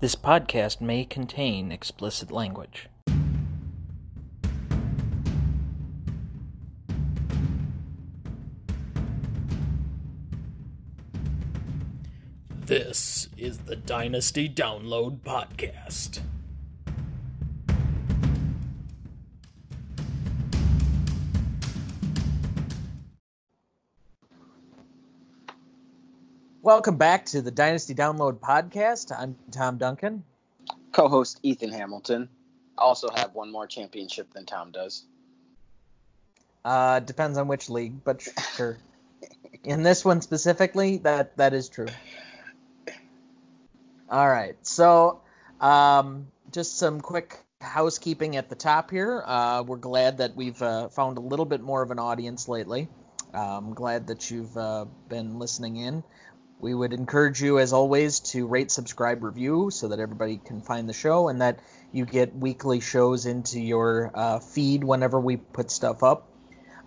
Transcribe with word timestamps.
This 0.00 0.14
podcast 0.14 0.80
may 0.80 1.04
contain 1.04 1.72
explicit 1.72 2.30
language. 2.30 2.88
This 12.64 13.28
is 13.36 13.58
the 13.58 13.74
Dynasty 13.74 14.48
Download 14.48 15.18
Podcast. 15.18 16.20
Welcome 26.68 26.98
back 26.98 27.24
to 27.24 27.40
the 27.40 27.50
Dynasty 27.50 27.94
Download 27.94 28.40
Podcast. 28.40 29.10
I'm 29.18 29.36
Tom 29.50 29.78
Duncan. 29.78 30.22
co-host 30.92 31.40
Ethan 31.42 31.72
Hamilton. 31.72 32.28
I 32.76 32.82
also 32.82 33.08
have 33.08 33.34
one 33.34 33.50
more 33.50 33.66
championship 33.66 34.34
than 34.34 34.44
Tom 34.44 34.70
does. 34.70 35.06
Uh, 36.66 37.00
depends 37.00 37.38
on 37.38 37.48
which 37.48 37.70
league, 37.70 38.04
but 38.04 38.20
sure. 38.54 38.76
In 39.64 39.82
this 39.82 40.04
one 40.04 40.20
specifically, 40.20 40.98
that 40.98 41.38
that 41.38 41.54
is 41.54 41.70
true. 41.70 41.88
All 44.10 44.28
right, 44.28 44.54
so 44.60 45.22
um, 45.62 46.26
just 46.52 46.76
some 46.76 47.00
quick 47.00 47.38
housekeeping 47.62 48.36
at 48.36 48.50
the 48.50 48.56
top 48.56 48.90
here. 48.90 49.22
Uh, 49.24 49.62
we're 49.62 49.78
glad 49.78 50.18
that 50.18 50.36
we've 50.36 50.60
uh, 50.60 50.90
found 50.90 51.16
a 51.16 51.22
little 51.22 51.46
bit 51.46 51.62
more 51.62 51.80
of 51.80 51.90
an 51.90 51.98
audience 51.98 52.46
lately. 52.46 52.88
I'm 53.32 53.74
glad 53.74 54.08
that 54.08 54.30
you've 54.30 54.56
uh, 54.56 54.86
been 55.08 55.38
listening 55.38 55.76
in. 55.76 56.02
We 56.60 56.74
would 56.74 56.92
encourage 56.92 57.40
you, 57.40 57.60
as 57.60 57.72
always, 57.72 58.20
to 58.32 58.46
rate, 58.46 58.72
subscribe, 58.72 59.22
review 59.22 59.70
so 59.70 59.88
that 59.88 60.00
everybody 60.00 60.38
can 60.38 60.60
find 60.60 60.88
the 60.88 60.92
show 60.92 61.28
and 61.28 61.40
that 61.40 61.60
you 61.92 62.04
get 62.04 62.34
weekly 62.34 62.80
shows 62.80 63.26
into 63.26 63.60
your 63.60 64.10
uh, 64.12 64.38
feed 64.40 64.82
whenever 64.82 65.20
we 65.20 65.36
put 65.36 65.70
stuff 65.70 66.02
up. 66.02 66.28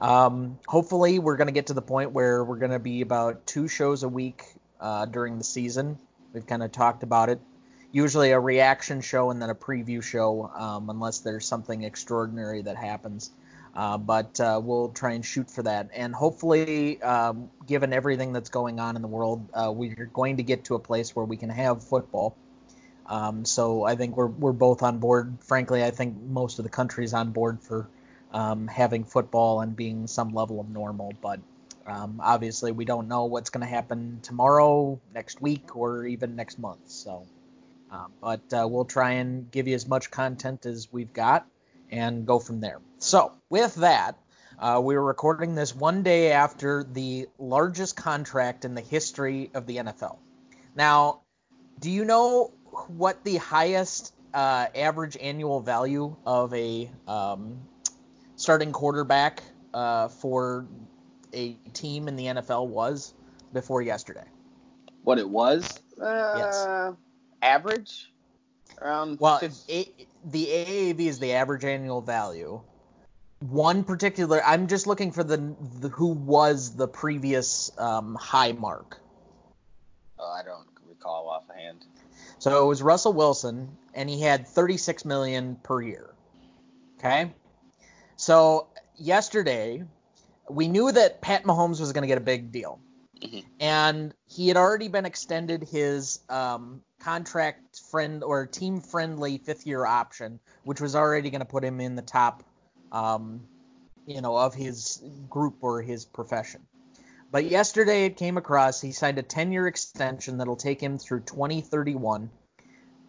Um, 0.02 0.59
hopefully, 0.67 1.19
we're 1.19 1.38
going 1.38 1.47
to 1.47 1.53
get 1.53 1.67
to 1.67 1.73
the 1.73 1.81
point 1.81 2.11
where 2.11 2.44
we're 2.44 2.58
going 2.58 2.72
to 2.72 2.80
be 2.80 3.02
about 3.02 3.45
two 3.47 3.69
shows 3.69 4.03
a 4.03 4.09
week 4.09 4.44
uh, 4.80 5.05
during 5.05 5.38
the 5.38 5.44
season. 5.44 5.97
We've 6.33 6.45
kind 6.45 6.63
of 6.63 6.72
talked 6.72 7.03
about 7.03 7.30
it. 7.30 7.39
Usually 7.94 8.31
a 8.31 8.39
reaction 8.39 9.02
show 9.02 9.31
and 9.31 9.41
then 9.41 9.50
a 9.50 9.56
preview 9.56 10.03
show, 10.03 10.52
um, 10.53 10.89
unless 10.89 11.19
there's 11.19 11.45
something 11.45 11.83
extraordinary 11.83 12.61
that 12.63 12.78
happens. 12.78 13.31
Uh, 13.73 13.97
but 13.97 14.39
uh, 14.39 14.59
we'll 14.61 14.89
try 14.89 15.14
and 15.14 15.25
shoot 15.25 15.50
for 15.50 15.64
that. 15.64 15.89
And 15.94 16.14
hopefully, 16.14 17.02
um, 17.02 17.50
given 17.67 17.94
everything 17.94 18.33
that's 18.33 18.50
going 18.50 18.80
on 18.80 18.95
in 18.95 19.02
the 19.02 19.08
world, 19.08 19.47
uh, 19.53 19.72
we're 19.72 20.09
going 20.13 20.38
to 20.38 20.44
get 20.44 20.66
to 20.66 20.75
a 20.75 20.80
place 20.80 21.16
where 21.16 21.25
we 21.25 21.38
can 21.38 21.50
have 21.50 21.83
football. 21.83 22.36
Um, 23.08 23.45
so 23.45 23.83
I 23.83 23.95
think 23.95 24.17
we're 24.17 24.28
we're 24.28 24.52
both 24.52 24.83
on 24.83 25.00
board. 25.00 25.38
Frankly, 25.41 25.83
I 25.83 25.91
think 25.91 26.17
most 26.22 26.59
of 26.59 26.63
the 26.63 26.69
country's 26.69 27.13
on 27.13 27.31
board 27.31 27.61
for 27.61 27.88
um, 28.33 28.67
having 28.67 29.03
football 29.03 29.61
and 29.61 29.75
being 29.75 30.08
some 30.08 30.33
level 30.33 30.59
of 30.59 30.69
normal. 30.69 31.13
But 31.22 31.39
um, 31.85 32.19
obviously, 32.23 32.72
we 32.72 32.85
don't 32.85 33.08
know 33.08 33.25
what's 33.25 33.50
going 33.50 33.66
to 33.66 33.73
happen 33.73 34.19
tomorrow, 34.22 35.00
next 35.13 35.41
week, 35.41 35.75
or 35.75 36.06
even 36.06 36.35
next 36.35 36.59
month. 36.59 36.89
So, 36.89 37.25
uh, 37.91 38.08
but 38.22 38.41
uh, 38.53 38.67
we'll 38.69 38.85
try 38.85 39.11
and 39.11 39.50
give 39.50 39.67
you 39.67 39.75
as 39.75 39.88
much 39.88 40.11
content 40.11 40.66
as 40.66 40.89
we've 40.91 41.11
got 41.13 41.47
and 41.92 42.25
go 42.25 42.39
from 42.39 42.61
there. 42.61 42.80
So, 42.97 43.34
with 43.50 43.75
that, 43.75 44.17
uh, 44.59 44.80
we 44.84 44.95
were 44.95 45.03
recording 45.03 45.56
this 45.56 45.75
one 45.75 46.03
day 46.03 46.31
after 46.31 46.84
the 46.84 47.28
largest 47.39 47.95
contract 47.95 48.64
in 48.64 48.75
the 48.75 48.81
history 48.81 49.50
of 49.53 49.66
the 49.66 49.78
NFL. 49.78 50.17
Now, 50.75 51.22
do 51.80 51.89
you 51.89 52.06
know 52.06 52.53
what 52.88 53.23
the 53.23 53.38
highest 53.38 54.14
uh, 54.34 54.67
average 54.75 55.17
annual 55.19 55.62
value 55.62 56.16
of 56.25 56.53
a 56.53 56.89
um, 57.08 57.59
starting 58.36 58.72
quarterback 58.72 59.44
uh, 59.73 60.08
for 60.08 60.68
a 61.34 61.53
team 61.73 62.08
in 62.08 62.16
the 62.16 62.25
NFL 62.25 62.68
was 62.68 63.13
before 63.53 63.81
yesterday? 63.81 64.25
What 65.03 65.18
it 65.18 65.29
was? 65.29 65.79
Uh, 66.00 66.94
Average? 67.41 68.12
Around 68.81 69.19
Well, 69.19 69.38
50 69.40 69.72
a, 69.74 70.08
the 70.25 70.46
AAV 70.46 71.00
is 71.02 71.19
the 71.19 71.34
average 71.34 71.64
annual 71.64 72.02
value. 72.02 72.62
One 73.40 73.84
particular, 73.84 74.42
I'm 74.44 74.68
just 74.68 74.88
looking 74.88 75.12
for 75.12 75.24
the, 75.24 75.38
the 75.80 75.90
who 75.90 76.08
was 76.08 76.75
the 76.75 76.88
previous 76.88 77.72
um, 77.78 78.16
high 78.16 78.52
mark. 78.53 79.00
oh, 80.20 80.31
I 80.31 80.44
don't 80.44 80.68
recall 80.88 81.28
offhand. 81.30 81.86
So 82.40 82.64
it 82.64 82.68
was 82.68 82.81
Russell 82.84 83.14
Wilson, 83.14 83.78
and 83.94 84.09
he 84.09 84.22
had 84.22 84.47
36 84.47 85.06
million 85.06 85.56
per 85.64 85.81
year. 85.81 86.09
Okay. 87.00 87.31
So 88.16 88.68
yesterday, 88.96 89.84
we 90.50 90.68
knew 90.68 90.91
that 90.91 91.22
Pat 91.22 91.44
Mahomes 91.44 91.80
was 91.80 91.91
going 91.94 92.03
to 92.03 92.08
get 92.08 92.18
a 92.20 92.22
big 92.22 92.52
deal, 92.52 92.80
Mhm. 93.22 93.44
and 93.59 94.14
he 94.28 94.47
had 94.47 94.58
already 94.58 94.88
been 94.88 95.06
extended 95.06 95.64
his 95.64 96.20
um, 96.30 96.81
contract 97.03 97.81
friend 97.89 98.23
or 98.23 98.45
team 98.45 98.79
friendly 98.79 99.38
fifth 99.38 99.66
year 99.66 99.85
option, 99.85 100.39
which 100.63 100.81
was 100.81 100.95
already 100.95 101.29
going 101.29 101.39
to 101.39 101.45
put 101.45 101.63
him 101.63 101.81
in 101.81 101.95
the 101.95 102.01
top, 102.01 102.44
um, 102.91 103.41
you 104.06 104.22
know, 104.22 104.38
of 104.38 104.53
his 104.53 105.01
group 105.29 105.57
or 105.61 105.81
his 105.81 106.06
profession. 106.06 106.61
But 107.31 107.45
yesterday 107.45 108.06
it 108.06 108.17
came 108.17 108.38
across 108.38 108.81
he 108.81 108.91
signed 108.91 109.17
a 109.17 109.23
10 109.23 109.51
year 109.51 109.67
extension 109.67 110.38
that'll 110.38 110.56
take 110.57 110.81
him 110.81 110.97
through 110.97 111.22
2031 111.22 112.29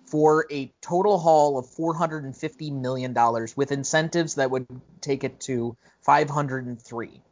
for 0.06 0.46
a 0.50 0.72
total 0.80 1.18
haul 1.18 1.58
of 1.58 1.68
450 1.70 2.70
million 2.70 3.12
dollars 3.12 3.56
with 3.56 3.72
incentives 3.72 4.36
that 4.36 4.50
would 4.50 4.66
take 5.00 5.24
it 5.24 5.40
to 5.40 5.76
503. 6.02 7.22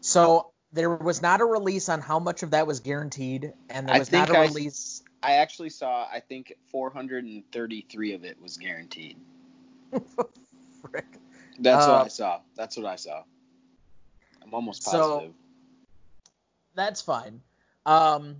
So 0.00 0.50
there 0.72 0.90
was 0.90 1.22
not 1.22 1.40
a 1.40 1.44
release 1.44 1.88
on 1.88 2.00
how 2.00 2.18
much 2.18 2.42
of 2.42 2.50
that 2.50 2.66
was 2.66 2.80
guaranteed, 2.80 3.52
and 3.68 3.88
there 3.88 3.98
was 3.98 4.12
not 4.12 4.30
a 4.30 4.38
I- 4.38 4.42
release. 4.46 5.02
I 5.22 5.32
actually 5.34 5.70
saw, 5.70 6.06
I 6.12 6.20
think 6.20 6.54
433 6.70 8.12
of 8.14 8.24
it 8.24 8.40
was 8.40 8.56
guaranteed. 8.56 9.16
Frick. 9.92 11.06
That's 11.58 11.86
Uh, 11.86 11.90
what 11.90 12.04
I 12.04 12.08
saw. 12.08 12.40
That's 12.54 12.76
what 12.76 12.86
I 12.86 12.96
saw. 12.96 13.24
I'm 14.42 14.54
almost 14.54 14.84
positive. 14.84 15.30
So-. 15.30 15.34
That's 16.74 17.00
fine. 17.00 17.40
Um, 17.86 18.36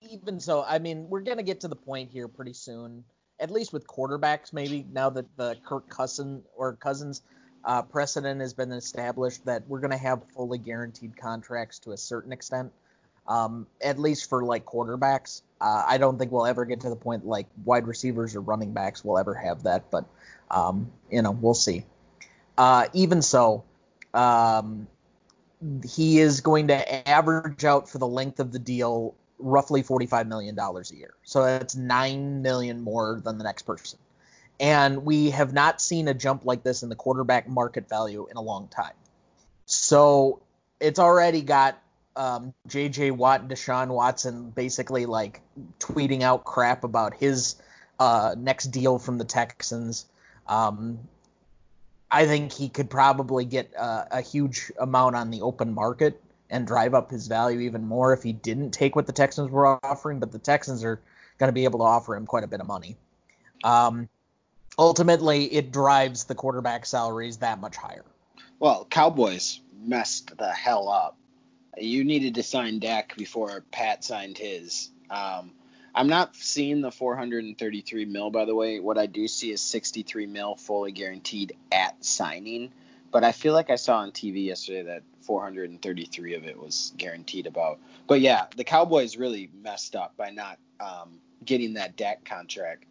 even 0.00 0.40
so, 0.40 0.64
I 0.66 0.78
mean, 0.78 1.08
we're 1.08 1.20
gonna 1.20 1.42
get 1.42 1.60
to 1.60 1.68
the 1.68 1.76
point 1.76 2.10
here 2.10 2.28
pretty 2.28 2.52
soon. 2.52 3.04
At 3.40 3.50
least 3.50 3.72
with 3.72 3.86
quarterbacks, 3.86 4.52
maybe 4.52 4.84
now 4.90 5.10
that 5.10 5.26
the 5.36 5.56
Kirk 5.64 5.88
Cousin 5.88 6.42
or 6.56 6.74
Cousins 6.74 7.22
uh, 7.64 7.82
precedent 7.82 8.40
has 8.40 8.52
been 8.52 8.72
established, 8.72 9.44
that 9.44 9.68
we're 9.68 9.80
gonna 9.80 9.96
have 9.96 10.22
fully 10.34 10.58
guaranteed 10.58 11.16
contracts 11.16 11.78
to 11.80 11.92
a 11.92 11.96
certain 11.96 12.32
extent. 12.32 12.72
Um, 13.28 13.66
at 13.82 13.98
least 13.98 14.28
for 14.30 14.42
like 14.42 14.64
quarterbacks. 14.64 15.42
Uh, 15.60 15.84
I 15.86 15.98
don't 15.98 16.18
think 16.18 16.32
we'll 16.32 16.46
ever 16.46 16.64
get 16.64 16.80
to 16.80 16.88
the 16.88 16.96
point 16.96 17.26
like 17.26 17.46
wide 17.64 17.86
receivers 17.86 18.34
or 18.34 18.40
running 18.40 18.72
backs 18.72 19.04
will 19.04 19.18
ever 19.18 19.34
have 19.34 19.64
that, 19.64 19.90
but 19.90 20.06
um, 20.50 20.90
you 21.10 21.20
know, 21.20 21.32
we'll 21.32 21.52
see. 21.52 21.84
Uh, 22.56 22.86
even 22.94 23.20
so, 23.20 23.64
um, 24.14 24.88
he 25.86 26.18
is 26.18 26.40
going 26.40 26.68
to 26.68 27.08
average 27.08 27.64
out 27.64 27.88
for 27.88 27.98
the 27.98 28.06
length 28.06 28.40
of 28.40 28.52
the 28.52 28.58
deal 28.58 29.14
roughly 29.38 29.82
$45 29.82 30.26
million 30.26 30.58
a 30.58 30.94
year. 30.94 31.14
So 31.22 31.44
that's 31.44 31.76
9 31.76 32.42
million 32.42 32.80
more 32.80 33.20
than 33.24 33.38
the 33.38 33.44
next 33.44 33.62
person. 33.62 33.98
And 34.60 35.04
we 35.04 35.30
have 35.30 35.52
not 35.52 35.80
seen 35.80 36.08
a 36.08 36.14
jump 36.14 36.44
like 36.44 36.64
this 36.64 36.82
in 36.82 36.88
the 36.88 36.96
quarterback 36.96 37.48
market 37.48 37.88
value 37.88 38.26
in 38.28 38.36
a 38.36 38.40
long 38.40 38.68
time. 38.68 38.94
So 39.66 40.42
it's 40.80 40.98
already 40.98 41.42
got 41.42 41.80
um, 42.18 42.52
J.J. 42.66 43.12
Watt, 43.12 43.48
Deshaun 43.48 43.88
Watson 43.88 44.50
basically 44.50 45.06
like 45.06 45.40
tweeting 45.78 46.22
out 46.22 46.44
crap 46.44 46.82
about 46.82 47.14
his 47.14 47.54
uh, 48.00 48.34
next 48.36 48.66
deal 48.66 48.98
from 48.98 49.18
the 49.18 49.24
Texans. 49.24 50.04
Um, 50.48 50.98
I 52.10 52.26
think 52.26 52.52
he 52.52 52.68
could 52.68 52.90
probably 52.90 53.44
get 53.44 53.72
uh, 53.78 54.06
a 54.10 54.20
huge 54.20 54.72
amount 54.80 55.14
on 55.14 55.30
the 55.30 55.42
open 55.42 55.72
market 55.72 56.20
and 56.50 56.66
drive 56.66 56.92
up 56.92 57.10
his 57.10 57.28
value 57.28 57.60
even 57.60 57.86
more 57.86 58.12
if 58.12 58.22
he 58.22 58.32
didn't 58.32 58.72
take 58.72 58.96
what 58.96 59.06
the 59.06 59.12
Texans 59.12 59.50
were 59.50 59.78
offering. 59.84 60.18
But 60.18 60.32
the 60.32 60.38
Texans 60.40 60.82
are 60.82 61.00
going 61.38 61.48
to 61.48 61.52
be 61.52 61.64
able 61.64 61.78
to 61.78 61.84
offer 61.84 62.16
him 62.16 62.26
quite 62.26 62.42
a 62.42 62.48
bit 62.48 62.60
of 62.60 62.66
money. 62.66 62.96
Um, 63.62 64.08
ultimately, 64.76 65.44
it 65.44 65.70
drives 65.70 66.24
the 66.24 66.34
quarterback 66.34 66.84
salaries 66.84 67.38
that 67.38 67.60
much 67.60 67.76
higher. 67.76 68.04
Well, 68.58 68.88
Cowboys 68.90 69.60
messed 69.80 70.36
the 70.36 70.50
hell 70.50 70.88
up. 70.88 71.16
You 71.76 72.04
needed 72.04 72.34
to 72.36 72.42
sign 72.42 72.78
Dak 72.78 73.16
before 73.16 73.64
Pat 73.70 74.04
signed 74.04 74.38
his. 74.38 74.90
Um, 75.10 75.52
I'm 75.94 76.08
not 76.08 76.36
seeing 76.36 76.80
the 76.80 76.90
433 76.90 78.04
mil, 78.04 78.30
by 78.30 78.44
the 78.44 78.54
way. 78.54 78.80
What 78.80 78.98
I 78.98 79.06
do 79.06 79.26
see 79.28 79.50
is 79.50 79.60
63 79.60 80.26
mil 80.26 80.54
fully 80.56 80.92
guaranteed 80.92 81.56
at 81.72 82.04
signing. 82.04 82.70
But 83.10 83.24
I 83.24 83.32
feel 83.32 83.54
like 83.54 83.70
I 83.70 83.76
saw 83.76 83.98
on 83.98 84.12
TV 84.12 84.46
yesterday 84.46 84.82
that 84.82 85.02
433 85.22 86.34
of 86.34 86.46
it 86.46 86.60
was 86.60 86.92
guaranteed 86.96 87.46
about. 87.46 87.78
But 88.06 88.20
yeah, 88.20 88.46
the 88.56 88.64
Cowboys 88.64 89.16
really 89.16 89.50
messed 89.62 89.96
up 89.96 90.16
by 90.16 90.30
not 90.30 90.58
um, 90.78 91.18
getting 91.44 91.74
that 91.74 91.96
Dak 91.96 92.24
contract 92.24 92.84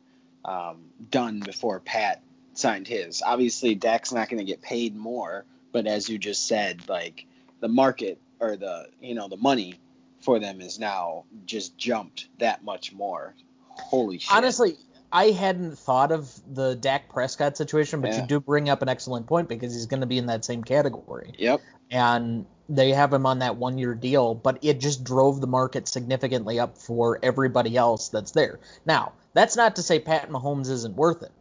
um, 0.43 0.85
done 1.09 1.39
before 1.39 1.79
Pat 1.79 2.21
signed 2.53 2.87
his. 2.87 3.21
Obviously, 3.21 3.75
Dak's 3.75 4.11
not 4.11 4.29
going 4.29 4.39
to 4.39 4.43
get 4.43 4.61
paid 4.61 4.95
more, 4.95 5.45
but 5.71 5.87
as 5.87 6.09
you 6.09 6.17
just 6.17 6.47
said, 6.47 6.89
like 6.89 7.25
the 7.59 7.67
market 7.67 8.19
or 8.39 8.55
the 8.55 8.87
you 9.01 9.15
know 9.15 9.27
the 9.27 9.37
money 9.37 9.75
for 10.21 10.39
them 10.39 10.61
is 10.61 10.79
now 10.79 11.25
just 11.45 11.77
jumped 11.77 12.27
that 12.39 12.63
much 12.63 12.93
more. 12.93 13.35
Holy 13.69 14.17
shit! 14.17 14.31
Honestly, 14.35 14.75
I 15.11 15.25
hadn't 15.31 15.77
thought 15.77 16.11
of 16.11 16.31
the 16.53 16.75
Dak 16.75 17.09
Prescott 17.09 17.55
situation, 17.57 18.01
but 18.01 18.11
Yeah. 18.11 18.21
you 18.21 18.27
do 18.27 18.39
bring 18.39 18.69
up 18.69 18.81
an 18.81 18.89
excellent 18.89 19.27
point 19.27 19.47
because 19.47 19.73
he's 19.73 19.85
going 19.85 20.01
to 20.01 20.07
be 20.07 20.17
in 20.17 20.25
that 20.27 20.43
same 20.43 20.63
category. 20.63 21.33
Yep. 21.37 21.61
and 21.91 22.45
they 22.69 22.91
have 22.91 23.13
him 23.13 23.25
on 23.25 23.39
that 23.39 23.55
one 23.55 23.77
year 23.77 23.95
deal, 23.95 24.35
but 24.35 24.57
it 24.61 24.81
just 24.81 25.05
drove 25.05 25.39
the 25.39 25.47
market 25.47 25.87
significantly 25.87 26.59
up 26.59 26.77
for 26.77 27.17
everybody 27.23 27.77
else 27.77 28.09
that's 28.09 28.31
there. 28.31 28.59
Now, 28.85 29.13
that's 29.33 29.55
not 29.55 29.77
to 29.77 29.81
say 29.83 29.99
Pat 29.99 30.29
Mahomes 30.29 30.69
isn't 30.69 30.93
worth 30.97 31.23
it, 31.23 31.31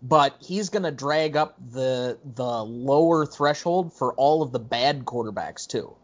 but 0.00 0.36
he's 0.40 0.70
going 0.70 0.84
to 0.84 0.90
drag 0.90 1.36
up 1.36 1.56
the 1.72 2.16
the 2.34 2.64
lower 2.64 3.26
threshold 3.26 3.92
for 3.92 4.14
all 4.14 4.40
of 4.40 4.52
the 4.52 4.58
bad 4.58 5.04
quarterbacks 5.04 5.66
too. 5.66 5.94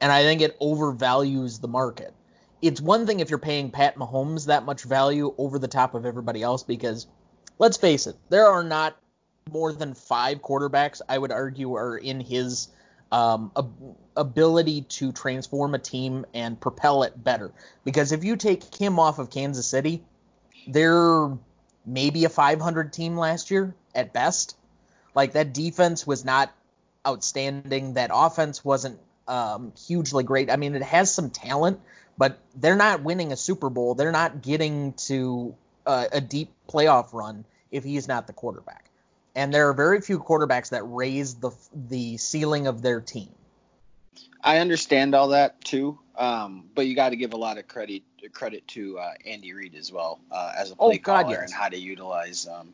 And 0.00 0.12
I 0.12 0.22
think 0.22 0.40
it 0.40 0.58
overvalues 0.60 1.60
the 1.60 1.68
market. 1.68 2.12
It's 2.62 2.80
one 2.80 3.06
thing 3.06 3.20
if 3.20 3.30
you're 3.30 3.38
paying 3.38 3.70
Pat 3.70 3.96
Mahomes 3.96 4.46
that 4.46 4.64
much 4.64 4.82
value 4.82 5.34
over 5.38 5.58
the 5.58 5.68
top 5.68 5.94
of 5.94 6.06
everybody 6.06 6.42
else 6.42 6.62
because 6.62 7.06
let's 7.58 7.76
face 7.76 8.06
it, 8.06 8.16
there 8.28 8.46
are 8.46 8.64
not 8.64 8.96
more 9.50 9.72
than 9.72 9.94
5 9.94 10.42
quarterbacks 10.42 11.00
I 11.08 11.16
would 11.16 11.32
argue 11.32 11.74
are 11.74 11.96
in 11.96 12.20
his 12.20 12.68
um, 13.12 13.52
ab- 13.56 13.96
ability 14.16 14.82
to 14.82 15.12
transform 15.12 15.74
a 15.74 15.78
team 15.78 16.26
and 16.34 16.60
propel 16.60 17.04
it 17.04 17.22
better. 17.22 17.52
Because 17.84 18.12
if 18.12 18.24
you 18.24 18.36
take 18.36 18.74
him 18.74 18.98
off 18.98 19.18
of 19.18 19.30
Kansas 19.30 19.66
City, 19.66 20.02
they're 20.66 21.30
maybe 21.84 22.24
a 22.24 22.28
500 22.28 22.92
team 22.92 23.16
last 23.16 23.50
year 23.50 23.74
at 23.94 24.12
best. 24.12 24.56
Like 25.14 25.32
that 25.32 25.54
defense 25.54 26.06
was 26.06 26.24
not 26.24 26.52
outstanding. 27.06 27.94
That 27.94 28.10
offense 28.12 28.64
wasn't 28.64 28.98
um, 29.28 29.72
hugely 29.86 30.24
great. 30.24 30.50
I 30.50 30.56
mean, 30.56 30.74
it 30.74 30.82
has 30.82 31.12
some 31.12 31.30
talent, 31.30 31.80
but 32.18 32.38
they're 32.54 32.76
not 32.76 33.02
winning 33.02 33.32
a 33.32 33.36
Super 33.36 33.70
Bowl. 33.70 33.94
They're 33.94 34.12
not 34.12 34.42
getting 34.42 34.92
to 35.08 35.54
uh, 35.86 36.06
a 36.12 36.20
deep 36.20 36.50
playoff 36.68 37.12
run 37.12 37.44
if 37.70 37.84
he's 37.84 38.08
not 38.08 38.26
the 38.26 38.32
quarterback. 38.32 38.90
And 39.34 39.52
there 39.52 39.68
are 39.68 39.74
very 39.74 40.00
few 40.00 40.18
quarterbacks 40.18 40.70
that 40.70 40.82
raise 40.84 41.34
the 41.34 41.50
the 41.74 42.16
ceiling 42.16 42.66
of 42.66 42.80
their 42.80 43.00
team. 43.00 43.28
I 44.42 44.58
understand 44.58 45.14
all 45.14 45.28
that 45.28 45.62
too, 45.62 45.98
um, 46.16 46.70
but 46.74 46.86
you 46.86 46.94
got 46.94 47.10
to 47.10 47.16
give 47.16 47.32
a 47.32 47.36
lot 47.36 47.58
of 47.58 47.68
credit 47.68 48.02
credit 48.32 48.66
to 48.68 48.98
uh, 48.98 49.12
Andy 49.26 49.52
Reid 49.52 49.74
as 49.74 49.92
well 49.92 50.20
uh, 50.30 50.52
as 50.56 50.70
a 50.70 50.74
Oh, 50.78 50.88
play 50.88 50.98
God, 50.98 51.24
caller 51.24 51.36
yes. 51.40 51.44
and 51.44 51.52
how 51.52 51.68
to 51.68 51.76
utilize, 51.76 52.46
um, 52.48 52.72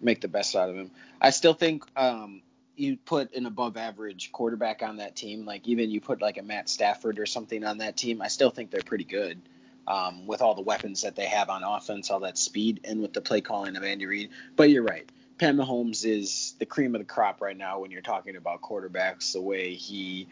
make 0.00 0.20
the 0.20 0.28
best 0.28 0.54
out 0.54 0.68
of 0.70 0.76
him. 0.76 0.90
I 1.20 1.30
still 1.30 1.54
think 1.54 1.84
um, 1.96 2.42
you 2.76 2.96
put 2.96 3.34
an 3.34 3.46
above 3.46 3.76
average 3.76 4.30
quarterback 4.32 4.82
on 4.82 4.98
that 4.98 5.16
team, 5.16 5.44
like 5.44 5.66
even 5.66 5.90
you 5.90 6.00
put 6.00 6.20
like 6.20 6.38
a 6.38 6.42
Matt 6.42 6.68
Stafford 6.68 7.18
or 7.18 7.26
something 7.26 7.64
on 7.64 7.78
that 7.78 7.96
team. 7.96 8.20
I 8.22 8.28
still 8.28 8.50
think 8.50 8.70
they're 8.70 8.82
pretty 8.82 9.04
good 9.04 9.40
um, 9.86 10.26
with 10.26 10.42
all 10.42 10.54
the 10.54 10.62
weapons 10.62 11.02
that 11.02 11.16
they 11.16 11.26
have 11.26 11.48
on 11.48 11.62
offense, 11.62 12.10
all 12.10 12.20
that 12.20 12.38
speed, 12.38 12.80
and 12.84 13.00
with 13.00 13.12
the 13.12 13.20
play 13.20 13.40
calling 13.40 13.76
of 13.76 13.84
Andy 13.84 14.06
Reid. 14.06 14.30
But 14.56 14.70
you're 14.70 14.82
right. 14.82 15.08
Pat 15.38 15.54
Mahomes 15.54 16.04
is 16.04 16.54
the 16.58 16.66
cream 16.66 16.94
of 16.94 17.00
the 17.00 17.04
crop 17.04 17.40
right 17.40 17.56
now 17.56 17.80
when 17.80 17.90
you're 17.90 18.00
talking 18.02 18.36
about 18.36 18.62
quarterbacks. 18.62 19.32
The 19.32 19.40
way 19.40 19.74
he 19.74 20.28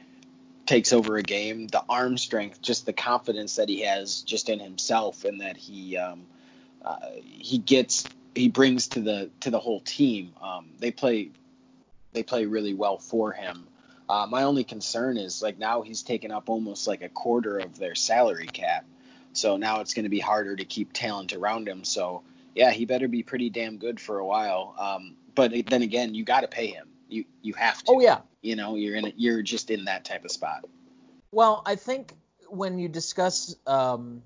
takes 0.67 0.93
over 0.93 1.17
a 1.17 1.23
game, 1.23 1.67
the 1.69 1.85
arm 1.89 2.17
strength, 2.17 2.63
just 2.63 2.87
the 2.87 2.93
confidence 2.93 3.57
that 3.57 3.69
he 3.69 3.83
has 3.83 4.23
just 4.23 4.49
in 4.49 4.59
himself, 4.59 5.25
and 5.25 5.41
that 5.41 5.57
he 5.57 5.97
um, 5.99 6.23
uh, 6.85 6.97
he 7.23 7.59
gets 7.59 8.05
he 8.35 8.49
brings 8.49 8.89
to 8.89 9.01
the 9.01 9.31
to 9.41 9.51
the 9.51 9.59
whole 9.59 9.81
team. 9.81 10.33
Um, 10.43 10.71
they 10.79 10.91
play 10.91 11.31
they 12.15 12.23
play 12.23 12.47
really 12.47 12.73
well 12.73 12.99
for 12.99 13.33
him. 13.33 13.67
Uh, 14.09 14.27
my 14.29 14.45
only 14.45 14.65
concern 14.65 15.19
is 15.19 15.43
like 15.43 15.59
now 15.59 15.83
he's 15.83 16.03
taken 16.03 16.31
up 16.31 16.49
almost 16.49 16.87
like 16.87 17.03
a 17.03 17.09
quarter 17.09 17.59
of 17.59 17.79
their 17.79 17.95
salary 17.95 18.47
cap, 18.47 18.85
so 19.33 19.57
now 19.57 19.81
it's 19.81 19.95
going 19.95 20.05
to 20.05 20.11
be 20.11 20.21
harder 20.21 20.57
to 20.57 20.65
keep 20.65 20.93
talent 20.93 21.33
around 21.33 21.69
him. 21.69 21.85
So 21.85 22.23
yeah, 22.55 22.71
he 22.71 22.85
better 22.85 23.09
be 23.09 23.23
pretty 23.23 23.51
damn 23.51 23.79
good 23.79 24.01
for 24.01 24.19
a 24.19 24.27
while. 24.27 24.75
Um, 24.79 25.17
but 25.35 25.53
then 25.67 25.83
again, 25.83 26.15
you 26.15 26.25
got 26.25 26.41
to 26.43 26.49
pay 26.49 26.69
him. 26.69 26.89
You 27.09 27.25
you 27.43 27.55
have 27.55 27.83
to. 27.85 27.93
Oh 27.93 28.01
yeah. 28.01 28.21
You 28.43 28.57
know, 28.57 28.77
you're 28.77 28.97
in. 28.97 29.07
A, 29.07 29.13
you're 29.17 29.43
just 29.43 29.71
in 29.71 29.87
that 29.87 30.05
type 30.05 30.25
of 30.25 30.31
spot. 30.31 30.65
Well, 31.33 31.63
I 31.67 31.77
think 31.77 32.15
when 32.49 32.79
you 32.79 32.89
discuss 32.89 33.57
um, 33.67 34.23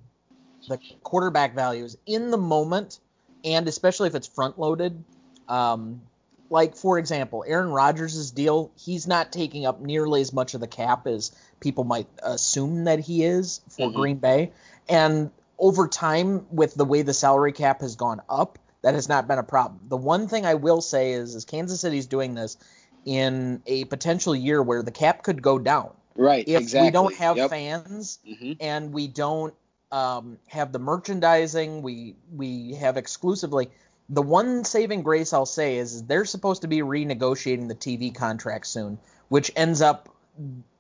the 0.69 0.79
quarterback 1.03 1.55
values 1.55 1.97
in 2.05 2.31
the 2.31 2.37
moment, 2.37 3.01
and 3.45 3.67
especially 3.69 4.09
if 4.09 4.15
it's 4.15 4.27
front 4.27 4.59
loaded, 4.59 5.03
um, 5.49 6.03
like 6.51 6.77
for 6.77 6.99
example, 6.99 7.45
Aaron 7.47 7.71
Rodgers' 7.71 8.31
deal, 8.31 8.71
he's 8.77 9.07
not 9.07 9.33
taking 9.33 9.67
up 9.67 9.81
nearly 9.81 10.21
as 10.21 10.33
much 10.33 10.55
of 10.55 10.61
the 10.61 10.67
cap 10.67 11.07
as 11.07 11.33
people 11.61 11.85
might 11.85 12.07
assume 12.23 12.85
that 12.85 13.01
he 13.01 13.25
is 13.25 13.61
for 13.69 13.89
Mhm. 13.89 13.95
Green 13.95 14.17
Bay. 14.17 14.53
And 14.89 15.31
over 15.59 15.89
time, 15.89 16.47
with 16.51 16.75
the 16.75 16.85
way 16.85 17.03
the 17.03 17.15
salary 17.15 17.53
cap 17.53 17.81
has 17.81 17.97
gone 17.97 18.23
up, 18.29 18.59
that 18.83 18.95
has 18.95 19.09
not 19.09 19.27
been 19.27 19.39
a 19.39 19.43
problem. 19.43 19.81
The 19.89 19.97
one 19.97 20.29
thing 20.29 20.47
I 20.47 20.55
will 20.55 20.81
say 20.81 21.13
is, 21.13 21.35
is 21.35 21.45
Kansas 21.45 21.81
City's 21.81 22.07
doing 22.07 22.35
this 22.35 22.57
in 23.05 23.63
a 23.67 23.85
potential 23.87 24.35
year 24.35 24.63
where 24.63 24.83
the 24.83 24.91
cap 24.91 25.23
could 25.23 25.43
go 25.43 25.59
down 25.59 25.91
Right. 26.17 26.47
if 26.47 26.61
exactly. 26.61 26.89
we 26.89 26.93
don't 26.93 27.15
have 27.15 27.37
yep. 27.37 27.51
fans 27.51 28.19
hmm 28.25 28.53
and 28.61 28.93
we 28.93 29.09
don't 29.09 29.55
um, 29.91 30.39
have 30.49 30.71
the 30.71 30.79
merchandising, 30.79 31.81
we 31.83 32.15
we 32.31 32.75
have 32.75 32.97
exclusively. 32.99 33.71
The 34.11 34.23
one 34.23 34.65
saving 34.65 35.03
grace 35.03 35.33
I'll 35.33 35.47
say 35.47 35.77
is, 35.77 36.05
they're 36.05 36.25
supposed 36.25 36.63
to 36.63 36.69
be 36.69 36.79
renegotiating 36.79 37.69
the 37.69 37.75
TV 37.75 38.15
contract 38.15 38.67
soon, 38.67 38.99
which 39.29 39.51
ends 39.55 39.83
up 39.83 40.09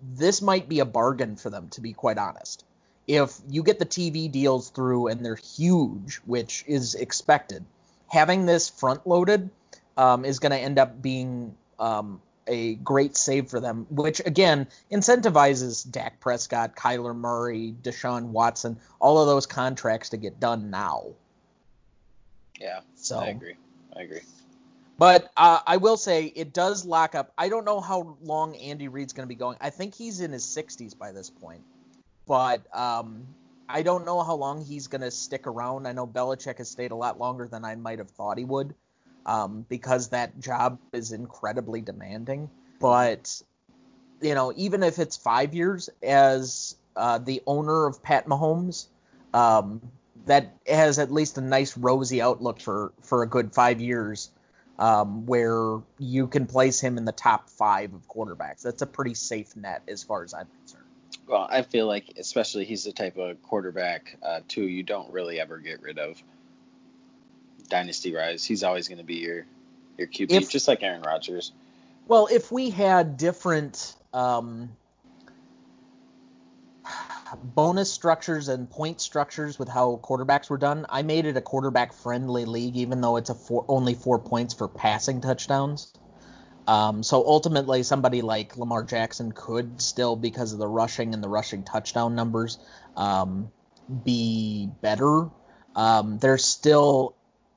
this 0.00 0.40
might 0.40 0.68
be 0.68 0.80
a 0.80 0.84
bargain 0.84 1.36
for 1.36 1.50
them 1.50 1.68
to 1.70 1.80
be 1.80 1.92
quite 1.92 2.18
honest. 2.18 2.64
If 3.06 3.38
you 3.48 3.62
get 3.62 3.78
the 3.78 3.86
TV 3.86 4.30
deals 4.30 4.70
through 4.70 5.08
and 5.08 5.24
they're 5.24 5.34
huge, 5.34 6.16
which 6.26 6.64
is 6.66 6.94
expected, 6.94 7.64
having 8.06 8.46
this 8.46 8.68
front 8.68 9.06
loaded 9.06 9.50
um, 9.96 10.24
is 10.24 10.38
going 10.38 10.52
to 10.52 10.58
end 10.58 10.78
up 10.78 11.00
being 11.02 11.56
um, 11.78 12.20
a 12.46 12.74
great 12.76 13.16
save 13.16 13.48
for 13.48 13.60
them, 13.60 13.86
which 13.90 14.20
again 14.24 14.68
incentivizes 14.92 15.90
Dak 15.90 16.20
Prescott, 16.20 16.76
Kyler 16.76 17.16
Murray, 17.16 17.74
Deshaun 17.82 18.26
Watson, 18.26 18.78
all 19.00 19.18
of 19.18 19.26
those 19.26 19.46
contracts 19.46 20.10
to 20.10 20.16
get 20.16 20.38
done 20.38 20.70
now. 20.70 21.06
Yeah. 22.58 22.80
So, 22.94 23.18
I 23.18 23.28
agree. 23.28 23.54
I 23.96 24.02
agree. 24.02 24.20
but 24.98 25.30
uh, 25.36 25.60
I 25.66 25.76
will 25.76 25.96
say 25.96 26.26
it 26.26 26.52
does 26.52 26.84
lock 26.84 27.14
up. 27.14 27.32
I 27.38 27.48
don't 27.48 27.64
know 27.64 27.80
how 27.80 28.16
long 28.22 28.56
Andy 28.56 28.88
Reid's 28.88 29.12
going 29.12 29.26
to 29.26 29.28
be 29.28 29.38
going. 29.38 29.56
I 29.60 29.70
think 29.70 29.94
he's 29.94 30.20
in 30.20 30.32
his 30.32 30.44
60s 30.44 30.98
by 30.98 31.12
this 31.12 31.30
point, 31.30 31.62
but 32.26 32.62
um, 32.76 33.26
I 33.68 33.82
don't 33.82 34.04
know 34.04 34.22
how 34.22 34.34
long 34.34 34.64
he's 34.64 34.86
going 34.86 35.02
to 35.02 35.10
stick 35.10 35.46
around. 35.46 35.86
I 35.86 35.92
know 35.92 36.06
Belichick 36.06 36.58
has 36.58 36.70
stayed 36.70 36.90
a 36.90 36.96
lot 36.96 37.18
longer 37.18 37.46
than 37.46 37.64
I 37.64 37.74
might 37.76 37.98
have 37.98 38.10
thought 38.10 38.38
he 38.38 38.44
would, 38.44 38.74
um, 39.26 39.66
because 39.68 40.08
that 40.08 40.38
job 40.40 40.78
is 40.92 41.12
incredibly 41.12 41.80
demanding. 41.80 42.50
But 42.80 43.42
you 44.20 44.34
know, 44.34 44.52
even 44.56 44.82
if 44.82 44.98
it's 44.98 45.16
five 45.16 45.54
years 45.54 45.90
as 46.02 46.76
uh, 46.96 47.18
the 47.18 47.42
owner 47.46 47.86
of 47.86 48.02
Pat 48.02 48.26
Mahomes, 48.26 48.86
um, 49.32 49.80
that 50.26 50.54
has 50.66 50.98
at 50.98 51.10
least 51.10 51.38
a 51.38 51.40
nice 51.40 51.76
rosy 51.76 52.20
outlook 52.20 52.60
for 52.60 52.92
for 53.02 53.22
a 53.22 53.26
good 53.26 53.54
five 53.54 53.80
years, 53.80 54.30
um, 54.78 55.26
where 55.26 55.78
you 55.98 56.26
can 56.26 56.46
place 56.46 56.80
him 56.80 56.98
in 56.98 57.04
the 57.04 57.12
top 57.12 57.50
five 57.50 57.94
of 57.94 58.06
quarterbacks. 58.08 58.62
That's 58.62 58.82
a 58.82 58.86
pretty 58.86 59.14
safe 59.14 59.56
net 59.56 59.82
as 59.88 60.02
far 60.02 60.24
as 60.24 60.34
I'm 60.34 60.46
concerned. 60.60 60.84
Well, 61.26 61.46
I 61.50 61.62
feel 61.62 61.86
like, 61.86 62.14
especially 62.18 62.64
he's 62.64 62.84
the 62.84 62.92
type 62.92 63.18
of 63.18 63.42
quarterback 63.42 64.16
uh, 64.22 64.40
too. 64.48 64.62
You 64.62 64.82
don't 64.82 65.12
really 65.12 65.40
ever 65.40 65.58
get 65.58 65.82
rid 65.82 65.98
of. 65.98 66.22
Dynasty 67.68 68.14
rise. 68.14 68.44
He's 68.44 68.62
always 68.62 68.88
going 68.88 68.98
to 68.98 69.04
be 69.04 69.16
your 69.16 69.44
your 69.98 70.06
QB, 70.06 70.30
If- 70.30 70.50
just 70.50 70.68
like 70.68 70.82
Aaron 70.82 71.02
Rodgers. 71.02 71.52
Well, 72.06 72.28
if 72.32 72.50
we 72.50 72.70
had 72.70 73.18
different 73.18 73.94
um, 74.14 74.70
bonus 77.42 77.92
structures 77.92 78.48
and 78.48 78.70
point 78.70 79.00
structures 79.00 79.58
with 79.58 79.68
how 79.68 80.00
quarterbacks 80.02 80.48
were 80.50 80.58
done, 80.58 80.86
I 80.88 81.02
made 81.02 81.26
it 81.26 81.36
a 81.36 81.40
quarterback 81.40 81.92
friendly 81.92 82.44
league, 82.44 82.76
even 82.76 83.00
though 83.00 83.16
it's 83.16 83.30
a 83.30 83.34
four, 83.34 83.64
only 83.68 83.94
four 83.94 84.18
points 84.18 84.54
for 84.54 84.68
passing 84.68 85.20
touchdowns. 85.20 85.92
Um, 86.66 87.02
so 87.02 87.24
ultimately, 87.26 87.82
somebody 87.82 88.20
like 88.20 88.56
Lamar 88.56 88.82
Jackson 88.82 89.32
could 89.32 89.80
still, 89.80 90.16
because 90.16 90.52
of 90.52 90.58
the 90.58 90.68
rushing 90.68 91.14
and 91.14 91.24
the 91.24 91.28
rushing 91.28 91.64
touchdown 91.64 92.14
numbers, 92.14 92.58
um, 92.96 93.50
be 94.04 94.68
better. 94.82 95.30
Um, 95.74 96.18
there's 96.18 96.44
still 96.44 97.14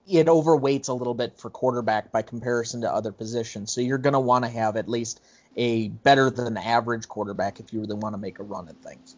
it 0.08 0.28
overweights 0.28 0.90
a 0.90 0.94
little 0.94 1.14
bit 1.14 1.38
for 1.38 1.50
quarterback 1.50 2.12
by 2.12 2.22
comparison 2.22 2.82
to 2.82 2.94
other 2.94 3.12
positions. 3.12 3.72
So 3.72 3.82
you're 3.82 3.98
going 3.98 4.14
to 4.14 4.20
want 4.20 4.46
to 4.46 4.52
have 4.52 4.76
at 4.76 4.90
least 4.90 5.22
a 5.56 5.90
better 5.90 6.30
than 6.30 6.58
average 6.58 7.08
quarterback 7.08 7.60
if 7.60 7.74
you 7.74 7.82
really 7.82 7.96
want 7.96 8.14
to 8.14 8.18
make 8.18 8.40
a 8.40 8.44
run 8.44 8.68
at 8.68 8.82
things. 8.82 9.16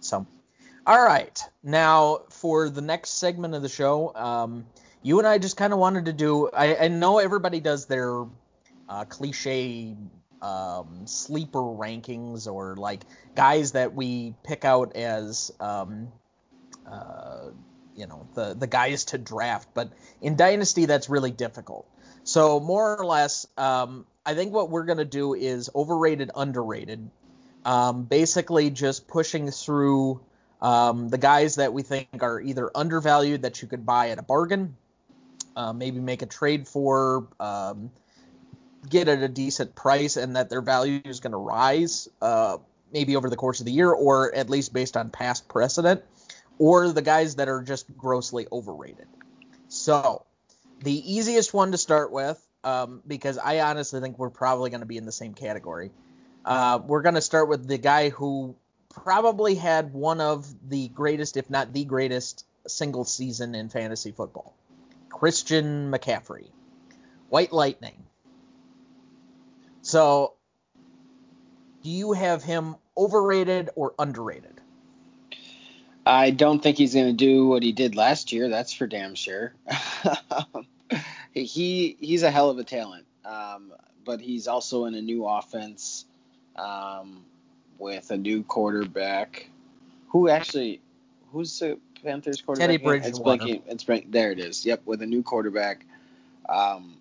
So, 0.00 0.26
all 0.86 1.02
right. 1.02 1.40
Now 1.62 2.22
for 2.30 2.68
the 2.68 2.80
next 2.80 3.18
segment 3.18 3.54
of 3.54 3.62
the 3.62 3.68
show, 3.68 4.14
um, 4.14 4.66
you 5.02 5.18
and 5.18 5.26
I 5.26 5.38
just 5.38 5.56
kind 5.56 5.72
of 5.72 5.78
wanted 5.78 6.06
to 6.06 6.12
do. 6.12 6.50
I, 6.50 6.76
I, 6.76 6.88
know 6.88 7.18
everybody 7.18 7.60
does 7.60 7.86
their 7.86 8.24
uh, 8.88 9.04
cliche 9.04 9.96
um, 10.42 11.06
sleeper 11.06 11.60
rankings 11.60 12.46
or 12.46 12.76
like 12.76 13.02
guys 13.34 13.72
that 13.72 13.94
we 13.94 14.34
pick 14.42 14.64
out 14.64 14.96
as 14.96 15.52
um, 15.60 16.08
uh, 16.90 17.50
you 17.96 18.06
know 18.06 18.26
the 18.34 18.54
the 18.54 18.66
guys 18.66 19.06
to 19.06 19.18
draft. 19.18 19.68
But 19.74 19.90
in 20.20 20.36
Dynasty, 20.36 20.86
that's 20.86 21.08
really 21.08 21.30
difficult. 21.30 21.86
So 22.24 22.60
more 22.60 22.98
or 22.98 23.06
less, 23.06 23.46
um, 23.56 24.06
I 24.24 24.34
think 24.34 24.52
what 24.52 24.70
we're 24.70 24.84
gonna 24.84 25.04
do 25.04 25.34
is 25.34 25.70
overrated, 25.74 26.30
underrated. 26.34 27.10
Um, 27.64 28.04
basically, 28.04 28.70
just 28.70 29.06
pushing 29.06 29.50
through 29.50 30.20
um, 30.62 31.08
the 31.08 31.18
guys 31.18 31.56
that 31.56 31.72
we 31.72 31.82
think 31.82 32.08
are 32.22 32.40
either 32.40 32.70
undervalued 32.74 33.42
that 33.42 33.60
you 33.62 33.68
could 33.68 33.84
buy 33.84 34.10
at 34.10 34.18
a 34.18 34.22
bargain, 34.22 34.76
uh, 35.56 35.72
maybe 35.72 36.00
make 36.00 36.22
a 36.22 36.26
trade 36.26 36.66
for, 36.66 37.28
um, 37.38 37.90
get 38.88 39.08
at 39.08 39.22
a 39.22 39.28
decent 39.28 39.74
price, 39.74 40.16
and 40.16 40.36
that 40.36 40.48
their 40.48 40.62
value 40.62 41.00
is 41.04 41.20
going 41.20 41.32
to 41.32 41.38
rise 41.38 42.08
uh, 42.22 42.56
maybe 42.92 43.16
over 43.16 43.28
the 43.28 43.36
course 43.36 43.60
of 43.60 43.66
the 43.66 43.72
year, 43.72 43.90
or 43.90 44.34
at 44.34 44.48
least 44.48 44.72
based 44.72 44.96
on 44.96 45.10
past 45.10 45.48
precedent 45.48 46.02
or 46.60 46.92
the 46.92 47.02
guys 47.02 47.36
that 47.36 47.48
are 47.48 47.62
just 47.62 47.86
grossly 47.96 48.46
overrated. 48.52 49.06
So, 49.68 50.26
the 50.82 51.14
easiest 51.14 51.54
one 51.54 51.72
to 51.72 51.78
start 51.78 52.12
with, 52.12 52.38
um, 52.64 53.02
because 53.06 53.38
I 53.38 53.60
honestly 53.60 54.00
think 54.00 54.18
we're 54.18 54.28
probably 54.30 54.68
going 54.68 54.80
to 54.80 54.86
be 54.86 54.98
in 54.98 55.06
the 55.06 55.12
same 55.12 55.32
category. 55.32 55.90
Uh, 56.44 56.80
we're 56.86 57.02
going 57.02 57.14
to 57.14 57.20
start 57.20 57.48
with 57.48 57.66
the 57.66 57.78
guy 57.78 58.10
who 58.10 58.54
probably 58.88 59.54
had 59.54 59.92
one 59.92 60.20
of 60.20 60.46
the 60.68 60.88
greatest, 60.88 61.36
if 61.36 61.48
not 61.50 61.72
the 61.72 61.84
greatest, 61.84 62.44
single 62.66 63.04
season 63.04 63.54
in 63.54 63.68
fantasy 63.68 64.12
football 64.12 64.54
Christian 65.08 65.90
McCaffrey, 65.90 66.48
White 67.28 67.52
Lightning. 67.52 68.04
So, 69.82 70.34
do 71.82 71.90
you 71.90 72.12
have 72.12 72.42
him 72.42 72.76
overrated 72.96 73.70
or 73.74 73.94
underrated? 73.98 74.60
I 76.04 76.30
don't 76.30 76.62
think 76.62 76.76
he's 76.76 76.94
going 76.94 77.06
to 77.06 77.12
do 77.12 77.46
what 77.46 77.62
he 77.62 77.72
did 77.72 77.94
last 77.94 78.32
year. 78.32 78.48
That's 78.48 78.72
for 78.72 78.86
damn 78.86 79.14
sure. 79.14 79.54
he 81.32 81.96
he's 82.00 82.22
a 82.22 82.30
hell 82.30 82.50
of 82.50 82.58
a 82.58 82.64
talent, 82.64 83.06
um, 83.24 83.72
but 84.04 84.20
he's 84.20 84.48
also 84.48 84.86
in 84.86 84.94
a 84.94 85.02
new 85.02 85.26
offense 85.26 86.04
um, 86.56 87.24
with 87.78 88.10
a 88.10 88.16
new 88.16 88.42
quarterback. 88.42 89.48
Who 90.08 90.28
actually? 90.28 90.80
Who's 91.32 91.58
the 91.58 91.78
Panthers 92.02 92.40
quarterback? 92.40 92.68
Teddy 92.68 92.82
Bridgewater. 92.82 93.44
It's, 93.66 93.84
it's 93.88 94.02
there. 94.08 94.32
It 94.32 94.40
is. 94.40 94.64
Yep, 94.66 94.82
with 94.84 95.02
a 95.02 95.06
new 95.06 95.22
quarterback. 95.22 95.84
Um, 96.48 96.96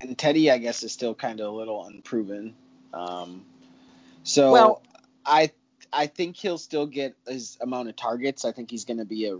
and 0.00 0.16
Teddy, 0.16 0.50
I 0.50 0.58
guess, 0.58 0.82
is 0.82 0.92
still 0.92 1.14
kind 1.14 1.40
of 1.40 1.52
a 1.52 1.56
little 1.56 1.84
unproven. 1.86 2.54
Um, 2.92 3.44
so 4.22 4.52
well, 4.52 4.82
I 5.24 5.50
I 5.92 6.06
think 6.06 6.36
he'll 6.36 6.58
still 6.58 6.86
get 6.86 7.14
his 7.26 7.56
amount 7.60 7.88
of 7.88 7.96
targets. 7.96 8.44
I 8.44 8.52
think 8.52 8.70
he's 8.70 8.84
going 8.84 8.98
to 8.98 9.04
be 9.04 9.26
a 9.28 9.38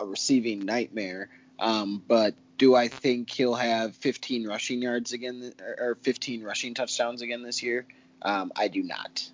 a 0.00 0.06
receiving 0.06 0.60
nightmare. 0.60 1.28
Um, 1.58 2.02
but 2.06 2.34
do 2.58 2.74
I 2.74 2.88
think 2.88 3.30
he'll 3.30 3.54
have 3.54 3.96
15 3.96 4.46
rushing 4.46 4.82
yards 4.82 5.12
again 5.12 5.52
or 5.60 5.96
15 6.02 6.42
rushing 6.42 6.74
touchdowns 6.74 7.22
again 7.22 7.42
this 7.42 7.62
year? 7.62 7.86
Um, 8.22 8.52
I 8.56 8.68
do 8.68 8.82
not. 8.82 9.28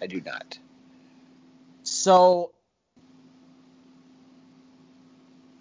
I 0.00 0.06
do 0.06 0.20
not. 0.20 0.58
So 1.82 2.52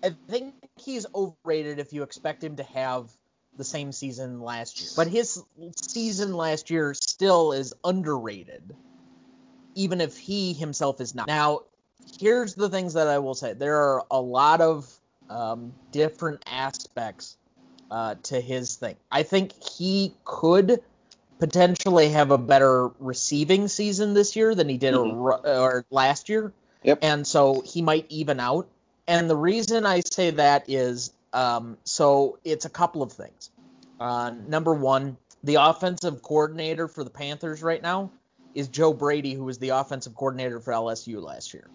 I 0.03 0.15
think 0.27 0.53
he's 0.77 1.05
overrated 1.13 1.79
if 1.79 1.93
you 1.93 2.03
expect 2.03 2.43
him 2.43 2.57
to 2.57 2.63
have 2.63 3.09
the 3.57 3.63
same 3.63 3.91
season 3.91 4.41
last 4.41 4.79
year. 4.79 4.89
But 4.95 5.07
his 5.07 5.41
season 5.81 6.35
last 6.35 6.69
year 6.69 6.93
still 6.93 7.53
is 7.53 7.73
underrated 7.83 8.75
even 9.77 10.01
if 10.01 10.17
he 10.17 10.53
himself 10.53 10.99
is 10.99 11.13
not. 11.13 11.27
Now, 11.27 11.61
here's 12.19 12.55
the 12.55 12.67
things 12.67 12.95
that 12.95 13.07
I 13.07 13.19
will 13.19 13.35
say. 13.35 13.53
There 13.53 13.77
are 13.77 14.03
a 14.09 14.19
lot 14.19 14.59
of 14.59 14.96
um, 15.29 15.73
different 15.91 16.43
aspects 16.47 17.37
uh, 17.91 18.15
to 18.23 18.39
his 18.39 18.75
thing. 18.75 18.95
I 19.11 19.23
think 19.23 19.53
he 19.63 20.13
could 20.23 20.81
potentially 21.39 22.09
have 22.09 22.31
a 22.31 22.37
better 22.37 22.89
receiving 22.99 23.67
season 23.67 24.13
this 24.13 24.35
year 24.35 24.55
than 24.55 24.67
he 24.67 24.77
did 24.77 24.93
mm-hmm. 24.93 25.17
or, 25.17 25.47
or 25.47 25.85
last 25.89 26.29
year. 26.29 26.51
Yep. 26.83 26.99
And 27.01 27.27
so 27.27 27.61
he 27.65 27.81
might 27.81 28.05
even 28.09 28.39
out. 28.39 28.67
And 29.07 29.29
the 29.29 29.35
reason 29.35 29.85
I 29.85 30.01
say 30.01 30.31
that 30.31 30.65
is 30.67 31.13
um, 31.33 31.77
so 31.83 32.39
it's 32.43 32.65
a 32.65 32.69
couple 32.69 33.03
of 33.03 33.11
things. 33.11 33.51
Uh, 33.99 34.31
number 34.47 34.73
one, 34.73 35.17
the 35.43 35.55
offensive 35.55 36.21
coordinator 36.21 36.87
for 36.87 37.03
the 37.03 37.09
Panthers 37.09 37.61
right 37.61 37.81
now 37.81 38.11
is 38.53 38.67
Joe 38.67 38.93
Brady, 38.93 39.33
who 39.33 39.43
was 39.43 39.59
the 39.59 39.69
offensive 39.69 40.15
coordinator 40.15 40.59
for 40.59 40.73
LSU 40.73 41.21
last 41.21 41.53
year. 41.53 41.69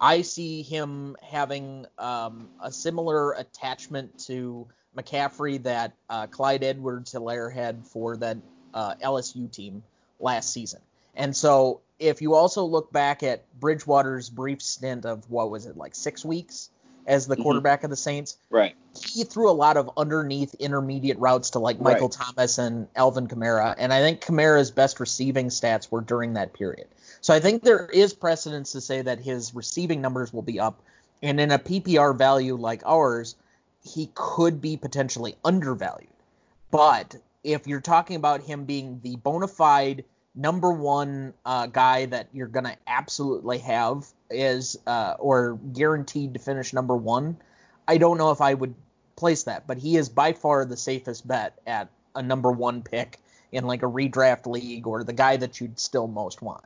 I 0.00 0.22
see 0.22 0.62
him 0.62 1.16
having 1.22 1.86
um, 1.98 2.48
a 2.62 2.70
similar 2.70 3.32
attachment 3.32 4.18
to 4.26 4.66
McCaffrey 4.96 5.62
that 5.64 5.92
uh, 6.08 6.26
Clyde 6.26 6.64
Edwards-Helaire 6.64 7.52
had 7.52 7.86
for 7.86 8.16
that 8.18 8.38
uh, 8.74 8.94
LSU 9.02 9.50
team 9.50 9.82
last 10.20 10.52
season. 10.52 10.80
And 11.14 11.36
so 11.36 11.80
if 11.98 12.22
you 12.22 12.34
also 12.34 12.64
look 12.64 12.92
back 12.92 13.22
at 13.22 13.42
Bridgewater's 13.58 14.30
brief 14.30 14.62
stint 14.62 15.04
of 15.04 15.28
what 15.30 15.50
was 15.50 15.66
it 15.66 15.76
like 15.76 15.94
six 15.94 16.24
weeks 16.24 16.70
as 17.08 17.26
the 17.26 17.34
mm-hmm. 17.34 17.42
quarterback 17.42 17.82
of 17.84 17.90
the 17.90 17.96
Saints. 17.96 18.36
Right. 18.50 18.76
He 18.94 19.24
threw 19.24 19.50
a 19.50 19.52
lot 19.52 19.76
of 19.76 19.90
underneath 19.96 20.54
intermediate 20.54 21.18
routes 21.18 21.50
to 21.50 21.58
like 21.58 21.80
Michael 21.80 22.08
right. 22.08 22.18
Thomas 22.20 22.58
and 22.58 22.86
Alvin 22.94 23.26
Kamara, 23.26 23.74
and 23.78 23.92
I 23.92 24.00
think 24.00 24.20
Kamara's 24.20 24.70
best 24.70 25.00
receiving 25.00 25.48
stats 25.48 25.90
were 25.90 26.02
during 26.02 26.34
that 26.34 26.52
period. 26.52 26.86
So 27.20 27.34
I 27.34 27.40
think 27.40 27.62
there 27.62 27.86
is 27.86 28.14
precedence 28.14 28.72
to 28.72 28.80
say 28.80 29.02
that 29.02 29.20
his 29.20 29.54
receiving 29.54 30.00
numbers 30.00 30.32
will 30.32 30.42
be 30.42 30.60
up, 30.60 30.82
and 31.22 31.40
in 31.40 31.50
a 31.50 31.58
PPR 31.58 32.16
value 32.16 32.56
like 32.56 32.82
ours, 32.86 33.36
he 33.82 34.10
could 34.14 34.60
be 34.60 34.76
potentially 34.76 35.36
undervalued. 35.44 36.08
But 36.70 37.16
if 37.42 37.66
you're 37.66 37.80
talking 37.80 38.16
about 38.16 38.42
him 38.42 38.64
being 38.64 39.00
the 39.02 39.16
bona 39.16 39.48
fide 39.48 40.04
number 40.34 40.70
one 40.70 41.34
uh, 41.44 41.66
guy 41.66 42.06
that 42.06 42.28
you're 42.32 42.46
going 42.46 42.64
to 42.64 42.76
absolutely 42.86 43.58
have 43.58 44.06
is 44.30 44.78
uh, 44.86 45.14
or 45.18 45.58
guaranteed 45.72 46.34
to 46.34 46.40
finish 46.40 46.72
number 46.72 46.96
one, 46.96 47.38
I 47.86 47.98
don't 47.98 48.18
know 48.18 48.30
if 48.30 48.40
I 48.40 48.54
would 48.54 48.74
place 49.16 49.44
that, 49.44 49.66
but 49.66 49.78
he 49.78 49.96
is 49.96 50.08
by 50.08 50.32
far 50.32 50.64
the 50.64 50.76
safest 50.76 51.26
bet 51.26 51.58
at 51.66 51.88
a 52.14 52.22
number 52.22 52.50
one 52.52 52.82
pick 52.82 53.18
in 53.50 53.66
like 53.66 53.82
a 53.82 53.86
redraft 53.86 54.46
league 54.46 54.86
or 54.86 55.02
the 55.02 55.12
guy 55.12 55.36
that 55.36 55.60
you'd 55.60 55.80
still 55.80 56.06
most 56.06 56.42
want. 56.42 56.64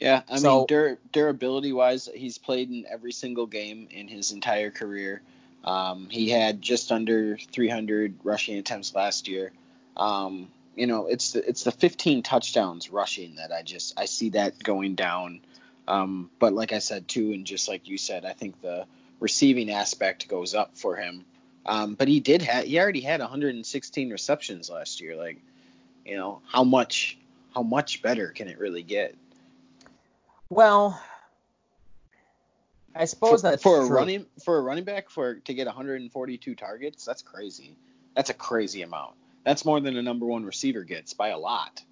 Yeah, 0.00 0.22
I 0.30 0.38
so, 0.38 0.58
mean 0.58 0.66
dur- 0.66 0.98
durability 1.12 1.72
wise, 1.72 2.08
he's 2.14 2.38
played 2.38 2.70
in 2.70 2.86
every 2.90 3.12
single 3.12 3.46
game 3.46 3.86
in 3.90 4.08
his 4.08 4.32
entire 4.32 4.70
career. 4.70 5.20
Um, 5.62 6.08
he 6.08 6.30
had 6.30 6.62
just 6.62 6.90
under 6.90 7.36
300 7.36 8.14
rushing 8.24 8.56
attempts 8.56 8.94
last 8.94 9.28
year. 9.28 9.52
Um, 9.98 10.48
you 10.74 10.86
know, 10.86 11.06
it's 11.06 11.32
the, 11.32 11.46
it's 11.46 11.64
the 11.64 11.72
15 11.72 12.22
touchdowns 12.22 12.90
rushing 12.90 13.36
that 13.36 13.52
I 13.52 13.62
just 13.62 13.98
I 14.00 14.06
see 14.06 14.30
that 14.30 14.58
going 14.62 14.94
down. 14.94 15.40
Um, 15.86 16.30
but 16.38 16.54
like 16.54 16.72
I 16.72 16.78
said 16.78 17.06
too, 17.06 17.32
and 17.32 17.44
just 17.44 17.68
like 17.68 17.86
you 17.86 17.98
said, 17.98 18.24
I 18.24 18.32
think 18.32 18.62
the 18.62 18.86
receiving 19.18 19.70
aspect 19.70 20.28
goes 20.28 20.54
up 20.54 20.78
for 20.78 20.96
him. 20.96 21.26
Um, 21.66 21.94
but 21.94 22.08
he 22.08 22.20
did 22.20 22.40
have 22.40 22.64
he 22.64 22.80
already 22.80 23.02
had 23.02 23.20
116 23.20 24.10
receptions 24.10 24.70
last 24.70 25.02
year. 25.02 25.16
Like, 25.16 25.42
you 26.06 26.16
know, 26.16 26.40
how 26.46 26.64
much 26.64 27.18
how 27.54 27.62
much 27.62 28.00
better 28.00 28.28
can 28.28 28.48
it 28.48 28.58
really 28.58 28.82
get? 28.82 29.14
Well, 30.50 31.00
I 32.94 33.04
suppose 33.04 33.40
for, 33.40 33.50
that's 33.50 33.62
for 33.62 33.80
a 33.80 33.86
running 33.86 34.26
for 34.44 34.58
a 34.58 34.60
running 34.60 34.84
back 34.84 35.10
for 35.10 35.36
to 35.36 35.54
get 35.54 35.66
142 35.66 36.54
targets. 36.56 37.04
That's 37.04 37.22
crazy. 37.22 37.76
That's 38.16 38.30
a 38.30 38.34
crazy 38.34 38.82
amount. 38.82 39.14
That's 39.44 39.64
more 39.64 39.80
than 39.80 39.96
a 39.96 40.02
number 40.02 40.26
one 40.26 40.44
receiver 40.44 40.82
gets 40.82 41.14
by 41.14 41.28
a 41.28 41.38
lot. 41.38 41.82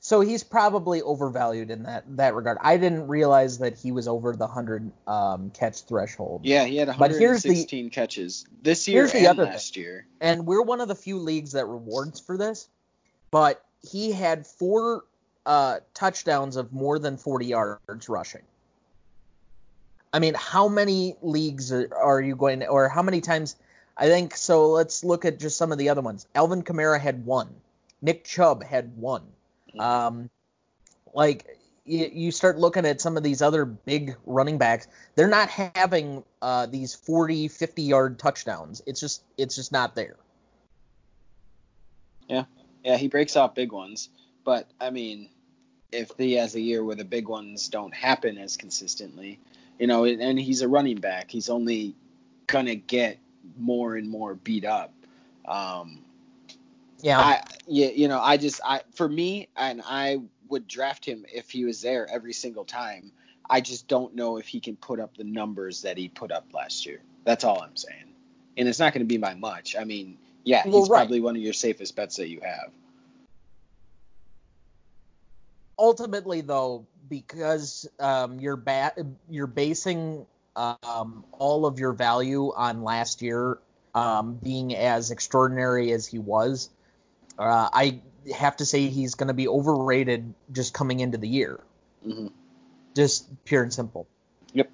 So 0.00 0.20
he's 0.20 0.42
probably 0.42 1.00
overvalued 1.02 1.70
in 1.70 1.84
that 1.84 2.04
that 2.16 2.34
regard. 2.34 2.58
I 2.60 2.78
didn't 2.78 3.06
realize 3.06 3.58
that 3.58 3.78
he 3.78 3.92
was 3.92 4.08
over 4.08 4.34
the 4.34 4.46
hundred 4.46 4.90
um, 5.06 5.50
catch 5.50 5.82
threshold. 5.82 6.42
Yeah, 6.44 6.64
he 6.64 6.76
had 6.76 6.88
116 6.88 7.90
catches 7.90 8.46
this 8.62 8.88
year 8.88 9.08
and 9.14 9.26
other 9.26 9.44
last 9.44 9.74
thing. 9.74 9.82
year. 9.82 10.06
And 10.20 10.46
we're 10.46 10.62
one 10.62 10.80
of 10.80 10.88
the 10.88 10.94
few 10.94 11.18
leagues 11.18 11.52
that 11.52 11.66
rewards 11.66 12.20
for 12.20 12.36
this. 12.36 12.68
But 13.30 13.64
he 13.82 14.12
had 14.12 14.46
four 14.46 15.04
uh, 15.46 15.80
touchdowns 15.92 16.56
of 16.56 16.72
more 16.72 16.98
than 16.98 17.16
40 17.16 17.46
yards 17.46 18.08
rushing. 18.08 18.42
I 20.12 20.20
mean, 20.20 20.34
how 20.34 20.68
many 20.68 21.16
leagues 21.22 21.72
are 21.72 22.20
you 22.20 22.36
going 22.36 22.60
to, 22.60 22.66
or 22.66 22.88
how 22.88 23.02
many 23.02 23.20
times 23.20 23.56
I 23.96 24.08
think 24.08 24.36
so. 24.36 24.70
Let's 24.70 25.04
look 25.04 25.24
at 25.24 25.38
just 25.38 25.56
some 25.56 25.72
of 25.72 25.78
the 25.78 25.88
other 25.88 26.00
ones. 26.00 26.26
Alvin 26.34 26.62
Kamara 26.62 27.00
had 27.00 27.24
one. 27.24 27.54
Nick 28.02 28.24
Chubb 28.24 28.64
had 28.64 28.96
one. 28.96 29.22
Um, 29.78 30.30
like 31.14 31.58
you, 31.84 32.10
you 32.12 32.30
start 32.30 32.58
looking 32.58 32.86
at 32.86 33.00
some 33.00 33.16
of 33.16 33.22
these 33.22 33.40
other 33.40 33.64
big 33.64 34.16
running 34.26 34.58
backs, 34.58 34.88
they're 35.14 35.28
not 35.28 35.48
having 35.48 36.24
uh, 36.42 36.66
these 36.66 36.94
40, 36.94 37.48
50 37.48 37.82
yard 37.82 38.18
touchdowns. 38.18 38.82
It's 38.86 39.00
just 39.00 39.22
it's 39.38 39.56
just 39.56 39.72
not 39.72 39.94
there. 39.94 40.16
Yeah, 42.28 42.44
yeah, 42.84 42.96
he 42.96 43.08
breaks 43.08 43.36
off 43.36 43.54
big 43.54 43.72
ones, 43.72 44.08
but 44.44 44.70
I 44.80 44.90
mean, 44.90 45.28
if 45.94 46.12
he 46.18 46.34
has 46.34 46.54
a 46.54 46.60
year 46.60 46.84
where 46.84 46.96
the 46.96 47.04
big 47.04 47.28
ones 47.28 47.68
don't 47.68 47.94
happen 47.94 48.38
as 48.38 48.56
consistently, 48.56 49.38
you 49.78 49.86
know, 49.86 50.04
and 50.04 50.38
he's 50.38 50.62
a 50.62 50.68
running 50.68 50.96
back, 50.98 51.30
he's 51.30 51.48
only 51.48 51.94
gonna 52.46 52.74
get 52.74 53.18
more 53.58 53.96
and 53.96 54.08
more 54.08 54.34
beat 54.34 54.64
up. 54.64 54.92
Um, 55.46 56.04
Yeah. 57.00 57.20
I, 57.20 57.42
yeah, 57.66 57.88
you 57.88 58.08
know, 58.08 58.20
I 58.20 58.36
just, 58.36 58.60
I, 58.64 58.82
for 58.94 59.08
me, 59.08 59.48
and 59.56 59.82
I 59.84 60.20
would 60.48 60.66
draft 60.66 61.04
him 61.04 61.24
if 61.32 61.50
he 61.50 61.64
was 61.64 61.82
there 61.82 62.08
every 62.10 62.32
single 62.32 62.64
time. 62.64 63.12
I 63.48 63.60
just 63.60 63.88
don't 63.88 64.14
know 64.14 64.38
if 64.38 64.46
he 64.46 64.60
can 64.60 64.76
put 64.76 65.00
up 65.00 65.16
the 65.16 65.24
numbers 65.24 65.82
that 65.82 65.98
he 65.98 66.08
put 66.08 66.32
up 66.32 66.46
last 66.54 66.86
year. 66.86 67.00
That's 67.24 67.44
all 67.44 67.60
I'm 67.60 67.76
saying. 67.76 68.14
And 68.56 68.68
it's 68.68 68.78
not 68.78 68.94
going 68.94 69.00
to 69.00 69.08
be 69.08 69.18
by 69.18 69.34
much. 69.34 69.76
I 69.76 69.84
mean, 69.84 70.16
yeah, 70.44 70.62
he's 70.62 70.72
Well, 70.72 70.82
right. 70.82 70.98
probably 71.00 71.20
one 71.20 71.36
of 71.36 71.42
your 71.42 71.52
safest 71.52 71.94
bets 71.94 72.16
that 72.16 72.28
you 72.28 72.40
have. 72.42 72.70
Ultimately 75.78 76.40
though 76.40 76.86
because 77.08 77.88
um, 78.00 78.40
you're 78.40 78.56
ba- 78.56 78.94
you're 79.28 79.46
basing 79.46 80.26
um, 80.56 81.24
all 81.32 81.66
of 81.66 81.78
your 81.78 81.92
value 81.92 82.52
on 82.54 82.82
last 82.82 83.22
year 83.22 83.58
um, 83.94 84.34
being 84.42 84.74
as 84.74 85.10
extraordinary 85.10 85.92
as 85.92 86.06
he 86.06 86.18
was 86.18 86.70
uh, 87.38 87.68
i 87.72 88.00
have 88.34 88.56
to 88.56 88.64
say 88.64 88.88
he's 88.88 89.14
going 89.14 89.28
to 89.28 89.34
be 89.34 89.48
overrated 89.48 90.32
just 90.50 90.72
coming 90.72 91.00
into 91.00 91.18
the 91.18 91.28
year. 91.28 91.60
Hmm 92.02 92.28
just 92.94 93.28
pure 93.44 93.62
and 93.62 93.72
simple. 93.72 94.06
Yep. 94.52 94.70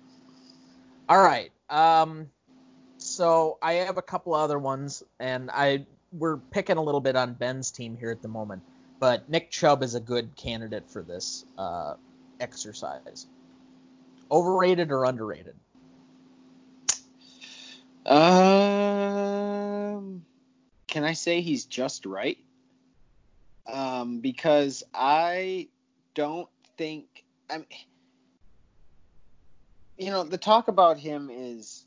all 1.08 1.22
right 1.22 1.50
um, 1.70 2.28
so 2.98 3.58
i 3.62 3.74
have 3.74 3.96
a 3.96 4.02
couple 4.02 4.34
other 4.34 4.58
ones 4.58 5.02
and 5.18 5.50
i 5.50 5.86
we're 6.12 6.36
picking 6.36 6.76
a 6.76 6.82
little 6.82 7.00
bit 7.00 7.16
on 7.16 7.32
ben's 7.32 7.70
team 7.70 7.96
here 7.96 8.10
at 8.10 8.20
the 8.20 8.28
moment 8.28 8.62
but 9.00 9.28
nick 9.28 9.50
chubb 9.50 9.82
is 9.82 9.96
a 9.96 10.00
good 10.00 10.36
candidate 10.36 10.88
for 10.88 11.02
this 11.02 11.44
uh, 11.58 11.94
exercise 12.38 13.26
overrated 14.30 14.92
or 14.92 15.04
underrated 15.04 15.56
Um, 18.06 18.26
can 20.86 21.04
I 21.04 21.12
say 21.12 21.42
he's 21.42 21.64
just 21.66 22.06
right? 22.06 22.38
Um, 23.72 24.20
because 24.20 24.82
I 24.92 25.68
don't 26.14 26.48
think 26.76 27.24
I 27.48 27.58
mean, 27.58 27.66
you 29.98 30.10
know, 30.10 30.24
the 30.24 30.38
talk 30.38 30.68
about 30.68 30.98
him 30.98 31.30
is, 31.30 31.84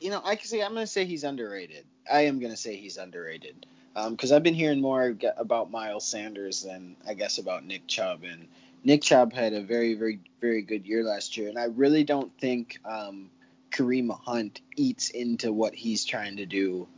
you 0.00 0.10
know, 0.10 0.20
I 0.24 0.36
can 0.36 0.48
say 0.48 0.62
I'm 0.62 0.72
going 0.72 0.82
to 0.84 0.86
say 0.86 1.04
he's 1.04 1.22
underrated. 1.24 1.84
I 2.10 2.22
am 2.22 2.40
going 2.40 2.52
to 2.52 2.56
say 2.56 2.76
he's 2.76 2.96
underrated 2.96 3.66
because 4.10 4.32
I've 4.32 4.42
been 4.42 4.54
hearing 4.54 4.80
more 4.80 5.16
about 5.36 5.70
Miles 5.70 6.06
Sanders 6.06 6.62
than 6.62 6.96
I 7.06 7.14
guess 7.14 7.38
about 7.38 7.64
Nick 7.64 7.86
Chubb, 7.86 8.24
and 8.24 8.48
Nick 8.84 9.02
Chubb 9.02 9.32
had 9.32 9.52
a 9.52 9.60
very, 9.60 9.94
very, 9.94 10.20
very 10.40 10.62
good 10.62 10.86
year 10.86 11.02
last 11.02 11.36
year, 11.36 11.48
and 11.48 11.58
I 11.58 11.64
really 11.64 12.04
don't 12.04 12.32
think 12.38 12.78
um, 12.84 13.30
Kareem 13.70 14.10
Hunt 14.24 14.60
eats 14.76 15.10
into 15.10 15.52
what 15.52 15.74
he's 15.74 16.04
trying 16.04 16.36
to 16.36 16.46
do 16.46 16.88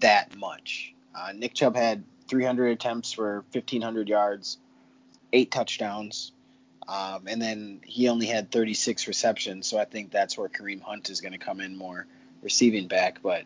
that 0.00 0.36
much. 0.36 0.94
Uh, 1.14 1.32
Nick 1.34 1.54
Chubb 1.54 1.76
had 1.76 2.04
300 2.28 2.68
attempts 2.68 3.12
for 3.12 3.44
1,500 3.52 4.08
yards, 4.08 4.58
eight 5.32 5.50
touchdowns, 5.50 6.32
um, 6.88 7.26
and 7.26 7.40
then 7.40 7.80
he 7.84 8.08
only 8.08 8.26
had 8.26 8.50
36 8.50 9.06
receptions. 9.08 9.66
So 9.66 9.78
I 9.78 9.84
think 9.84 10.10
that's 10.10 10.36
where 10.36 10.48
Kareem 10.48 10.80
Hunt 10.80 11.10
is 11.10 11.20
going 11.20 11.32
to 11.32 11.38
come 11.38 11.60
in 11.60 11.76
more 11.76 12.06
receiving 12.42 12.88
back. 12.88 13.20
But 13.22 13.44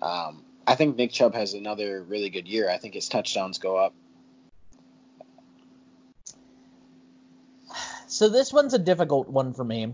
um, 0.00 0.42
I 0.66 0.74
think 0.74 0.96
Nick 0.96 1.12
Chubb 1.12 1.34
has 1.34 1.54
another 1.54 2.02
really 2.02 2.30
good 2.30 2.46
year. 2.46 2.70
I 2.70 2.78
think 2.78 2.94
his 2.94 3.08
touchdowns 3.08 3.58
go 3.58 3.76
up. 3.76 3.94
So 8.06 8.28
this 8.28 8.52
one's 8.52 8.74
a 8.74 8.78
difficult 8.78 9.28
one 9.28 9.54
for 9.54 9.64
me 9.64 9.92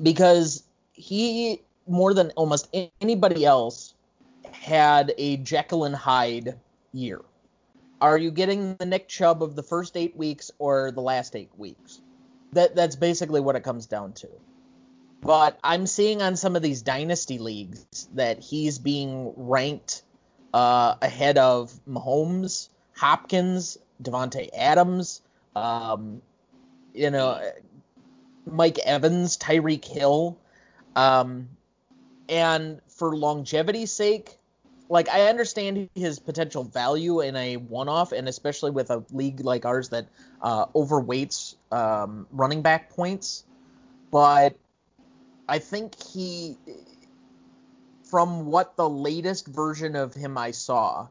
because 0.00 0.62
he 0.92 1.60
more 1.86 2.14
than 2.14 2.30
almost 2.30 2.74
anybody 3.00 3.44
else 3.44 3.94
had 4.52 5.12
a 5.18 5.38
Jekyll 5.38 5.84
and 5.84 5.94
Hyde 5.94 6.58
year. 6.92 7.20
Are 8.00 8.16
you 8.16 8.30
getting 8.30 8.76
the 8.76 8.86
Nick 8.86 9.08
Chubb 9.08 9.42
of 9.42 9.56
the 9.56 9.62
first 9.62 9.96
eight 9.96 10.16
weeks 10.16 10.50
or 10.58 10.92
the 10.92 11.00
last 11.00 11.36
eight 11.36 11.50
weeks? 11.56 12.00
That 12.52 12.76
that's 12.76 12.96
basically 12.96 13.40
what 13.40 13.56
it 13.56 13.62
comes 13.62 13.86
down 13.86 14.12
to. 14.14 14.28
But 15.22 15.58
I'm 15.62 15.86
seeing 15.86 16.20
on 16.20 16.34
some 16.34 16.56
of 16.56 16.62
these 16.62 16.82
dynasty 16.82 17.38
leagues 17.38 18.08
that 18.14 18.40
he's 18.40 18.80
being 18.80 19.32
ranked 19.36 20.02
uh, 20.52 20.96
ahead 21.00 21.38
of 21.38 21.72
Mahomes, 21.88 22.68
Hopkins, 22.96 23.78
Davante 24.02 24.48
Adams, 24.52 25.22
um, 25.54 26.22
you 26.92 27.10
know, 27.10 27.40
Mike 28.44 28.80
Evans, 28.80 29.38
Tyreek 29.38 29.84
Hill. 29.84 30.36
Um, 30.96 31.48
and 32.28 32.80
for 32.88 33.16
longevity's 33.16 33.92
sake, 33.92 34.36
like 34.88 35.08
I 35.08 35.28
understand 35.28 35.88
his 35.94 36.18
potential 36.18 36.64
value 36.64 37.20
in 37.20 37.36
a 37.36 37.56
one-off, 37.56 38.10
and 38.10 38.28
especially 38.28 38.72
with 38.72 38.90
a 38.90 39.04
league 39.12 39.40
like 39.40 39.64
ours 39.64 39.90
that 39.90 40.06
uh, 40.42 40.66
overweights 40.66 41.54
um, 41.70 42.26
running 42.32 42.62
back 42.62 42.90
points. 42.90 43.44
But 44.10 44.56
I 45.52 45.58
think 45.58 46.02
he, 46.02 46.56
from 48.04 48.46
what 48.46 48.74
the 48.76 48.88
latest 48.88 49.46
version 49.46 49.96
of 49.96 50.14
him 50.14 50.38
I 50.38 50.52
saw, 50.52 51.08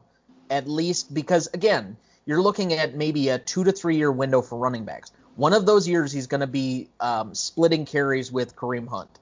at 0.50 0.66
least 0.66 1.14
because 1.14 1.48
again, 1.54 1.96
you're 2.26 2.42
looking 2.42 2.72
at 2.72 2.96
maybe 2.96 3.28
a 3.28 3.38
two 3.38 3.62
to 3.62 3.70
three 3.70 3.98
year 3.98 4.10
window 4.10 4.42
for 4.42 4.58
running 4.58 4.84
backs. 4.84 5.12
One 5.36 5.52
of 5.52 5.64
those 5.64 5.86
years 5.86 6.10
he's 6.10 6.26
going 6.26 6.40
to 6.40 6.48
be 6.48 6.88
um, 6.98 7.36
splitting 7.36 7.86
carries 7.86 8.32
with 8.32 8.56
Kareem 8.56 8.88
Hunt, 8.88 9.16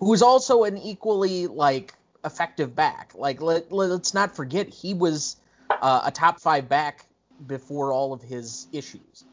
who's 0.00 0.20
also 0.20 0.64
an 0.64 0.78
equally 0.78 1.46
like 1.46 1.94
effective 2.24 2.74
back. 2.74 3.12
Like 3.14 3.40
let, 3.40 3.70
let's 3.70 4.14
not 4.14 4.34
forget 4.34 4.68
he 4.68 4.94
was 4.94 5.36
uh, 5.70 6.02
a 6.06 6.10
top 6.10 6.40
five 6.40 6.68
back 6.68 7.06
before 7.46 7.92
all 7.92 8.12
of 8.12 8.20
his 8.20 8.66
issues. 8.72 9.26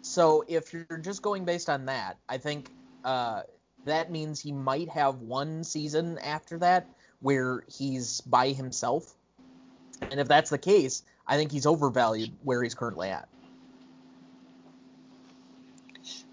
So 0.00 0.42
if 0.48 0.72
you're 0.72 1.02
just 1.02 1.20
going 1.20 1.44
based 1.44 1.68
on 1.68 1.84
that, 1.84 2.16
I 2.30 2.38
think 2.38 2.70
uh, 3.04 3.42
that 3.84 4.10
means 4.10 4.40
he 4.40 4.52
might 4.52 4.88
have 4.90 5.20
one 5.20 5.64
season 5.64 6.18
after 6.18 6.58
that 6.58 6.88
where 7.20 7.64
he's 7.68 8.20
by 8.22 8.50
himself. 8.50 9.14
And 10.10 10.20
if 10.20 10.28
that's 10.28 10.50
the 10.50 10.58
case, 10.58 11.02
I 11.26 11.36
think 11.36 11.52
he's 11.52 11.66
overvalued 11.66 12.32
where 12.42 12.62
he's 12.62 12.74
currently 12.74 13.08
at. 13.08 13.28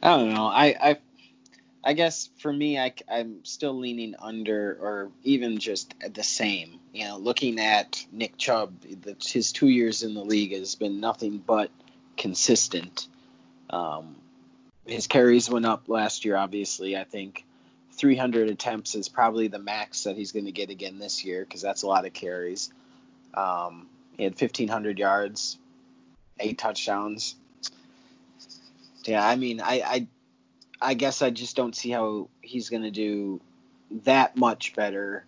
I 0.04 0.18
don't 0.18 0.34
know. 0.34 0.48
I 0.48 0.66
I, 0.66 0.98
I 1.84 1.94
guess 1.94 2.30
for 2.40 2.52
me, 2.52 2.80
I, 2.80 2.94
I'm 3.10 3.46
still 3.46 3.78
leaning 3.78 4.16
under 4.20 4.78
or 4.82 5.12
even 5.24 5.60
just 5.60 5.94
the 6.14 6.24
same. 6.24 6.80
You 6.94 7.06
know, 7.06 7.18
looking 7.18 7.60
at 7.60 8.06
Nick 8.12 8.38
Chubb, 8.38 8.82
the, 8.82 9.16
his 9.26 9.52
two 9.52 9.68
years 9.68 10.04
in 10.04 10.14
the 10.14 10.24
league 10.24 10.54
has 10.54 10.76
been 10.76 11.00
nothing 11.00 11.38
but 11.38 11.72
consistent. 12.18 13.08
Um, 13.70 14.16
his 14.86 15.08
carries 15.08 15.50
went 15.50 15.66
up 15.66 15.88
last 15.88 16.26
year, 16.26 16.36
obviously. 16.36 16.98
I 16.98 17.04
think 17.04 17.46
300 17.94 18.50
attempts 18.50 18.96
is 18.96 19.10
probably 19.10 19.48
the 19.48 19.60
max 19.60 20.04
that 20.04 20.16
he's 20.16 20.32
going 20.32 20.46
to 20.46 20.52
get 20.52 20.70
again 20.70 21.00
this 21.00 21.24
year 21.24 21.44
because 21.44 21.62
that's 21.62 21.84
a 21.84 21.88
lot 21.88 22.06
of 22.06 22.14
carries. 22.14 22.72
Um, 23.34 23.88
he 24.18 24.24
had 24.24 24.40
1,500 24.40 25.00
yards, 25.00 25.58
eight 26.40 26.58
touchdowns. 26.58 27.36
Yeah, 29.06 29.26
I 29.26 29.36
mean, 29.36 29.62
I, 29.62 29.82
I, 29.86 30.08
I 30.82 30.94
guess 30.94 31.22
I 31.22 31.30
just 31.30 31.56
don't 31.56 31.76
see 31.76 31.90
how 31.90 32.30
he's 32.42 32.70
going 32.70 32.84
to 32.84 32.92
do 32.92 33.42
that 34.04 34.36
much 34.36 34.76
better. 34.76 35.26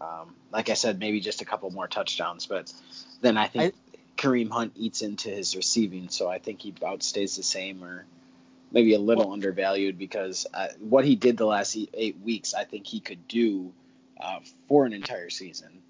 Um, 0.00 0.34
like 0.52 0.68
I 0.68 0.74
said, 0.74 0.98
maybe 0.98 1.20
just 1.20 1.42
a 1.42 1.44
couple 1.44 1.70
more 1.70 1.88
touchdowns, 1.88 2.46
but 2.46 2.72
then 3.20 3.36
I 3.36 3.46
think 3.48 3.74
I, 3.74 3.96
Kareem 4.16 4.50
Hunt 4.50 4.72
eats 4.76 5.02
into 5.02 5.30
his 5.30 5.56
receiving, 5.56 6.08
so 6.08 6.28
I 6.28 6.38
think 6.38 6.60
he 6.62 6.72
outstays 6.72 7.36
the 7.36 7.42
same 7.42 7.82
or 7.82 8.04
maybe 8.70 8.94
a 8.94 8.98
little 8.98 9.32
undervalued 9.32 9.98
because 9.98 10.46
uh, 10.52 10.68
what 10.80 11.04
he 11.04 11.16
did 11.16 11.36
the 11.36 11.46
last 11.46 11.76
eight 11.94 12.18
weeks, 12.20 12.54
I 12.54 12.64
think 12.64 12.86
he 12.86 13.00
could 13.00 13.28
do 13.28 13.72
uh, 14.20 14.40
for 14.68 14.86
an 14.86 14.92
entire 14.92 15.30
season. 15.30 15.82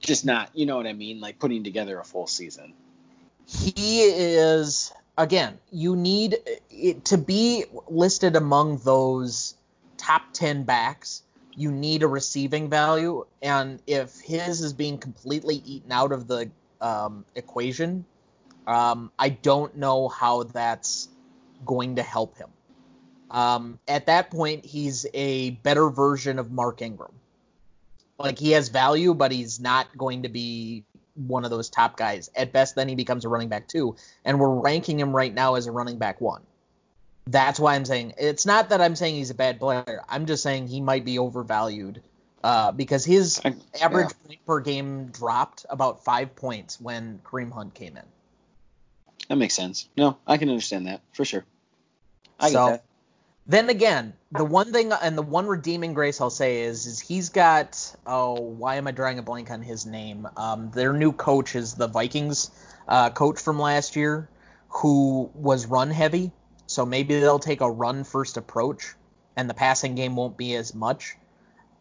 Just 0.00 0.24
not, 0.24 0.50
you 0.54 0.66
know 0.66 0.76
what 0.76 0.86
I 0.86 0.92
mean, 0.92 1.20
like 1.20 1.38
putting 1.38 1.64
together 1.64 1.98
a 1.98 2.04
full 2.04 2.26
season. 2.26 2.74
He 3.46 4.02
is 4.02 4.92
again, 5.16 5.58
you 5.70 5.96
need 5.96 6.36
it 6.70 7.04
to 7.06 7.18
be 7.18 7.64
listed 7.88 8.36
among 8.36 8.78
those 8.78 9.54
top 9.96 10.22
10 10.32 10.64
backs. 10.64 11.22
You 11.56 11.70
need 11.70 12.02
a 12.02 12.08
receiving 12.08 12.68
value, 12.68 13.24
and 13.40 13.80
if 13.86 14.20
his 14.20 14.60
is 14.60 14.74
being 14.74 14.98
completely 14.98 15.62
eaten 15.64 15.90
out 15.90 16.12
of 16.12 16.28
the 16.28 16.50
um, 16.82 17.24
equation, 17.34 18.04
um, 18.66 19.10
I 19.18 19.30
don't 19.30 19.74
know 19.74 20.08
how 20.08 20.42
that's 20.42 21.08
going 21.64 21.96
to 21.96 22.02
help 22.02 22.36
him. 22.36 22.48
Um, 23.30 23.78
at 23.88 24.06
that 24.06 24.30
point, 24.30 24.64
he's 24.64 25.06
a 25.14 25.50
better 25.50 25.90
version 25.90 26.38
of 26.38 26.52
Mark 26.52 26.82
Ingram. 26.82 27.12
Like 28.18 28.38
he 28.38 28.52
has 28.52 28.68
value, 28.68 29.14
but 29.14 29.32
he's 29.32 29.60
not 29.60 29.86
going 29.96 30.22
to 30.22 30.28
be 30.28 30.84
one 31.14 31.44
of 31.44 31.50
those 31.50 31.68
top 31.68 31.96
guys. 31.96 32.30
At 32.34 32.52
best, 32.52 32.74
then 32.74 32.88
he 32.88 32.94
becomes 32.94 33.24
a 33.24 33.28
running 33.28 33.48
back 33.48 33.68
two, 33.68 33.96
and 34.24 34.38
we're 34.38 34.60
ranking 34.60 34.98
him 34.98 35.14
right 35.14 35.32
now 35.32 35.54
as 35.54 35.66
a 35.66 35.72
running 35.72 35.98
back 35.98 36.20
one. 36.20 36.42
That's 37.26 37.58
why 37.58 37.74
I'm 37.74 37.84
saying 37.84 38.14
it's 38.18 38.46
not 38.46 38.68
that 38.68 38.80
I'm 38.80 38.94
saying 38.94 39.16
he's 39.16 39.30
a 39.30 39.34
bad 39.34 39.58
player. 39.58 40.02
I'm 40.08 40.26
just 40.26 40.42
saying 40.42 40.68
he 40.68 40.80
might 40.80 41.04
be 41.04 41.18
overvalued 41.18 42.00
uh, 42.44 42.70
because 42.72 43.04
his 43.04 43.40
I- 43.44 43.56
average 43.82 44.10
yeah. 44.10 44.28
point 44.28 44.46
per 44.46 44.60
game 44.60 45.06
dropped 45.06 45.66
about 45.68 46.04
five 46.04 46.36
points 46.36 46.80
when 46.80 47.20
Kareem 47.24 47.50
Hunt 47.50 47.74
came 47.74 47.96
in. 47.96 48.04
That 49.28 49.36
makes 49.36 49.54
sense. 49.54 49.88
No, 49.96 50.18
I 50.26 50.36
can 50.36 50.48
understand 50.48 50.86
that 50.86 51.00
for 51.12 51.24
sure. 51.24 51.44
I 52.38 52.50
So- 52.50 52.66
get 52.66 52.72
that. 52.72 52.82
Then 53.48 53.68
again, 53.68 54.14
the 54.32 54.44
one 54.44 54.72
thing 54.72 54.90
and 54.92 55.16
the 55.16 55.22
one 55.22 55.46
redeeming 55.46 55.94
grace 55.94 56.20
I'll 56.20 56.30
say 56.30 56.62
is 56.62 56.86
is 56.86 56.98
he's 56.98 57.28
got 57.28 57.94
oh 58.04 58.40
why 58.40 58.74
am 58.74 58.88
I 58.88 58.90
drawing 58.90 59.20
a 59.20 59.22
blank 59.22 59.52
on 59.52 59.62
his 59.62 59.86
name? 59.86 60.26
Um, 60.36 60.72
their 60.72 60.92
new 60.92 61.12
coach 61.12 61.54
is 61.54 61.74
the 61.74 61.86
Vikings 61.86 62.50
uh, 62.88 63.10
coach 63.10 63.40
from 63.40 63.60
last 63.60 63.94
year 63.94 64.28
who 64.68 65.30
was 65.32 65.66
run 65.66 65.90
heavy, 65.90 66.32
so 66.66 66.84
maybe 66.84 67.20
they'll 67.20 67.38
take 67.38 67.60
a 67.60 67.70
run 67.70 68.02
first 68.02 68.36
approach 68.36 68.94
and 69.36 69.48
the 69.48 69.54
passing 69.54 69.94
game 69.94 70.16
won't 70.16 70.36
be 70.36 70.56
as 70.56 70.74
much. 70.74 71.16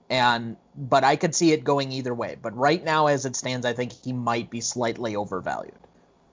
And 0.07 0.57
but 0.77 1.03
I 1.03 1.15
could 1.15 1.33
see 1.33 1.51
it 1.51 1.63
going 1.63 1.91
either 1.91 2.13
way. 2.13 2.37
But 2.39 2.55
right 2.55 2.83
now 2.83 3.07
as 3.07 3.25
it 3.25 3.35
stands, 3.35 3.65
I 3.65 3.73
think 3.73 3.91
he 3.91 4.13
might 4.13 4.51
be 4.51 4.61
slightly 4.61 5.15
overvalued. 5.15 5.73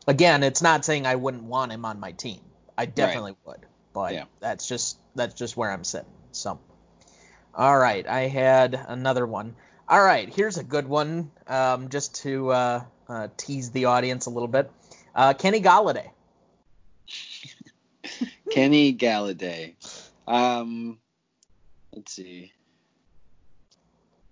Again, 0.07 0.43
it's 0.43 0.63
not 0.63 0.85
saying 0.85 1.07
I 1.07 1.15
wouldn't 1.15 1.45
want 1.45 1.73
him 1.73 1.85
on 1.85 2.01
my 2.01 2.13
team. 2.13 2.41
I 2.77 2.87
definitely 2.87 3.37
would. 3.45 3.67
But 3.93 4.15
Yeah. 4.15 4.25
that's 4.41 4.67
just 4.67 4.99
that's 5.15 5.35
just 5.35 5.57
where 5.57 5.71
I'm 5.71 5.85
sitting. 5.85 6.11
So 6.33 6.59
all 7.55 7.79
right, 7.79 8.07
I 8.07 8.29
had 8.29 8.75
another 8.89 9.27
one. 9.27 9.55
All 9.89 10.03
right, 10.03 10.33
here's 10.33 10.57
a 10.57 10.65
good 10.65 10.89
one, 10.89 11.31
um, 11.47 11.91
just 11.91 12.15
to 12.23 12.51
uh, 12.51 12.85
uh, 13.09 13.29
tease 13.37 13.73
the 13.73 13.87
audience 13.87 14.25
a 14.25 14.31
little 14.31 14.49
bit. 14.49 14.71
Uh, 15.15 15.35
Kenny 15.35 15.61
Golladay. 15.61 16.09
Kenny 18.51 18.95
Golladay. 18.95 19.75
Um, 20.27 20.99
let's 21.95 22.13
see. 22.13 22.53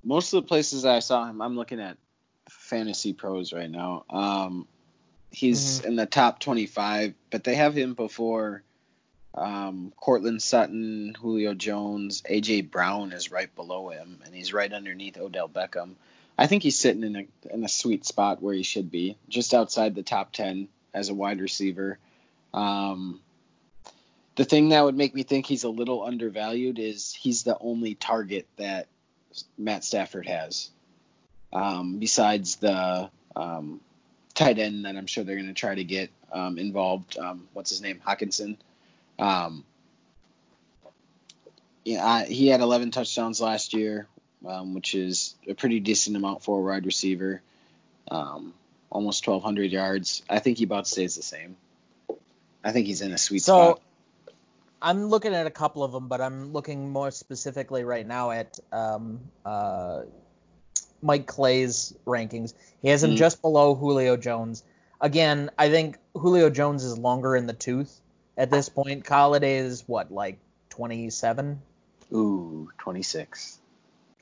Most 0.02 0.33
of 0.33 0.42
the 0.42 0.48
places 0.48 0.87
I 0.87 1.00
saw 1.00 1.26
him, 1.26 1.42
I'm 1.42 1.56
looking 1.56 1.78
at 1.78 1.98
Fantasy 2.48 3.12
Pros 3.12 3.52
right 3.52 3.70
now. 3.70 4.04
Um, 4.09 4.66
he's 5.31 5.81
in 5.81 5.97
the 5.97 6.07
top 6.07 6.40
25, 6.40 7.14
but 7.31 7.45
they 7.45 7.55
have 7.55 7.75
him 7.75 7.95
before 7.95 8.62
um, 9.35 9.93
Courtland 9.97 10.43
Sutton, 10.43 11.14
Julio 11.21 11.55
Jones, 11.55 12.23
AJ 12.23 12.71
Brown 12.71 13.12
is 13.12 13.31
right 13.31 13.55
below 13.55 13.90
him, 13.90 14.21
and 14.25 14.35
he's 14.35 14.53
right 14.53 14.73
underneath 14.73 15.19
Odell 15.19 15.49
Beckham. 15.49 15.95
I 16.37 16.47
think 16.47 16.62
he's 16.62 16.79
sitting 16.79 17.05
in 17.05 17.16
a 17.16 17.55
in 17.55 17.64
a 17.64 17.69
sweet 17.69 18.05
spot 18.07 18.43
where 18.43 18.55
he 18.55 18.62
should 18.62 18.90
be, 18.90 19.16
just 19.29 19.55
outside 19.55 19.95
the 19.95 20.03
top 20.03 20.33
10 20.33 20.69
as 20.95 21.09
a 21.09 21.14
wide 21.14 21.40
receiver. 21.40 21.99
Um, 22.55 23.21
the 24.37 24.45
thing 24.45 24.71
that 24.71 24.85
would 24.85 24.97
make 24.97 25.14
me 25.14 25.23
think 25.23 25.47
he's 25.47 25.64
a 25.64 25.69
little 25.69 26.03
undervalued 26.03 26.79
is 26.79 27.12
he's 27.12 27.43
the 27.43 27.59
only 27.61 27.95
target 27.95 28.47
that 28.57 28.88
Matt 29.59 29.85
Stafford 29.85 30.27
has, 30.27 30.71
um, 31.53 31.99
besides 31.99 32.57
the 32.57 33.11
um, 33.37 33.81
tight 34.40 34.59
end 34.59 34.87
that 34.87 34.96
I'm 34.96 35.07
sure 35.07 35.22
they're 35.22 35.37
going 35.37 35.48
to 35.48 35.55
try 35.55 35.74
to 35.74 35.85
get 35.85 36.11
um, 36.33 36.59
involved. 36.59 37.18
Um, 37.18 37.46
what's 37.53 37.70
his 37.70 37.83
name? 37.83 38.00
Hockenson. 38.07 38.57
Um, 39.18 39.64
yeah, 41.85 42.05
I, 42.05 42.24
he 42.24 42.48
had 42.48 42.61
11 42.61 42.90
touchdowns 42.90 43.40
last 43.40 43.74
year, 43.74 44.07
um, 44.46 44.74
which 44.74 44.94
is 44.94 45.35
a 45.46 45.55
pretty 45.55 45.81
decent 45.81 46.16
amount 46.16 46.42
for 46.42 46.59
a 46.59 46.62
wide 46.62 46.87
receiver. 46.87 47.42
Um, 48.11 48.55
almost 48.88 49.26
1,200 49.26 49.70
yards. 49.70 50.22
I 50.29 50.38
think 50.38 50.59
he 50.59 50.64
about 50.64 50.87
stays 50.87 51.16
the 51.16 51.22
same. 51.22 51.57
I 52.64 52.72
think 52.72 52.87
he's 52.87 53.03
in 53.03 53.12
a 53.12 53.18
sweet 53.18 53.42
So 53.42 53.53
spot. 53.53 53.83
I'm 54.83 55.07
looking 55.07 55.35
at 55.35 55.46
a 55.46 55.50
couple 55.50 55.85
of 55.85 55.92
them, 55.92 56.09
but 56.09 56.22
I'm 56.22 56.53
looking 56.53 56.90
more 56.90 57.11
specifically 57.11 57.85
right 57.85 58.07
now 58.07 58.31
at 58.31 58.59
um, 58.72 59.20
uh, 59.44 60.03
Mike 61.02 61.26
Clay's 61.26 61.94
rankings. 62.06 62.54
He 62.82 62.88
has 62.88 63.02
him 63.02 63.12
Mhm. 63.12 63.16
just 63.16 63.42
below 63.42 63.74
Julio 63.74 64.16
Jones. 64.16 64.62
Again, 65.00 65.50
I 65.58 65.70
think 65.70 65.98
Julio 66.14 66.50
Jones 66.50 66.84
is 66.84 66.98
longer 66.98 67.34
in 67.36 67.46
the 67.46 67.52
tooth 67.54 68.00
at 68.36 68.50
this 68.50 68.68
point. 68.68 69.04
Golladay 69.04 69.58
is 69.60 69.84
what, 69.86 70.12
like 70.12 70.38
27? 70.70 71.62
Ooh, 72.12 72.68
26. 72.78 73.58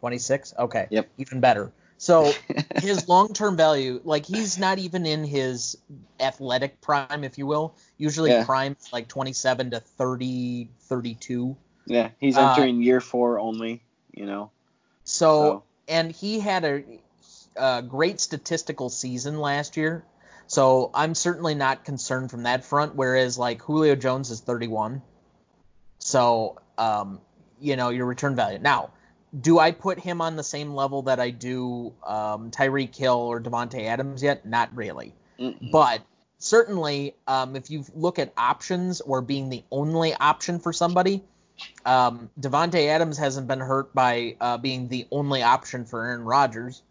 26? 0.01 0.55
Okay. 0.59 0.87
Yep. 0.91 1.09
Even 1.19 1.41
better. 1.41 1.73
So 1.97 2.31
his 2.77 3.09
long-term 3.09 3.57
value, 3.57 4.01
like 4.05 4.25
he's 4.25 4.57
not 4.59 4.79
even 4.79 5.05
in 5.05 5.25
his 5.25 5.77
athletic 6.21 6.81
prime, 6.81 7.25
if 7.25 7.39
you 7.39 7.47
will. 7.47 7.75
Usually 7.97 8.31
Yeah. 8.31 8.45
prime 8.45 8.77
is 8.79 8.93
like 8.93 9.09
27 9.09 9.71
to 9.73 9.81
30, 9.81 10.69
32. 10.83 11.57
Yeah, 11.87 12.11
he's 12.21 12.37
Uh, 12.37 12.51
entering 12.51 12.83
year 12.83 13.01
four 13.01 13.41
only. 13.41 13.83
You 14.13 14.27
know. 14.27 14.51
So, 15.05 15.27
So- 15.43 15.63
and 15.89 16.13
he 16.13 16.41
had 16.41 16.65
a, 16.65 16.83
a 17.57 17.83
great 17.83 18.21
statistical 18.21 18.89
season 18.91 19.41
last 19.41 19.77
year. 19.77 20.05
So 20.47 20.91
I'm 20.95 21.15
certainly 21.15 21.55
not 21.55 21.85
concerned 21.85 22.31
from 22.31 22.45
that 22.45 22.65
front. 22.65 22.95
Whereas 22.95 23.39
like 23.39 23.61
Julio 23.63 23.95
Jones 23.95 24.31
is 24.31 24.41
31. 24.41 25.03
So, 25.99 26.59
um, 26.77 27.21
you 27.61 27.77
know, 27.77 27.91
your 27.91 28.07
return 28.07 28.37
value. 28.37 28.59
Now, 28.59 28.91
do 29.39 29.59
I 29.59 29.73
put 29.73 29.99
him 29.99 30.21
on 30.21 30.37
the 30.37 30.45
same 30.45 30.75
level 30.75 31.03
that 31.03 31.21
I 31.21 31.31
do 31.31 31.93
um, 32.07 32.51
Tyreek 32.51 32.95
Hill 32.95 33.17
or 33.17 33.41
Davante 33.41 33.85
Adams 33.85 34.23
yet? 34.23 34.47
Not 34.47 34.75
really. 34.75 35.15
Mm-mm. 35.39 35.71
But 35.71 36.03
certainly, 36.39 37.15
um, 37.27 37.55
if 37.57 37.71
you 37.71 37.85
look 37.95 38.19
at 38.19 38.33
options 38.37 39.01
or 39.01 39.21
being 39.21 39.51
the 39.51 39.65
only 39.71 40.15
option 40.15 40.61
for 40.61 40.73
somebody, 40.73 41.23
um, 41.85 42.31
Davante 42.41 42.87
Adams 42.89 43.19
hasn't 43.19 43.47
been 43.47 43.61
hurt 43.61 43.95
by 43.95 44.37
uh, 44.41 44.59
being 44.59 44.89
the 44.89 45.07
only 45.11 45.43
option 45.43 45.85
for 45.85 46.05
Aaron 46.05 46.25
Rodgers. 46.25 46.83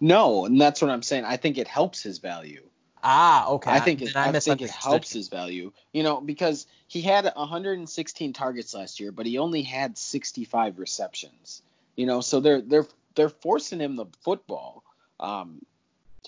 No, 0.00 0.46
and 0.46 0.60
that's 0.60 0.82
what 0.82 0.90
I'm 0.90 1.02
saying. 1.02 1.24
I 1.24 1.36
think 1.36 1.58
it 1.58 1.68
helps 1.68 2.02
his 2.02 2.18
value. 2.18 2.62
Ah, 3.04 3.48
okay. 3.48 3.70
I 3.70 3.80
think 3.80 4.00
it, 4.00 4.14
Then 4.14 4.34
I, 4.34 4.38
think 4.38 4.62
it 4.62 4.70
helps 4.70 5.12
his 5.12 5.28
value. 5.28 5.72
You 5.92 6.02
know, 6.02 6.20
because 6.20 6.66
he 6.86 7.00
had 7.00 7.24
116 7.24 8.32
targets 8.32 8.74
last 8.74 9.00
year, 9.00 9.10
but 9.10 9.26
he 9.26 9.38
only 9.38 9.62
had 9.62 9.98
65 9.98 10.78
receptions. 10.78 11.62
You 11.96 12.06
know, 12.06 12.20
so 12.20 12.40
they're 12.40 12.60
they're 12.60 12.86
they're 13.14 13.28
forcing 13.28 13.80
him 13.80 13.96
the 13.96 14.06
football. 14.22 14.84
Um, 15.18 15.64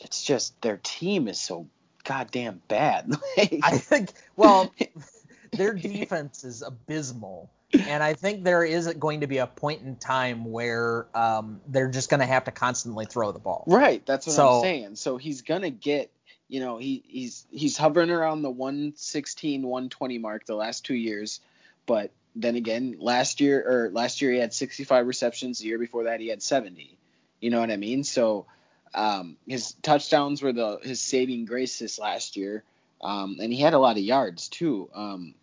it's 0.02 0.22
just 0.24 0.60
their 0.62 0.78
team 0.82 1.28
is 1.28 1.40
so 1.40 1.68
goddamn 2.04 2.60
bad. 2.68 3.10
Like, 3.36 3.60
I 3.62 3.78
think. 3.78 4.12
Well, 4.36 4.72
their 5.56 5.72
defense 5.74 6.44
is 6.44 6.62
abysmal, 6.62 7.50
and 7.72 8.02
I 8.02 8.14
think 8.14 8.44
there 8.44 8.64
is 8.64 8.92
going 8.94 9.20
to 9.20 9.26
be 9.26 9.38
a 9.38 9.46
point 9.46 9.82
in 9.82 9.96
time 9.96 10.44
where 10.44 11.06
um, 11.14 11.60
they're 11.66 11.90
just 11.90 12.10
going 12.10 12.20
to 12.20 12.26
have 12.26 12.44
to 12.44 12.50
constantly 12.50 13.06
throw 13.06 13.32
the 13.32 13.38
ball. 13.38 13.64
Right, 13.66 14.04
that's 14.06 14.26
what 14.26 14.36
So- 14.36 14.56
I'm 14.56 14.62
saying. 14.62 14.96
So 14.96 15.16
he's 15.16 15.42
gonna 15.42 15.70
get, 15.70 16.10
you 16.48 16.60
know, 16.60 16.78
he 16.78 17.02
he's 17.06 17.46
he's 17.50 17.76
hovering 17.76 18.10
around 18.10 18.42
the 18.42 18.50
116, 18.50 19.62
120 19.62 20.18
mark 20.18 20.46
the 20.46 20.54
last 20.54 20.84
two 20.84 20.94
years, 20.94 21.40
but 21.86 22.10
then 22.36 22.56
again, 22.56 22.96
last 22.98 23.40
year 23.40 23.62
or 23.64 23.90
last 23.90 24.20
year 24.20 24.32
he 24.32 24.38
had 24.38 24.52
65 24.52 25.06
receptions. 25.06 25.58
The 25.60 25.66
year 25.66 25.78
before 25.78 26.04
that 26.04 26.20
he 26.20 26.28
had 26.28 26.42
70. 26.42 26.98
You 27.40 27.50
know 27.50 27.60
what 27.60 27.70
I 27.70 27.76
mean? 27.76 28.02
So 28.04 28.46
um, 28.94 29.36
his 29.46 29.72
touchdowns 29.82 30.42
were 30.42 30.52
the 30.52 30.78
his 30.82 31.00
saving 31.00 31.44
grace 31.44 31.78
this 31.78 31.98
last 31.98 32.36
year, 32.36 32.64
um, 33.02 33.38
and 33.40 33.52
he 33.52 33.60
had 33.60 33.74
a 33.74 33.78
lot 33.78 33.96
of 33.96 34.02
yards 34.02 34.48
too. 34.48 34.88
Um, 34.94 35.34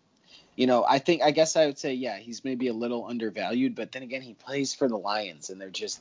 you 0.56 0.66
know, 0.66 0.84
I 0.86 0.98
think 0.98 1.22
I 1.22 1.30
guess 1.30 1.56
I 1.56 1.66
would 1.66 1.78
say 1.78 1.94
yeah, 1.94 2.18
he's 2.18 2.44
maybe 2.44 2.68
a 2.68 2.72
little 2.72 3.06
undervalued, 3.06 3.74
but 3.74 3.92
then 3.92 4.02
again, 4.02 4.22
he 4.22 4.34
plays 4.34 4.74
for 4.74 4.88
the 4.88 4.98
Lions, 4.98 5.50
and 5.50 5.60
they're 5.60 5.70
just 5.70 6.00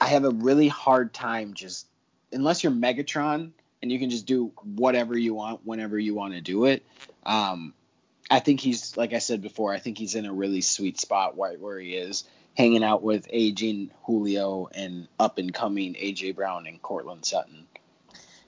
I 0.00 0.08
have 0.08 0.24
a 0.24 0.30
really 0.30 0.68
hard 0.68 1.14
time 1.14 1.54
just 1.54 1.86
unless 2.32 2.62
you're 2.62 2.72
Megatron 2.72 3.52
and 3.80 3.92
you 3.92 3.98
can 3.98 4.10
just 4.10 4.26
do 4.26 4.50
whatever 4.62 5.16
you 5.16 5.34
want 5.34 5.60
whenever 5.64 5.98
you 5.98 6.14
want 6.14 6.34
to 6.34 6.40
do 6.40 6.64
it. 6.64 6.84
Um, 7.24 7.74
I 8.30 8.40
think 8.40 8.60
he's 8.60 8.96
like 8.96 9.12
I 9.12 9.18
said 9.18 9.42
before. 9.42 9.72
I 9.72 9.78
think 9.78 9.98
he's 9.98 10.14
in 10.14 10.26
a 10.26 10.32
really 10.32 10.60
sweet 10.60 10.98
spot 10.98 11.36
where, 11.36 11.54
where 11.54 11.78
he 11.78 11.94
is, 11.94 12.24
hanging 12.56 12.82
out 12.82 13.02
with 13.02 13.26
aging 13.30 13.90
Julio 14.04 14.68
and 14.74 15.06
up 15.20 15.38
and 15.38 15.52
coming 15.52 15.94
AJ 15.94 16.34
Brown 16.34 16.66
and 16.66 16.80
Courtland 16.80 17.24
Sutton. 17.24 17.66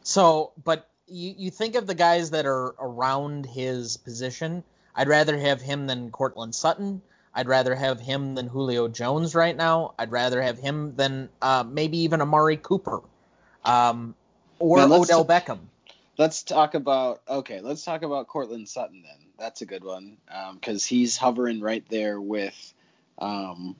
So, 0.03 0.53
but 0.63 0.89
you, 1.07 1.35
you 1.37 1.51
think 1.51 1.75
of 1.75 1.87
the 1.87 1.95
guys 1.95 2.31
that 2.31 2.47
are 2.47 2.75
around 2.79 3.47
his 3.47 3.97
position. 3.97 4.65
I'd 4.97 5.09
rather 5.09 5.39
have 5.39 5.61
him 5.61 5.87
than 5.87 6.11
Courtland 6.11 6.55
Sutton. 6.55 7.03
I'd 7.35 7.49
rather 7.49 7.75
have 7.75 8.01
him 8.01 8.35
than 8.35 8.49
Julio 8.49 8.89
Jones 8.89 9.35
right 9.35 9.55
now. 9.55 9.93
I'd 9.99 10.11
rather 10.11 10.41
have 10.41 10.59
him 10.59 10.97
than 10.97 11.29
uh, 11.43 11.65
maybe 11.69 11.99
even 11.99 12.23
Amari 12.23 12.57
Cooper. 12.57 13.01
Um, 13.63 14.15
or 14.59 14.81
Odell 14.81 15.25
t- 15.25 15.29
Beckham. 15.29 15.59
Let's 16.17 16.43
talk 16.43 16.75
about 16.75 17.21
okay. 17.29 17.61
Let's 17.61 17.85
talk 17.85 18.03
about 18.03 18.27
Courtland 18.27 18.71
Sutton 18.71 19.03
then. 19.03 19.19
That's 19.39 19.61
a 19.61 19.67
good 19.67 19.85
one 19.85 20.17
because 20.55 20.87
he's 20.87 21.19
hovering 21.19 21.61
right 21.61 21.85
there 21.91 22.19
with 22.19 22.75
um, 23.19 23.77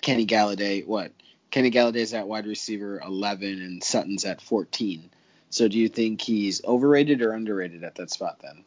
Kenny 0.00 0.26
Golladay. 0.26 0.86
What 0.86 1.10
Kenny 1.50 1.72
Golladay's 1.72 2.14
at 2.14 2.28
wide 2.28 2.46
receiver 2.46 3.00
11 3.00 3.62
and 3.62 3.82
Sutton's 3.82 4.24
at 4.24 4.40
14. 4.40 5.10
So 5.50 5.66
do 5.66 5.76
you 5.76 5.88
think 5.88 6.20
he's 6.20 6.64
overrated 6.64 7.20
or 7.20 7.32
underrated 7.32 7.82
at 7.82 7.96
that 7.96 8.10
spot 8.10 8.38
then? 8.40 8.64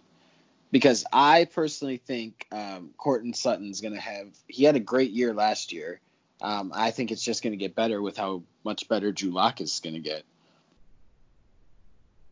Because 0.71 1.05
I 1.13 1.45
personally 1.45 1.97
think 1.97 2.47
um, 2.51 2.89
Courtland 2.97 3.35
Sutton's 3.35 3.81
going 3.81 3.93
to 3.93 3.99
have. 3.99 4.27
He 4.47 4.63
had 4.63 4.75
a 4.75 4.79
great 4.79 5.11
year 5.11 5.33
last 5.33 5.71
year. 5.71 6.01
Um, 6.41 6.71
I 6.75 6.91
think 6.91 7.11
it's 7.11 7.23
just 7.23 7.43
going 7.43 7.53
to 7.53 7.57
get 7.57 7.75
better 7.75 8.01
with 8.01 8.17
how 8.17 8.43
much 8.65 8.89
better 8.89 9.11
Drew 9.11 9.31
Lock 9.31 9.61
is 9.61 9.79
going 9.79 9.93
to 9.93 10.01
get. 10.01 10.23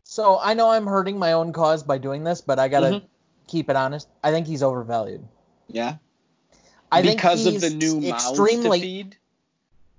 So 0.04 0.38
I 0.40 0.54
know 0.54 0.70
I'm 0.70 0.86
hurting 0.86 1.18
my 1.18 1.32
own 1.32 1.52
cause 1.52 1.82
by 1.82 1.98
doing 1.98 2.22
this, 2.24 2.40
but 2.40 2.58
I 2.58 2.68
gotta 2.68 2.86
Mhm. 2.86 3.02
keep 3.48 3.70
it 3.70 3.76
honest. 3.76 4.08
I 4.22 4.30
think 4.30 4.46
he's 4.46 4.62
overvalued. 4.62 5.26
Yeah. 5.68 5.96
I 6.92 7.02
because 7.02 7.42
think 7.42 7.56
of 7.56 7.62
the 7.62 7.70
new 7.70 8.06
extremely. 8.06 8.80
feed. 8.80 9.16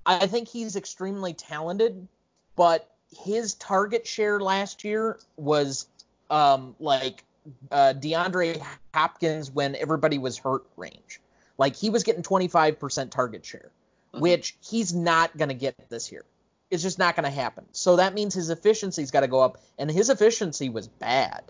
I 0.06 0.28
think 0.28 0.48
he's 0.48 0.76
extremely 0.76 1.34
talented, 1.34 2.08
but 2.56 2.90
his 3.12 3.56
target 3.56 4.06
share 4.08 4.40
last 4.40 4.84
year 4.84 5.20
was 5.36 5.88
um, 6.30 6.76
like 6.80 7.24
uh, 7.72 7.94
DeAndre 7.98 8.62
Hopkins 8.94 9.52
when 9.52 9.76
everybody 9.76 10.18
was 10.18 10.38
hurt 10.38 10.66
range. 10.78 11.20
Like 11.58 11.76
he 11.76 11.90
was 11.90 12.04
getting 12.04 12.24
25% 12.24 13.12
target 13.12 13.46
share, 13.46 13.72
Mhm. 14.14 14.22
which 14.22 14.58
he's 14.62 14.94
not 14.94 15.36
going 15.38 15.50
to 15.50 15.56
get 15.56 15.76
this 15.90 16.12
year. 16.12 16.26
It's 16.72 16.84
just 16.84 17.00
not 17.00 17.16
going 17.16 17.26
to 17.26 17.30
happen. 17.30 17.66
So 17.72 17.98
that 17.98 18.14
means 18.14 18.34
his 18.34 18.50
efficiency's 18.50 19.12
got 19.12 19.22
to 19.22 19.28
go 19.28 19.40
up, 19.40 19.62
and 19.78 19.90
his 19.90 20.10
efficiency 20.10 20.70
was 20.70 20.88
bad. 20.88 21.44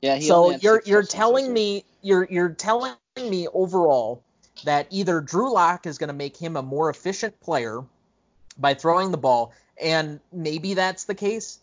Yeah. 0.00 0.16
He 0.16 0.26
so 0.26 0.50
you're 0.50 0.82
you're 0.84 1.02
telling 1.02 1.52
me 1.52 1.84
you're 2.00 2.26
you're 2.30 2.50
telling 2.50 2.94
me 3.16 3.48
overall 3.52 4.22
that 4.64 4.86
either 4.90 5.20
Drew 5.20 5.52
Lock 5.52 5.86
is 5.86 5.98
going 5.98 6.08
to 6.08 6.14
make 6.14 6.36
him 6.36 6.56
a 6.56 6.62
more 6.62 6.90
efficient 6.90 7.38
player 7.40 7.82
by 8.58 8.74
throwing 8.74 9.10
the 9.10 9.18
ball, 9.18 9.52
and 9.80 10.20
maybe 10.32 10.74
that's 10.74 11.04
the 11.04 11.14
case, 11.14 11.58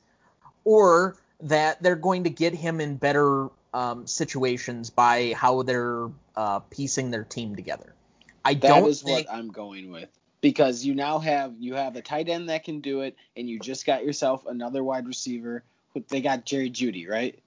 or 0.63 1.15
that 1.41 1.81
they're 1.81 1.95
going 1.95 2.25
to 2.25 2.29
get 2.29 2.53
him 2.53 2.81
in 2.81 2.97
better 2.97 3.49
um, 3.73 4.08
situations 4.08 4.89
by 4.89 5.34
how 5.36 5.63
they're 5.63 6.08
uh, 6.36 6.60
piecing 6.60 7.12
their 7.12 7.23
team 7.23 7.55
together. 7.55 7.93
I 8.43 8.53
That 8.55 8.67
don't 8.69 8.89
is 8.89 9.01
think 9.01 9.27
what 9.27 9.36
I'm 9.36 9.49
going 9.51 9.91
with 9.91 10.10
because 10.41 10.86
you 10.86 10.95
now 10.95 11.19
have 11.19 11.53
you 11.60 11.75
have 11.75 11.95
a 11.95 12.01
tight 12.01 12.29
end 12.29 12.49
that 12.49 12.63
can 12.63 12.79
do 12.79 13.01
it, 13.01 13.15
and 13.36 13.49
you 13.49 13.60
just 13.60 13.86
got 13.86 14.05
yourself 14.05 14.45
another 14.45 14.84
wide 14.84 15.08
receiver. 15.08 15.63
They 16.08 16.21
got 16.21 16.45
Jerry 16.45 16.69
Jeudy, 16.69 17.08
right? 17.10 17.38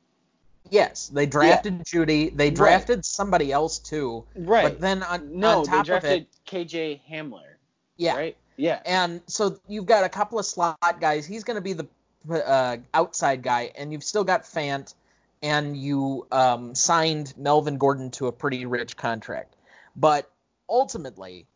yes, 0.70 1.08
they 1.08 1.26
drafted 1.26 1.84
Jeudy, 1.84 2.34
they 2.34 2.48
Right. 2.48 2.56
drafted 2.56 3.04
somebody 3.04 3.52
else 3.52 3.78
too, 3.78 4.24
Right. 4.34 4.62
but 4.62 4.80
then 4.80 5.02
on, 5.02 5.38
no, 5.38 5.58
on 5.58 5.62
they 5.62 5.66
top 5.68 5.80
of 5.80 5.86
drafted 5.86 6.22
it, 6.22 6.28
KJ 6.46 7.00
Hamler. 7.10 7.54
yeah, 7.96 8.14
Right. 8.16 8.36
Yeah. 8.56 8.80
And 8.84 9.20
so 9.26 9.58
you've 9.68 9.86
got 9.86 10.04
a 10.04 10.08
couple 10.08 10.38
of 10.38 10.46
slot 10.46 10.78
guys. 11.00 11.26
He's 11.26 11.44
going 11.44 11.56
to 11.56 11.60
be 11.60 11.72
the 11.72 11.86
uh, 12.30 12.76
outside 12.94 13.42
guy, 13.42 13.72
and 13.76 13.92
you've 13.92 14.04
still 14.04 14.24
got 14.24 14.42
Fant, 14.42 14.94
and 15.42 15.76
you 15.76 16.26
um, 16.30 16.74
signed 16.74 17.34
Melvin 17.36 17.78
Gordon 17.78 18.10
to 18.12 18.28
a 18.28 18.32
pretty 18.32 18.64
rich 18.66 18.96
contract. 18.96 19.56
But 19.96 20.30
ultimately, 20.68 21.46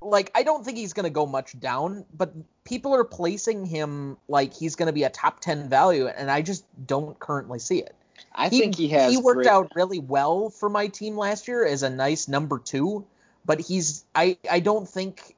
like 0.00 0.30
I 0.34 0.42
don't 0.42 0.64
think 0.64 0.78
he's 0.78 0.92
going 0.92 1.04
to 1.04 1.10
go 1.10 1.26
much 1.26 1.58
down. 1.58 2.04
But 2.12 2.34
people 2.64 2.94
are 2.94 3.04
placing 3.04 3.64
him 3.66 4.16
like 4.28 4.52
he's 4.52 4.76
going 4.76 4.88
to 4.88 4.92
be 4.92 5.04
a 5.04 5.10
top 5.10 5.40
ten 5.40 5.68
value, 5.68 6.08
and 6.08 6.30
I 6.30 6.42
just 6.42 6.64
don't 6.86 7.18
currently 7.18 7.58
see 7.58 7.78
it. 7.78 7.94
I 8.34 8.48
think 8.48 8.76
he 8.76 8.88
has. 8.88 9.12
He 9.12 9.18
worked 9.18 9.42
great- 9.42 9.48
out 9.48 9.72
really 9.74 9.98
well 9.98 10.50
for 10.50 10.68
my 10.68 10.88
team 10.88 11.16
last 11.16 11.48
year 11.48 11.64
as 11.64 11.82
a 11.82 11.90
nice 11.90 12.28
number 12.28 12.58
two, 12.58 13.06
but 13.44 13.60
he's 13.60 14.04
I 14.14 14.38
I 14.50 14.60
don't 14.60 14.88
think 14.88 15.36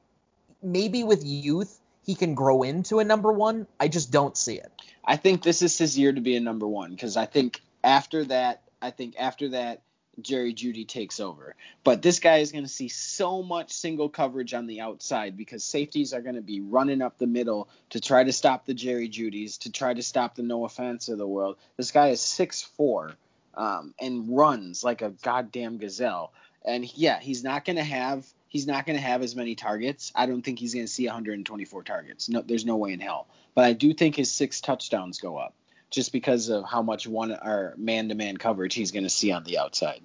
maybe 0.61 1.03
with 1.03 1.23
youth 1.23 1.79
he 2.05 2.15
can 2.15 2.35
grow 2.35 2.63
into 2.63 2.99
a 2.99 3.03
number 3.03 3.31
one. 3.31 3.67
I 3.79 3.87
just 3.87 4.11
don't 4.11 4.37
see 4.37 4.55
it. 4.55 4.71
I 5.03 5.17
think 5.17 5.43
this 5.43 5.61
is 5.61 5.77
his 5.77 5.97
year 5.97 6.11
to 6.11 6.21
be 6.21 6.35
a 6.35 6.39
number 6.39 6.67
one 6.67 6.91
because 6.91 7.17
I 7.17 7.25
think 7.25 7.61
after 7.85 8.25
that, 8.25 8.63
I 8.81 8.89
think 8.89 9.15
after 9.17 9.49
that, 9.49 9.83
Jerry 10.21 10.53
Jeudy 10.53 10.87
takes 10.87 11.19
over. 11.19 11.55
But 11.83 12.01
this 12.01 12.19
guy 12.19 12.37
is 12.37 12.51
going 12.51 12.63
to 12.63 12.69
see 12.69 12.87
so 12.87 13.43
much 13.43 13.71
single 13.71 14.09
coverage 14.09 14.53
on 14.53 14.65
the 14.65 14.81
outside 14.81 15.37
because 15.37 15.63
safeties 15.63 16.13
are 16.13 16.21
going 16.21 16.35
to 16.35 16.41
be 16.41 16.61
running 16.61 17.01
up 17.01 17.17
the 17.17 17.27
middle 17.27 17.69
to 17.91 17.99
try 17.99 18.23
to 18.23 18.33
stop 18.33 18.65
the 18.65 18.73
Jerry 18.73 19.09
Jeudys, 19.09 19.59
to 19.59 19.71
try 19.71 19.93
to 19.93 20.01
stop 20.01 20.35
the 20.35 20.43
Noah 20.43 20.69
Fants 20.69 21.09
of 21.09 21.17
the 21.17 21.27
world. 21.27 21.57
This 21.77 21.91
guy 21.91 22.09
is 22.09 22.21
6'4 22.21 23.13
um, 23.55 23.93
and 23.99 24.35
runs 24.35 24.83
like 24.83 25.01
a 25.01 25.09
goddamn 25.09 25.77
gazelle. 25.77 26.33
And 26.63 26.91
yeah, 26.97 27.19
he's 27.19 27.43
not 27.43 27.65
going 27.65 27.75
to 27.75 27.83
have 27.83 28.25
he's 28.47 28.65
not 28.65 28.85
going 28.85 28.97
to 28.97 29.03
have 29.03 29.21
as 29.21 29.35
many 29.35 29.53
targets. 29.53 30.11
I 30.15 30.25
don't 30.25 30.41
think 30.41 30.59
he's 30.59 30.73
going 30.73 30.85
to 30.85 30.91
see 30.91 31.05
124 31.05 31.83
targets. 31.83 32.29
No, 32.29 32.41
there's 32.41 32.65
no 32.65 32.77
way 32.77 32.93
in 32.93 33.01
hell. 33.01 33.27
But 33.53 33.65
I 33.65 33.73
do 33.73 33.93
think 33.93 34.15
his 34.15 34.31
six 34.31 34.61
touchdowns 34.61 35.19
go 35.19 35.37
up 35.37 35.53
just 35.95 36.11
because 36.11 36.49
of 36.49 36.65
how 36.65 36.81
much 36.81 37.07
one 37.07 37.31
or 37.31 37.73
man 37.77 38.09
to 38.09 38.15
man 38.15 38.37
coverage 38.37 38.75
he's 38.75 38.91
going 38.91 39.03
to 39.03 39.09
see 39.09 39.31
on 39.31 39.43
the 39.45 39.57
outside. 39.57 40.01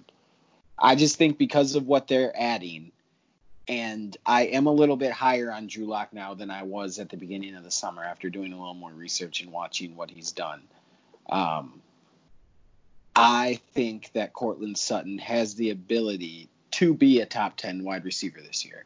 I 0.79 0.95
just 0.95 1.17
think 1.17 1.37
because 1.37 1.75
of 1.75 1.85
what 1.85 2.07
they're 2.07 2.33
adding, 2.35 2.91
and 3.67 4.15
I 4.25 4.43
am 4.47 4.65
a 4.65 4.71
little 4.71 4.95
bit 4.95 5.11
higher 5.11 5.51
on 5.51 5.67
Drew 5.67 5.85
Lock 5.85 6.13
now 6.13 6.33
than 6.33 6.49
I 6.49 6.63
was 6.63 6.97
at 6.97 7.09
the 7.09 7.17
beginning 7.17 7.55
of 7.55 7.63
the 7.63 7.69
summer 7.69 8.03
after 8.03 8.29
doing 8.29 8.53
a 8.53 8.57
little 8.57 8.73
more 8.73 8.91
research 8.91 9.41
and 9.41 9.51
watching 9.51 9.95
what 9.95 10.09
he's 10.09 10.31
done. 10.31 10.63
Um, 11.29 11.81
I 13.15 13.59
think 13.73 14.11
that 14.13 14.33
Courtland 14.33 14.77
Sutton 14.77 15.19
has 15.19 15.55
the 15.55 15.69
ability 15.69 16.49
to 16.71 16.93
be 16.93 17.19
a 17.19 17.25
top 17.25 17.57
10 17.57 17.83
wide 17.83 18.05
receiver 18.05 18.41
this 18.41 18.65
year. 18.65 18.85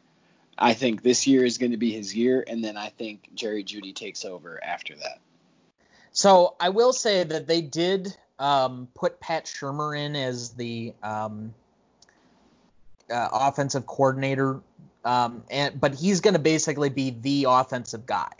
I 0.58 0.74
think 0.74 1.02
this 1.02 1.26
year 1.26 1.44
is 1.44 1.58
going 1.58 1.72
to 1.72 1.78
be 1.78 1.92
his 1.92 2.14
year, 2.14 2.44
and 2.46 2.64
then 2.64 2.76
I 2.76 2.88
think 2.88 3.30
Jerry 3.34 3.62
Jeudy 3.62 3.94
takes 3.94 4.24
over 4.24 4.62
after 4.62 4.96
that. 4.96 5.20
So 6.16 6.56
I 6.58 6.70
will 6.70 6.94
say 6.94 7.24
that 7.24 7.46
they 7.46 7.60
did 7.60 8.16
um, 8.38 8.88
put 8.94 9.20
Pat 9.20 9.44
Shurmur 9.44 9.98
in 10.02 10.16
as 10.16 10.48
the 10.54 10.94
um, 11.02 11.52
uh, 13.10 13.28
offensive 13.30 13.84
coordinator, 13.84 14.62
um, 15.04 15.44
and 15.50 15.78
but 15.78 15.94
he's 15.94 16.22
going 16.22 16.32
to 16.32 16.40
basically 16.40 16.88
be 16.88 17.10
the 17.10 17.44
offensive 17.50 18.06
guy. 18.06 18.32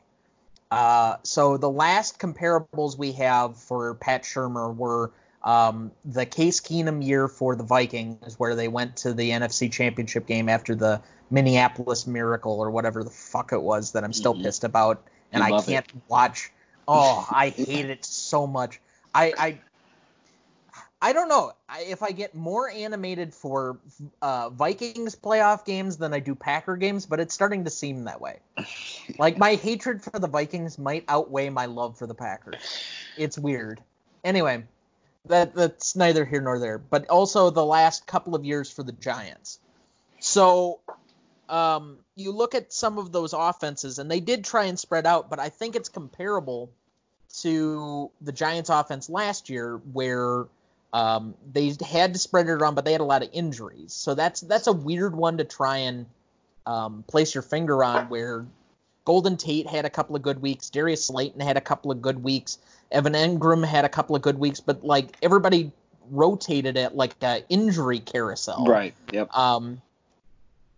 Uh, 0.71 1.17
so 1.23 1.59
the 1.59 1.69
last 1.69 2.19
comparables 2.19 2.97
we 2.97 3.12
have 3.12 3.59
for 3.59 3.93
Pat 3.97 4.23
Shurmur 4.23 4.75
were 4.75 5.12
um, 5.45 5.93
the 6.07 6.25
Case 6.25 6.62
Keenum 6.62 7.07
year 7.07 7.29
for 7.29 7.57
the 7.57 7.62
Vikings, 7.62 8.39
where 8.39 8.55
they 8.55 8.69
went 8.69 8.97
to 8.97 9.12
the 9.12 9.33
NFC 9.33 9.71
Championship 9.71 10.27
game 10.27 10.49
after 10.49 10.75
the 10.75 11.03
Minneapolis 11.31 12.07
Miracle 12.07 12.59
or 12.59 12.71
whatever 12.71 13.05
the 13.05 13.11
fuck 13.11 13.53
it 13.53 13.61
was 13.61 13.93
that 13.93 14.03
I'm 14.03 14.15
still 14.15 14.35
Mhm. 14.35 14.45
pissed 14.45 14.65
about, 14.65 15.07
and 15.31 15.43
I 15.43 15.61
can't 15.61 15.87
watch. 16.09 16.51
Oh, 16.88 17.27
I 17.31 17.51
hate 17.51 17.87
it 17.87 18.05
so 18.05 18.46
much. 18.46 18.81
I 19.14 19.33
I 19.38 19.61
I 21.01 21.12
don't 21.12 21.29
know 21.29 21.53
I, 21.68 21.83
if 21.83 22.03
I 22.03 22.12
get 22.12 22.35
more 22.35 22.70
animated 22.70 23.35
for 23.35 23.79
uh, 24.22 24.51
Vikings 24.51 25.14
playoff 25.14 25.64
games 25.64 25.99
than 25.99 26.14
I 26.14 26.20
do 26.20 26.35
Packer 26.35 26.77
games, 26.77 27.07
but 27.07 27.20
it's 27.20 27.35
starting 27.35 27.64
to 27.64 27.70
seem 27.70 28.05
that 28.05 28.20
way. 28.20 28.38
Like 29.18 29.38
my 29.38 29.55
hatred 29.55 30.03
for 30.03 30.18
the 30.18 30.29
Vikings 30.29 30.79
might 30.79 31.05
outweigh 31.09 31.51
my 31.51 31.66
love 31.66 31.99
for 31.99 32.07
the 32.07 32.14
Packers. 32.14 32.83
It's 33.16 33.38
weird. 33.38 33.81
Anyway, 34.25 34.64
that 35.27 35.55
that's 35.55 35.96
neither 35.96 36.25
here 36.25 36.40
nor 36.40 36.59
there. 36.59 36.79
But 36.79 37.09
also 37.09 37.51
the 37.51 37.64
last 37.64 38.07
couple 38.07 38.35
of 38.35 38.44
years 38.44 38.70
for 38.70 38.83
the 38.83 38.92
Giants. 38.92 39.59
So 40.20 40.81
um, 41.48 41.98
you 42.14 42.32
look 42.32 42.54
at 42.54 42.72
some 42.72 42.98
of 42.98 43.12
those 43.12 43.32
offenses, 43.32 43.98
and 43.98 44.11
they 44.11 44.20
did 44.20 44.44
try 44.44 44.64
and 44.64 44.78
spread 44.78 45.06
out, 45.06 45.30
but 45.30 45.38
I 45.38 45.48
think 45.48 45.76
it's 45.76 45.88
comparable 45.88 46.70
to 47.40 48.11
the 48.20 48.32
Giants' 48.32 48.70
offense 48.70 49.11
last 49.11 49.50
year, 49.50 49.76
where 49.92 50.46
um, 50.92 51.35
they 51.52 51.74
had 51.85 52.14
to 52.14 52.18
spread 52.18 52.46
it 52.46 52.52
around, 52.52 52.74
but 52.74 52.85
they 52.85 52.92
had 52.92 53.00
a 53.00 53.04
lot 53.04 53.22
of 53.22 53.30
injuries. 53.32 53.92
So 53.92 54.14
that's 54.14 54.40
that's 54.40 54.66
a 54.66 54.72
weird 54.72 55.14
one 55.14 55.38
to 55.38 55.44
try 55.44 55.78
and 55.78 56.06
um, 56.64 57.04
place 57.06 57.35
your 57.35 57.42
finger 57.42 57.85
on. 57.85 58.09
Where 58.09 58.46
Golden 59.04 59.37
Tate 59.37 59.66
had 59.66 59.85
a 59.85 59.90
couple 59.90 60.16
of 60.16 60.22
good 60.22 60.40
weeks, 60.40 60.70
Darius 60.70 61.04
Slayton 61.04 61.40
had 61.40 61.56
a 61.56 61.61
couple 61.61 61.90
of 61.90 62.00
good 62.00 62.22
weeks, 62.22 62.59
Evan 62.90 63.12
Engram 63.12 63.64
had 63.64 63.85
a 63.85 63.88
couple 63.88 64.16
of 64.16 64.22
good 64.22 64.38
weeks, 64.38 64.61
but 64.61 64.85
like 64.85 65.16
everybody 65.22 65.72
rotated 66.11 66.76
it 66.76 66.94
like 66.94 67.14
a 67.22 67.44
injury 67.48 67.98
carousel. 67.98 68.64
Right. 68.66 68.94
Yep. 69.12 69.37
Um, 69.37 69.82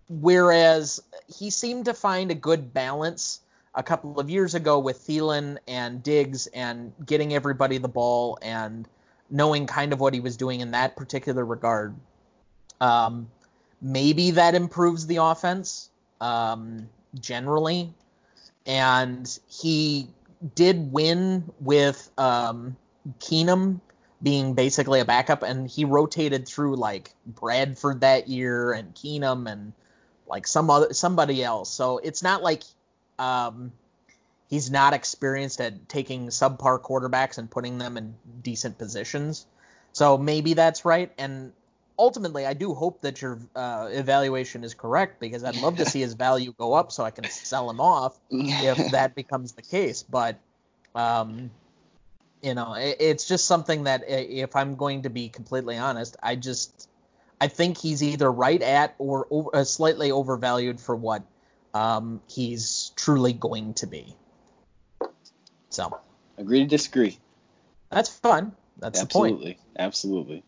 whereas 0.09 1.01
he 1.39 1.51
seemed 1.51 1.85
to 1.85 1.95
find 1.95 2.31
a 2.31 2.35
good 2.35 2.73
balance 2.73 3.41
a 3.75 3.83
couple 3.83 4.19
of 4.19 4.31
years 4.31 4.55
ago 4.55 4.79
with 4.79 4.99
Thielen 5.07 5.59
and 5.69 6.03
Diggs 6.03 6.47
and 6.49 6.93
getting 7.05 7.35
everybody 7.35 7.79
the 7.79 7.89
ball 7.89 8.39
and 8.43 8.89
knowing 9.31 9.67
kind 9.67 9.93
of 9.93 10.01
what 10.01 10.15
he 10.15 10.21
was 10.21 10.37
doing 10.37 10.61
in 10.61 10.71
that 10.73 10.97
particular 10.97 11.45
regard. 11.45 11.95
Um, 12.81 13.31
maybe 13.83 14.33
that 14.33 14.55
improves 14.55 15.07
the 15.07 15.17
offense 15.17 15.91
um, 16.21 16.89
generally, 17.21 17.93
and 18.67 19.39
he 19.49 20.09
did 20.55 20.93
win 20.93 21.45
with 21.61 22.11
um, 22.17 22.77
Keenum 23.19 23.81
being 24.23 24.55
basically 24.55 25.01
a 25.01 25.05
backup, 25.05 25.43
and 25.43 25.69
he 25.69 25.85
rotated 25.85 26.49
through 26.49 26.77
like 26.77 27.13
Bradford 27.27 28.01
that 28.01 28.29
year 28.29 28.73
and 28.73 28.95
Keenum 28.95 29.51
and 29.51 29.73
like 30.29 30.47
some 30.47 30.71
other 30.71 30.93
somebody 30.93 31.43
else. 31.43 31.71
So 31.71 31.99
it's 31.99 32.23
not 32.23 32.43
like 32.43 32.63
um, 33.19 33.73
he's 34.49 34.71
not 34.71 34.95
experienced 34.95 35.61
at 35.61 35.89
taking 35.89 36.29
subpar 36.29 36.81
quarterbacks 36.81 37.39
and 37.39 37.51
putting 37.51 37.79
them 37.79 37.97
in 37.97 38.15
decent 38.43 38.79
positions. 38.79 39.47
So 39.93 40.19
maybe 40.19 40.55
that's 40.55 40.85
right. 40.85 41.13
And 41.19 41.53
ultimately, 41.99 42.47
I 42.47 42.55
do 42.55 42.75
hope 42.75 43.01
that 43.03 43.21
your 43.21 43.39
uh, 43.57 43.89
evaluation 43.91 44.65
is 44.65 44.75
correct 44.75 45.21
because 45.21 45.45
I'd 45.45 45.57
love 45.57 45.77
to 45.79 45.87
see 45.91 46.01
his 46.01 46.15
value 46.15 46.53
go 46.57 46.75
up 46.75 46.93
so 46.93 47.05
I 47.05 47.11
can 47.11 47.25
sell 47.25 47.69
him 47.69 47.81
off 47.81 48.19
if 48.31 48.77
that 48.93 49.15
becomes 49.15 49.53
the 49.53 49.63
case. 49.63 50.03
But 50.03 50.39
um, 50.95 51.51
you 52.43 52.55
know, 52.55 52.75
it, 52.75 52.97
it's 53.01 53.27
just 53.27 53.47
something 53.47 53.85
that 53.85 54.05
if 54.07 54.57
I'm 54.57 54.77
going 54.77 55.03
to 55.03 55.11
be 55.11 55.29
completely 55.29 55.77
honest, 55.77 56.17
I 56.23 56.37
just 56.37 56.88
I 57.41 57.49
think 57.49 57.79
he's 57.79 58.03
either 58.03 58.31
right 58.31 58.61
at 58.61 58.95
or 58.99 59.27
over, 59.31 59.51
uh, 59.55 59.65
slightly 59.65 60.11
overvalued 60.11 60.81
for 60.81 60.97
what 60.97 61.23
um, 61.75 62.21
he's 62.29 62.93
truly 62.97 63.33
going 63.33 63.75
to 63.75 63.87
be. 63.87 64.17
So 65.71 65.99
agree 66.37 66.61
to 66.61 66.67
disagree. 66.67 67.19
That's 67.91 68.09
fun. 68.09 68.53
That's 68.79 69.01
absolutely, 69.01 69.39
the 69.39 69.45
point. 69.45 69.59
Absolutely. 69.79 70.43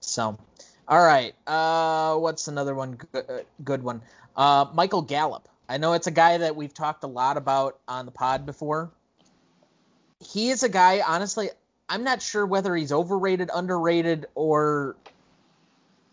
So, 0.00 0.38
all 0.86 1.04
right. 1.04 1.34
Uh, 1.46 2.16
what's 2.16 2.48
another 2.48 2.74
one? 2.74 2.98
Good, 3.12 3.24
uh, 3.28 3.38
good 3.64 3.82
one. 3.82 4.02
Uh, 4.36 4.66
Michael 4.74 5.02
Gallup. 5.02 5.48
I 5.68 5.76
know 5.76 5.92
it's 5.92 6.06
a 6.06 6.12
guy 6.12 6.38
that 6.38 6.56
we've 6.56 6.72
talked 6.72 7.04
a 7.04 7.08
lot 7.08 7.36
about 7.36 7.78
on 7.86 8.06
the 8.06 8.12
pod 8.12 8.46
before. 8.46 8.90
He 10.20 10.48
is 10.48 10.62
a 10.62 10.68
guy, 10.68 11.02
honestly, 11.06 11.50
I'm 11.88 12.04
not 12.04 12.22
sure 12.22 12.46
whether 12.46 12.74
he's 12.74 12.90
overrated, 12.92 13.50
underrated, 13.54 14.26
or 14.34 14.96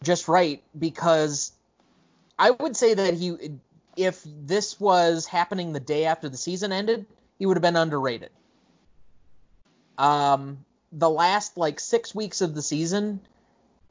just 0.06 0.28
right 0.28 0.64
because 0.78 1.52
I 2.38 2.52
would 2.52 2.78
say 2.78 2.94
that 2.94 3.14
he, 3.14 3.36
if 3.98 4.22
this 4.26 4.80
was 4.80 5.26
happening 5.26 5.74
the 5.74 5.80
day 5.80 6.06
after 6.06 6.30
the 6.30 6.38
season 6.38 6.72
ended, 6.72 7.06
he 7.40 7.46
would 7.46 7.58
have 7.58 7.62
been 7.62 7.76
underrated. 7.76 8.30
Um, 9.98 10.66
the 10.92 11.10
last 11.10 11.58
like 11.58 11.80
six 11.80 12.14
weeks 12.14 12.42
of 12.42 12.56
the 12.56 12.62
season, 12.62 13.20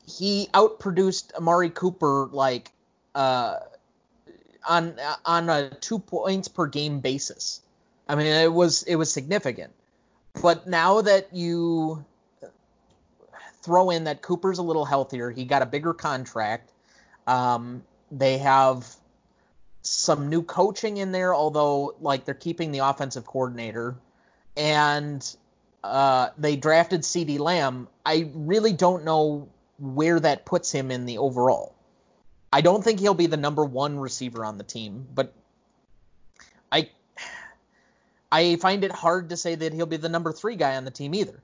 he 0.06 0.48
outproduced 0.52 1.34
Amari 1.34 1.70
Cooper 1.70 2.28
like 2.30 2.70
uh, 3.14 3.58
on 4.68 4.98
on 5.24 5.48
a 5.48 5.70
two 5.70 5.98
points 5.98 6.48
per 6.48 6.66
game 6.66 7.00
basis. 7.00 7.60
I 8.08 8.14
mean, 8.16 8.26
it 8.26 8.52
was 8.52 8.82
it 8.82 8.96
was 8.96 9.12
significant. 9.12 9.72
But 10.42 10.66
now 10.66 11.00
that 11.00 11.34
you 11.34 12.04
throw 13.64 13.90
in 13.90 14.04
that 14.04 14.22
Cooper's 14.22 14.58
a 14.58 14.62
little 14.62 14.84
healthier, 14.84 15.30
he 15.30 15.44
got 15.44 15.62
a 15.62 15.66
bigger 15.66 15.94
contract. 15.94 16.70
Um, 17.26 17.82
they 18.10 18.38
have 18.38 18.86
some 19.82 20.28
new 20.28 20.42
coaching 20.42 20.98
in 20.98 21.12
there, 21.12 21.34
although 21.34 21.94
like 22.00 22.24
they're 22.24 22.34
keeping 22.34 22.72
the 22.72 22.80
offensive 22.80 23.24
coordinator, 23.24 23.96
and 24.56 25.36
uh, 25.82 26.28
they 26.38 26.56
drafted 26.56 27.02
CeeDee 27.02 27.38
Lamb. 27.38 27.88
I 28.04 28.30
really 28.34 28.72
don't 28.72 29.04
know 29.04 29.48
where 29.78 30.20
that 30.20 30.44
puts 30.44 30.70
him 30.70 30.90
in 30.90 31.06
the 31.06 31.18
overall. 31.18 31.74
I 32.52 32.60
don't 32.60 32.84
think 32.84 33.00
he'll 33.00 33.14
be 33.14 33.26
the 33.26 33.36
number 33.36 33.64
one 33.64 33.98
receiver 33.98 34.44
on 34.44 34.58
the 34.58 34.64
team, 34.64 35.06
but 35.14 35.32
I 36.70 36.90
I 38.30 38.56
find 38.56 38.84
it 38.84 38.92
hard 38.92 39.30
to 39.30 39.36
say 39.36 39.54
that 39.54 39.72
he'll 39.72 39.86
be 39.86 39.96
the 39.96 40.08
number 40.08 40.32
three 40.32 40.56
guy 40.56 40.76
on 40.76 40.84
the 40.84 40.90
team 40.90 41.14
either. 41.14 41.42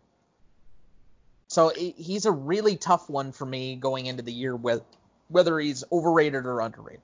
So 1.50 1.72
he's 1.74 2.26
a 2.26 2.30
really 2.30 2.76
tough 2.76 3.10
one 3.10 3.32
for 3.32 3.44
me 3.44 3.74
going 3.74 4.06
into 4.06 4.22
the 4.22 4.32
year 4.32 4.54
with 4.54 4.84
whether 5.26 5.58
he's 5.58 5.82
overrated 5.90 6.46
or 6.46 6.60
underrated. 6.60 7.02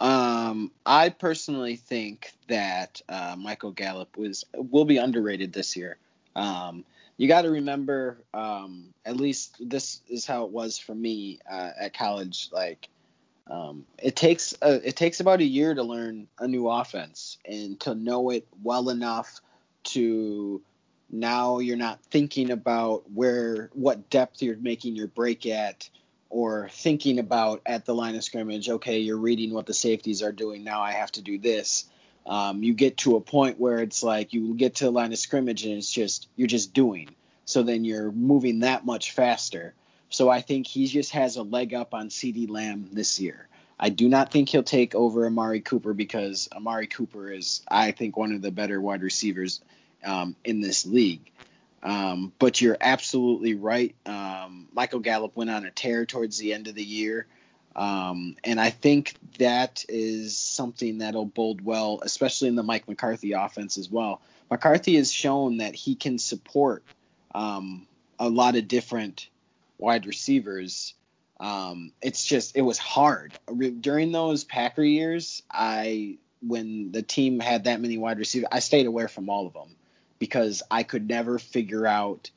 Um, 0.00 0.72
I 0.84 1.10
personally 1.10 1.76
think 1.76 2.32
that 2.48 3.00
uh, 3.08 3.36
Michael 3.38 3.70
Gallup 3.70 4.16
was 4.16 4.44
will 4.54 4.84
be 4.84 4.96
underrated 4.96 5.52
this 5.52 5.76
year. 5.76 5.98
Um, 6.34 6.84
you 7.16 7.28
got 7.28 7.42
to 7.42 7.50
remember, 7.50 8.18
um, 8.34 8.92
at 9.04 9.16
least 9.16 9.56
this 9.60 10.02
is 10.08 10.26
how 10.26 10.44
it 10.44 10.50
was 10.50 10.76
for 10.76 10.94
me 10.94 11.38
uh, 11.48 11.70
at 11.80 11.94
college. 11.94 12.48
Like, 12.52 12.88
um, 13.48 13.86
it 14.02 14.16
takes 14.16 14.52
a, 14.60 14.88
it 14.88 14.96
takes 14.96 15.20
about 15.20 15.40
a 15.40 15.44
year 15.44 15.74
to 15.74 15.84
learn 15.84 16.26
a 16.40 16.48
new 16.48 16.68
offense 16.68 17.38
and 17.44 17.78
to 17.80 17.94
know 17.94 18.30
it 18.30 18.48
well 18.64 18.88
enough 18.88 19.40
to 19.84 20.60
now 21.10 21.58
you're 21.58 21.76
not 21.76 22.02
thinking 22.04 22.50
about 22.50 23.10
where 23.10 23.70
what 23.72 24.10
depth 24.10 24.42
you're 24.42 24.56
making 24.56 24.96
your 24.96 25.08
break 25.08 25.46
at 25.46 25.88
or 26.30 26.68
thinking 26.70 27.18
about 27.18 27.62
at 27.64 27.86
the 27.86 27.94
line 27.94 28.14
of 28.14 28.22
scrimmage. 28.22 28.68
Okay, 28.68 28.98
you're 28.98 29.16
reading 29.16 29.52
what 29.52 29.66
the 29.66 29.74
safeties 29.74 30.22
are 30.22 30.32
doing. 30.32 30.64
Now 30.64 30.82
I 30.82 30.92
have 30.92 31.10
to 31.12 31.22
do 31.22 31.38
this 31.38 31.86
um, 32.28 32.62
you 32.62 32.74
get 32.74 32.98
to 32.98 33.16
a 33.16 33.20
point 33.20 33.58
where 33.58 33.78
it's 33.78 34.02
like 34.02 34.34
you 34.34 34.54
get 34.54 34.76
to 34.76 34.84
the 34.84 34.90
line 34.90 35.12
of 35.12 35.18
scrimmage 35.18 35.64
and 35.64 35.74
it's 35.74 35.90
just 35.90 36.28
you're 36.36 36.46
just 36.46 36.74
doing. 36.74 37.08
So 37.46 37.62
then 37.62 37.84
you're 37.86 38.12
moving 38.12 38.60
that 38.60 38.84
much 38.84 39.12
faster. 39.12 39.74
So 40.10 40.28
I 40.28 40.42
think 40.42 40.66
he 40.66 40.86
just 40.86 41.12
has 41.12 41.36
a 41.36 41.42
leg 41.42 41.72
up 41.72 41.94
on 41.94 42.10
CeeDee 42.10 42.50
Lamb 42.50 42.90
this 42.92 43.18
year. 43.18 43.48
I 43.80 43.88
do 43.88 44.08
not 44.08 44.30
think 44.30 44.50
he'll 44.50 44.62
take 44.62 44.94
over 44.94 45.26
Amari 45.26 45.60
Cooper 45.60 45.94
because 45.94 46.48
Amari 46.54 46.86
Cooper 46.86 47.32
is, 47.32 47.62
I 47.68 47.92
think, 47.92 48.16
one 48.16 48.32
of 48.32 48.42
the 48.42 48.50
better 48.50 48.80
wide 48.80 49.02
receivers 49.02 49.62
um, 50.04 50.36
in 50.44 50.60
this 50.60 50.86
league. 50.86 51.30
Um, 51.82 52.32
but 52.38 52.60
you're 52.60 52.76
absolutely 52.80 53.54
right. 53.54 53.94
Um, 54.04 54.68
Michael 54.72 55.00
Gallup 55.00 55.36
went 55.36 55.50
on 55.50 55.64
a 55.64 55.70
tear 55.70 56.06
towards 56.06 56.38
the 56.38 56.52
end 56.52 56.68
of 56.68 56.74
the 56.74 56.84
year. 56.84 57.26
Um, 57.76 58.36
and 58.42 58.60
I 58.60 58.70
think 58.70 59.14
that 59.38 59.84
is 59.88 60.36
something 60.36 60.98
that'll 60.98 61.26
bode 61.26 61.60
well, 61.60 62.00
especially 62.02 62.48
in 62.48 62.56
the 62.56 62.64
Mike 62.64 62.88
McCarthy 62.88 63.32
offense 63.32 63.78
as 63.78 63.88
well. 63.88 64.20
McCarthy 64.50 64.96
has 64.96 65.12
shown 65.12 65.58
that 65.58 65.74
he 65.76 65.94
can 65.94 66.18
support 66.18 66.82
um, 67.34 67.86
a 68.18 68.28
lot 68.28 68.56
of 68.56 68.66
different 68.66 69.28
wide 69.76 70.06
receivers. 70.06 70.94
Um, 71.38 71.92
it's 72.02 72.24
just 72.24 72.56
it 72.56 72.62
was 72.62 72.78
hard 72.78 73.32
during 73.80 74.10
those 74.10 74.42
Packer 74.42 74.82
years. 74.82 75.44
I 75.48 76.16
when 76.40 76.90
the 76.90 77.02
team 77.02 77.38
had 77.38 77.64
that 77.64 77.80
many 77.80 77.98
wide 77.98 78.18
receivers, 78.18 78.48
I 78.50 78.58
stayed 78.58 78.86
away 78.86 79.06
from 79.06 79.28
all 79.28 79.46
of 79.46 79.52
them 79.52 79.76
because 80.18 80.62
I 80.70 80.82
could 80.82 81.08
never 81.08 81.38
figure 81.38 81.86
out 81.86 82.30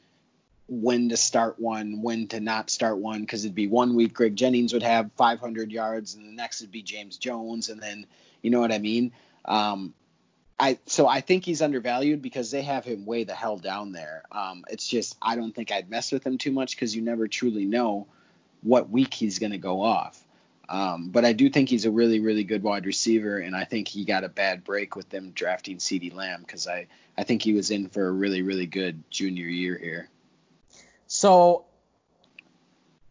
when 0.67 1.09
to 1.09 1.17
start 1.17 1.59
one, 1.59 2.01
when 2.01 2.27
to 2.29 2.39
not 2.39 2.69
start 2.69 2.97
one, 2.97 3.21
because 3.21 3.43
it'd 3.43 3.55
be 3.55 3.67
one 3.67 3.95
week 3.95 4.13
Greg 4.13 4.35
Jennings 4.35 4.71
would 4.73 4.83
have 4.83 5.11
500 5.17 5.71
yards, 5.71 6.15
and 6.15 6.27
the 6.27 6.31
next 6.31 6.61
would 6.61 6.71
be 6.71 6.81
James 6.81 7.17
Jones, 7.17 7.69
and 7.69 7.81
then 7.81 8.05
you 8.41 8.51
know 8.51 8.61
what 8.61 8.71
I 8.71 8.79
mean. 8.79 9.11
Um, 9.45 9.93
I 10.61 10.77
so 10.85 11.07
I 11.07 11.21
think 11.21 11.43
he's 11.43 11.61
undervalued 11.61 12.21
because 12.21 12.51
they 12.51 12.61
have 12.61 12.85
him 12.85 13.05
way 13.05 13.23
the 13.23 13.33
hell 13.33 13.57
down 13.57 13.91
there. 13.91 14.23
Um, 14.31 14.63
it's 14.69 14.87
just 14.87 15.17
I 15.21 15.35
don't 15.35 15.53
think 15.53 15.71
I'd 15.71 15.89
mess 15.89 16.11
with 16.11 16.25
him 16.25 16.37
too 16.37 16.51
much 16.51 16.75
because 16.75 16.95
you 16.95 17.01
never 17.01 17.27
truly 17.27 17.65
know 17.65 18.07
what 18.61 18.89
week 18.89 19.13
he's 19.13 19.39
going 19.39 19.53
to 19.53 19.57
go 19.57 19.81
off. 19.81 20.23
Um, 20.69 21.09
but 21.09 21.25
I 21.25 21.33
do 21.33 21.49
think 21.49 21.69
he's 21.69 21.85
a 21.85 21.91
really, 21.91 22.19
really 22.19 22.43
good 22.43 22.63
wide 22.63 22.85
receiver, 22.85 23.37
and 23.37 23.55
I 23.55 23.65
think 23.65 23.87
he 23.87 24.05
got 24.05 24.23
a 24.23 24.29
bad 24.29 24.63
break 24.63 24.95
with 24.95 25.09
them 25.09 25.31
drafting 25.31 25.77
CeeDee 25.77 26.13
Lamb 26.13 26.41
because 26.41 26.67
I, 26.67 26.87
I 27.17 27.23
think 27.23 27.41
he 27.41 27.53
was 27.53 27.71
in 27.71 27.89
for 27.89 28.07
a 28.07 28.11
really, 28.11 28.41
really 28.41 28.67
good 28.67 29.03
junior 29.09 29.47
year 29.47 29.77
here. 29.77 30.09
So 31.07 31.65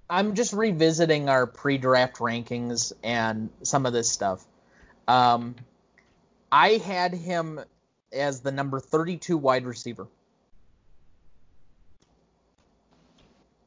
I'm 0.08 0.34
just 0.34 0.52
revisiting 0.52 1.28
our 1.28 1.46
pre-draft 1.46 2.16
rankings 2.16 2.92
and 3.04 3.50
some 3.62 3.84
of 3.84 3.92
this 3.92 4.10
stuff. 4.10 4.44
Um, 5.06 5.54
I 6.50 6.70
had 6.78 7.12
him 7.14 7.60
as 8.12 8.40
the 8.40 8.52
number 8.52 8.80
32 8.80 9.36
wide 9.36 9.66
receiver. 9.66 10.08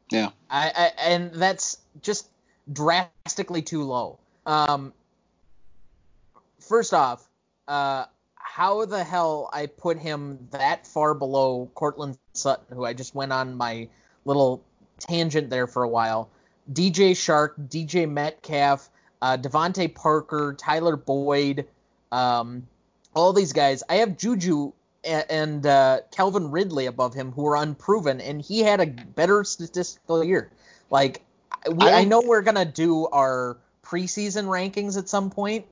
Yeah. 0.09 0.29
I, 0.49 0.71
I 0.75 1.09
and 1.09 1.33
that's 1.33 1.77
just 2.01 2.29
drastically 2.71 3.61
too 3.61 3.83
low. 3.83 4.19
Um, 4.45 4.93
first 6.59 6.93
off, 6.93 7.27
uh, 7.67 8.05
how 8.35 8.85
the 8.85 9.03
hell 9.03 9.49
I 9.51 9.65
put 9.65 9.97
him 9.97 10.47
that 10.51 10.85
far 10.85 11.13
below 11.13 11.69
Courtland 11.73 12.17
Sutton, 12.33 12.75
who 12.75 12.85
I 12.85 12.93
just 12.93 13.15
went 13.15 13.33
on 13.33 13.55
my 13.55 13.89
little 14.25 14.63
tangent 14.99 15.49
there 15.49 15.67
for 15.67 15.83
a 15.83 15.89
while. 15.89 16.29
DJ 16.71 17.11
Chark, 17.11 17.69
DJ 17.69 18.09
Metcalf, 18.09 18.89
uh, 19.21 19.37
DeVante 19.37 19.93
Parker, 19.93 20.55
Tyler 20.57 20.95
Boyd, 20.95 21.67
um, 22.11 22.67
all 23.15 23.33
these 23.33 23.53
guys. 23.53 23.83
I 23.89 23.95
have 23.95 24.17
Juju 24.17 24.71
and, 25.03 25.25
and 25.29 25.65
uh, 25.65 25.99
Calvin 26.11 26.51
Ridley 26.51 26.85
above 26.85 27.13
him 27.13 27.31
who 27.31 27.47
are 27.47 27.55
unproven, 27.55 28.21
and 28.21 28.41
he 28.41 28.59
had 28.59 28.79
a 28.79 28.85
better 28.85 29.43
statistical 29.43 30.23
year. 30.23 30.51
Like, 30.89 31.23
we, 31.69 31.85
I, 31.85 32.01
I 32.01 32.03
know 32.03 32.21
we're 32.21 32.41
gonna 32.41 32.65
do 32.65 33.07
our 33.07 33.57
preseason 33.83 34.45
rankings 34.45 34.97
at 34.97 35.09
some 35.09 35.29
point, 35.29 35.65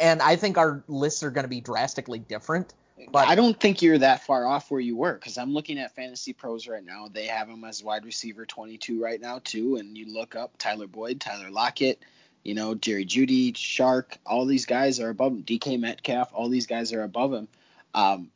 and 0.00 0.20
I 0.20 0.36
think 0.36 0.58
our 0.58 0.82
lists 0.88 1.22
are 1.22 1.30
gonna 1.30 1.48
be 1.48 1.60
drastically 1.60 2.18
different. 2.18 2.74
But 3.10 3.28
I 3.28 3.34
don't 3.34 3.58
think 3.58 3.82
you're 3.82 3.98
that 3.98 4.22
far 4.22 4.46
off 4.46 4.70
where 4.70 4.80
you 4.80 4.96
were 4.96 5.14
because 5.14 5.36
I'm 5.36 5.52
looking 5.52 5.78
at 5.78 5.94
Fantasy 5.96 6.32
Pros 6.32 6.68
right 6.68 6.84
now. 6.84 7.08
They 7.12 7.26
have 7.26 7.48
him 7.48 7.64
as 7.64 7.82
wide 7.82 8.04
receiver 8.04 8.46
22 8.46 9.02
right 9.02 9.20
now 9.20 9.40
too, 9.42 9.76
and 9.76 9.98
you 9.98 10.12
look 10.12 10.36
up 10.36 10.56
Tyler 10.58 10.86
Boyd, 10.86 11.20
Tyler 11.20 11.50
Lockett, 11.50 12.00
you 12.44 12.54
know 12.54 12.74
Jerry 12.74 13.04
Jeudy, 13.04 13.52
Chark. 13.52 14.18
all 14.24 14.46
these 14.46 14.66
guys 14.66 15.00
are 15.00 15.08
above 15.08 15.32
him. 15.32 15.42
DK 15.42 15.80
Metcalf, 15.80 16.30
all 16.32 16.48
these 16.48 16.66
guys 16.66 16.92
are 16.92 17.02
above 17.02 17.32
him. 17.32 17.48
Um, 17.94 18.30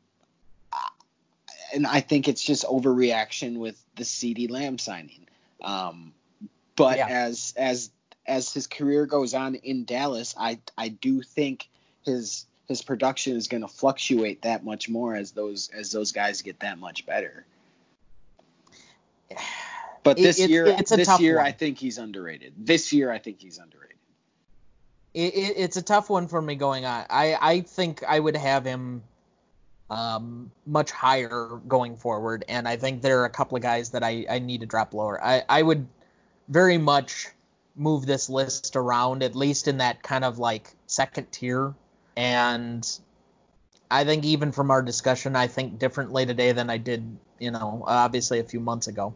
and 1.74 1.86
I 1.86 2.00
think 2.00 2.28
it's 2.28 2.42
just 2.42 2.64
overreaction 2.64 3.58
with 3.58 3.80
the 3.96 4.04
CeeDee 4.04 4.50
Lamb 4.50 4.78
signing. 4.78 5.26
Um, 5.60 6.12
but 6.76 6.98
yeah. 6.98 7.08
as 7.08 7.54
as 7.56 7.90
as 8.26 8.52
his 8.52 8.66
career 8.66 9.06
goes 9.06 9.34
on 9.34 9.54
in 9.56 9.84
Dallas, 9.84 10.34
I 10.38 10.58
I 10.76 10.88
do 10.88 11.22
think 11.22 11.68
his 12.04 12.46
his 12.68 12.82
production 12.82 13.36
is 13.36 13.48
going 13.48 13.62
to 13.62 13.68
fluctuate 13.68 14.42
that 14.42 14.64
much 14.64 14.88
more 14.88 15.14
as 15.14 15.32
those 15.32 15.70
as 15.74 15.90
those 15.90 16.12
guys 16.12 16.42
get 16.42 16.60
that 16.60 16.78
much 16.78 17.06
better. 17.06 17.44
But 20.02 20.16
this 20.16 20.38
it, 20.38 20.50
year, 20.50 20.76
this 20.76 21.20
year, 21.20 21.36
one. 21.36 21.46
I 21.46 21.50
think 21.50 21.78
he's 21.78 21.98
underrated. 21.98 22.52
This 22.56 22.92
year, 22.92 23.10
I 23.10 23.18
think 23.18 23.40
he's 23.40 23.58
underrated. 23.58 23.96
It, 25.14 25.34
it, 25.34 25.54
it's 25.56 25.76
a 25.76 25.82
tough 25.82 26.08
one 26.10 26.28
for 26.28 26.40
me 26.40 26.54
going 26.54 26.84
on. 26.84 27.06
I 27.10 27.36
I 27.40 27.60
think 27.62 28.04
I 28.04 28.20
would 28.20 28.36
have 28.36 28.64
him 28.64 29.02
um, 29.90 30.50
much 30.64 30.90
higher 30.90 31.60
going 31.66 31.96
forward, 31.96 32.44
and 32.48 32.68
I 32.68 32.76
think 32.76 33.02
there 33.02 33.20
are 33.22 33.24
a 33.24 33.30
couple 33.30 33.56
of 33.56 33.62
guys 33.62 33.90
that 33.90 34.02
I, 34.02 34.26
I 34.28 34.38
need 34.38 34.60
to 34.60 34.66
drop 34.66 34.94
lower. 34.94 35.22
I, 35.22 35.42
I 35.48 35.62
would 35.62 35.86
very 36.48 36.78
much 36.78 37.28
move 37.74 38.06
this 38.06 38.28
list 38.28 38.76
around, 38.76 39.22
at 39.22 39.34
least 39.34 39.68
in 39.68 39.78
that 39.78 40.02
kind 40.02 40.24
of 40.24 40.38
like 40.38 40.74
second 40.86 41.30
tier. 41.30 41.74
And 42.16 42.88
I 43.90 44.04
think 44.04 44.24
even 44.24 44.52
from 44.52 44.70
our 44.70 44.82
discussion, 44.82 45.36
I 45.36 45.46
think 45.46 45.78
differently 45.78 46.24
today 46.26 46.52
than 46.52 46.70
I 46.70 46.78
did, 46.78 47.16
you 47.38 47.50
know, 47.50 47.84
obviously 47.86 48.38
a 48.40 48.44
few 48.44 48.60
months 48.60 48.86
ago. 48.86 49.14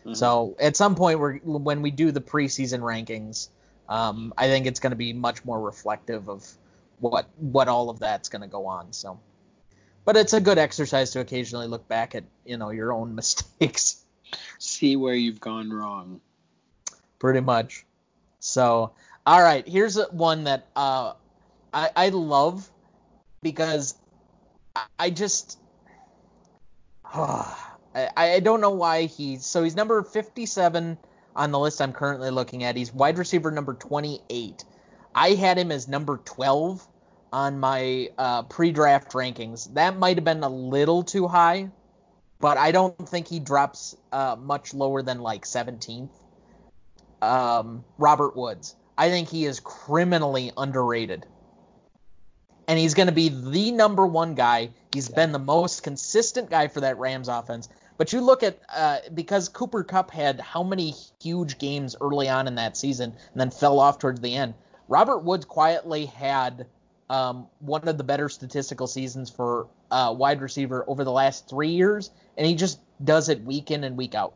Mm-hmm. 0.00 0.14
So 0.14 0.56
at 0.60 0.76
some 0.76 0.94
point, 0.94 1.18
we're, 1.18 1.38
when 1.38 1.80
we 1.80 1.90
do 1.90 2.10
the 2.10 2.20
preseason 2.20 2.80
rankings, 2.80 3.48
um, 3.88 4.34
I 4.36 4.48
think 4.48 4.66
it's 4.66 4.80
going 4.80 4.90
to 4.90 4.96
be 4.96 5.12
much 5.12 5.44
more 5.44 5.60
reflective 5.60 6.28
of 6.28 6.46
what 7.00 7.26
what 7.36 7.68
all 7.68 7.90
of 7.90 7.98
that's 7.98 8.28
going 8.28 8.42
to 8.42 8.48
go 8.48 8.66
on. 8.66 8.92
So 8.92 9.18
but 10.04 10.16
it's 10.16 10.32
a 10.32 10.40
good 10.40 10.58
exercise 10.58 11.10
to 11.12 11.20
occasionally 11.20 11.66
look 11.66 11.86
back 11.88 12.14
at 12.14 12.24
you 12.44 12.56
know 12.56 12.70
your 12.70 12.92
own 12.92 13.14
mistakes 13.20 14.04
see 14.58 14.96
where 14.96 15.14
you've 15.14 15.40
gone 15.40 15.70
wrong 15.70 16.20
pretty 17.24 17.40
much 17.40 17.86
so 18.38 18.92
all 19.24 19.42
right 19.42 19.66
here's 19.66 19.96
one 20.10 20.44
that 20.44 20.66
uh, 20.76 21.14
I, 21.72 21.88
I 21.96 22.08
love 22.10 22.70
because 23.40 23.94
i 24.98 25.08
just 25.08 25.58
I, 27.14 27.56
I 28.14 28.40
don't 28.40 28.60
know 28.60 28.72
why 28.72 29.04
he's 29.04 29.46
so 29.46 29.62
he's 29.62 29.74
number 29.74 30.02
57 30.02 30.98
on 31.34 31.50
the 31.50 31.58
list 31.58 31.80
i'm 31.80 31.94
currently 31.94 32.28
looking 32.28 32.62
at 32.62 32.76
he's 32.76 32.92
wide 32.92 33.16
receiver 33.16 33.50
number 33.50 33.72
28 33.72 34.62
i 35.14 35.30
had 35.30 35.56
him 35.56 35.72
as 35.72 35.88
number 35.88 36.18
12 36.26 36.86
on 37.32 37.58
my 37.58 38.10
uh, 38.16 38.44
pre-draft 38.44 39.10
rankings. 39.10 39.74
That 39.74 39.98
might 39.98 40.18
have 40.18 40.24
been 40.24 40.44
a 40.44 40.48
little 40.48 41.02
too 41.02 41.26
high, 41.26 41.68
but 42.38 42.58
I 42.58 42.70
don't 42.70 43.08
think 43.08 43.26
he 43.26 43.40
drops 43.40 43.96
uh, 44.12 44.36
much 44.38 44.72
lower 44.72 45.02
than 45.02 45.18
like 45.18 45.44
17th. 45.44 46.10
Um, 47.22 47.84
Robert 47.98 48.36
Woods. 48.36 48.76
I 48.96 49.10
think 49.10 49.28
he 49.28 49.44
is 49.44 49.60
criminally 49.60 50.52
underrated. 50.56 51.26
And 52.66 52.78
he's 52.78 52.94
going 52.94 53.08
to 53.08 53.12
be 53.14 53.28
the 53.28 53.72
number 53.72 54.06
one 54.06 54.34
guy. 54.34 54.70
He's 54.92 55.08
been 55.08 55.32
the 55.32 55.38
most 55.38 55.82
consistent 55.82 56.48
guy 56.48 56.68
for 56.68 56.80
that 56.80 56.98
Rams 56.98 57.28
offense. 57.28 57.68
But 57.96 58.12
you 58.12 58.20
look 58.20 58.42
at 58.42 58.58
uh, 58.74 58.98
because 59.12 59.48
Cooper 59.48 59.84
Kupp 59.84 60.10
had 60.10 60.40
how 60.40 60.62
many 60.62 60.94
huge 61.20 61.58
games 61.58 61.94
early 62.00 62.28
on 62.28 62.48
in 62.48 62.56
that 62.56 62.76
season 62.76 63.10
and 63.32 63.40
then 63.40 63.50
fell 63.50 63.78
off 63.78 63.98
towards 63.98 64.20
the 64.20 64.34
end. 64.34 64.54
Robert 64.88 65.18
Woods 65.18 65.44
quietly 65.44 66.06
had 66.06 66.66
um, 67.08 67.46
one 67.60 67.86
of 67.86 67.98
the 67.98 68.04
better 68.04 68.28
statistical 68.28 68.86
seasons 68.86 69.30
for 69.30 69.68
uh, 69.90 70.14
wide 70.16 70.40
receiver 70.40 70.84
over 70.88 71.04
the 71.04 71.12
last 71.12 71.48
three 71.48 71.70
years, 71.70 72.10
and 72.36 72.46
he 72.46 72.54
just 72.54 72.80
does 73.02 73.28
it 73.28 73.42
week 73.44 73.70
in 73.70 73.84
and 73.84 73.96
week 73.96 74.14
out. 74.14 74.34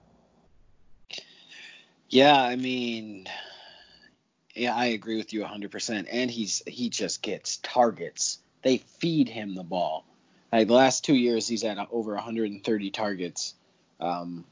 Yeah, 2.08 2.40
I 2.40 2.56
mean, 2.56 3.28
yeah, 4.54 4.74
I 4.74 4.86
agree 4.86 5.16
with 5.16 5.32
you 5.32 5.42
100%. 5.42 6.06
And 6.10 6.30
he's 6.30 6.62
he 6.66 6.88
just 6.88 7.22
gets 7.22 7.58
targets. 7.58 8.38
They 8.62 8.78
feed 8.78 9.28
him 9.28 9.54
the 9.54 9.62
ball. 9.62 10.04
Like 10.52 10.68
the 10.68 10.74
last 10.74 11.04
two 11.04 11.14
years, 11.14 11.46
he's 11.46 11.64
at 11.64 11.76
over 11.90 12.14
130 12.14 12.90
targets. 12.90 13.54
Um, 14.00 14.44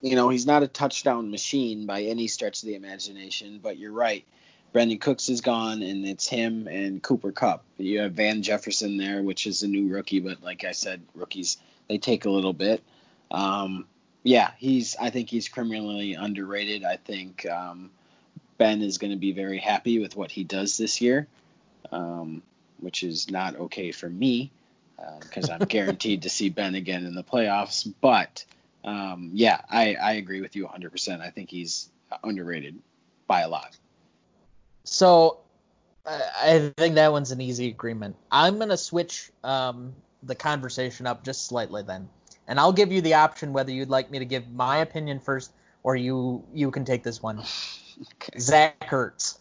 you 0.00 0.14
know, 0.16 0.28
he's 0.28 0.46
not 0.46 0.62
a 0.62 0.68
touchdown 0.68 1.30
machine 1.30 1.86
by 1.86 2.02
any 2.02 2.28
stretch 2.28 2.62
of 2.62 2.68
the 2.68 2.74
imagination, 2.74 3.58
but 3.62 3.78
you're 3.78 3.92
right. 3.92 4.24
Brandin 4.72 5.00
Cooks 5.00 5.28
is 5.28 5.40
gone, 5.40 5.82
and 5.82 6.04
it's 6.04 6.26
him 6.26 6.66
and 6.68 7.02
Cooper 7.02 7.32
Kupp. 7.32 7.64
You 7.78 8.00
have 8.00 8.12
Van 8.12 8.42
Jefferson 8.42 8.96
there, 8.96 9.22
which 9.22 9.46
is 9.46 9.62
a 9.62 9.68
new 9.68 9.88
rookie, 9.88 10.20
but 10.20 10.42
like 10.42 10.64
I 10.64 10.72
said, 10.72 11.00
rookies 11.14 11.58
they 11.88 11.98
take 11.98 12.24
a 12.24 12.30
little 12.30 12.52
bit. 12.52 12.82
Um, 13.30 13.86
yeah, 14.24 14.50
he's. 14.58 14.96
I 14.96 15.10
think 15.10 15.30
he's 15.30 15.48
criminally 15.48 16.14
underrated. 16.14 16.82
I 16.82 16.96
think 16.96 17.46
um, 17.46 17.90
Ben 18.58 18.82
is 18.82 18.98
going 18.98 19.12
to 19.12 19.18
be 19.18 19.32
very 19.32 19.58
happy 19.58 20.00
with 20.00 20.16
what 20.16 20.32
he 20.32 20.42
does 20.42 20.76
this 20.76 21.00
year, 21.00 21.28
um, 21.92 22.42
which 22.80 23.04
is 23.04 23.30
not 23.30 23.54
okay 23.56 23.92
for 23.92 24.08
me 24.08 24.50
because 25.20 25.50
uh, 25.50 25.58
I'm 25.60 25.66
guaranteed 25.66 26.22
to 26.22 26.30
see 26.30 26.48
Ben 26.48 26.74
again 26.74 27.04
in 27.04 27.14
the 27.14 27.24
playoffs. 27.24 27.92
But 28.00 28.44
um, 28.84 29.30
yeah, 29.34 29.60
I, 29.70 29.94
I 29.94 30.12
agree 30.14 30.40
with 30.40 30.56
you 30.56 30.66
100%. 30.66 31.20
I 31.20 31.30
think 31.30 31.50
he's 31.50 31.88
underrated 32.22 32.78
by 33.26 33.40
a 33.40 33.48
lot. 33.48 33.76
So 34.84 35.40
I 36.06 36.72
think 36.76 36.96
that 36.96 37.12
one's 37.12 37.30
an 37.30 37.40
easy 37.40 37.68
agreement. 37.68 38.16
I'm 38.30 38.58
gonna 38.58 38.76
switch 38.76 39.30
um, 39.42 39.94
the 40.22 40.34
conversation 40.34 41.06
up 41.06 41.24
just 41.24 41.46
slightly 41.46 41.82
then, 41.82 42.08
and 42.46 42.58
I'll 42.58 42.72
give 42.72 42.92
you 42.92 43.00
the 43.00 43.14
option 43.14 43.52
whether 43.52 43.72
you'd 43.72 43.88
like 43.88 44.10
me 44.10 44.18
to 44.18 44.24
give 44.24 44.50
my 44.50 44.78
opinion 44.78 45.20
first 45.20 45.52
or 45.82 45.96
you 45.96 46.44
you 46.52 46.70
can 46.70 46.84
take 46.84 47.02
this 47.02 47.22
one. 47.22 47.38
Okay. 47.38 48.38
Zach 48.38 48.88
Ertz. 48.88 49.38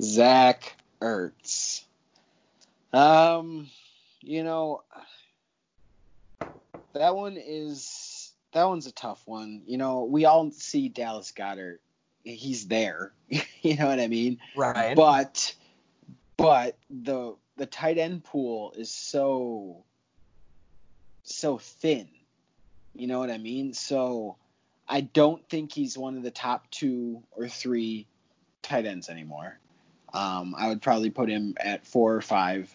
Zach 0.00 0.76
Ertz. 1.00 1.82
Um, 2.92 3.68
you 4.20 4.44
know, 4.44 4.82
that 6.94 7.14
one 7.14 7.36
is 7.36 8.32
that 8.52 8.64
one's 8.64 8.86
a 8.86 8.92
tough 8.92 9.22
one. 9.26 9.62
You 9.66 9.78
know, 9.78 10.04
we 10.04 10.24
all 10.24 10.50
see 10.50 10.88
Dallas 10.88 11.32
Goedert. 11.32 11.78
he's 12.24 12.68
there. 12.68 13.12
you 13.62 13.76
know 13.76 13.86
what 13.86 14.00
I 14.00 14.08
mean? 14.08 14.38
Right. 14.56 14.96
But 14.96 15.54
but 16.36 16.76
the 16.88 17.34
the 17.56 17.66
tight 17.66 17.98
end 17.98 18.24
pool 18.24 18.72
is 18.76 18.90
so 18.90 19.84
so 21.24 21.58
thin. 21.58 22.08
You 22.98 23.06
know 23.06 23.20
what 23.20 23.30
I 23.30 23.38
mean? 23.38 23.74
So 23.74 24.36
I 24.88 25.02
don't 25.02 25.48
think 25.48 25.72
he's 25.72 25.96
one 25.96 26.16
of 26.16 26.22
the 26.22 26.30
top 26.30 26.68
two 26.70 27.22
or 27.30 27.48
three 27.48 28.06
tight 28.62 28.86
ends 28.86 29.08
anymore. 29.08 29.58
Um, 30.12 30.54
I 30.58 30.68
would 30.68 30.82
probably 30.82 31.10
put 31.10 31.28
him 31.28 31.54
at 31.60 31.86
four 31.86 32.14
or 32.14 32.20
five. 32.20 32.74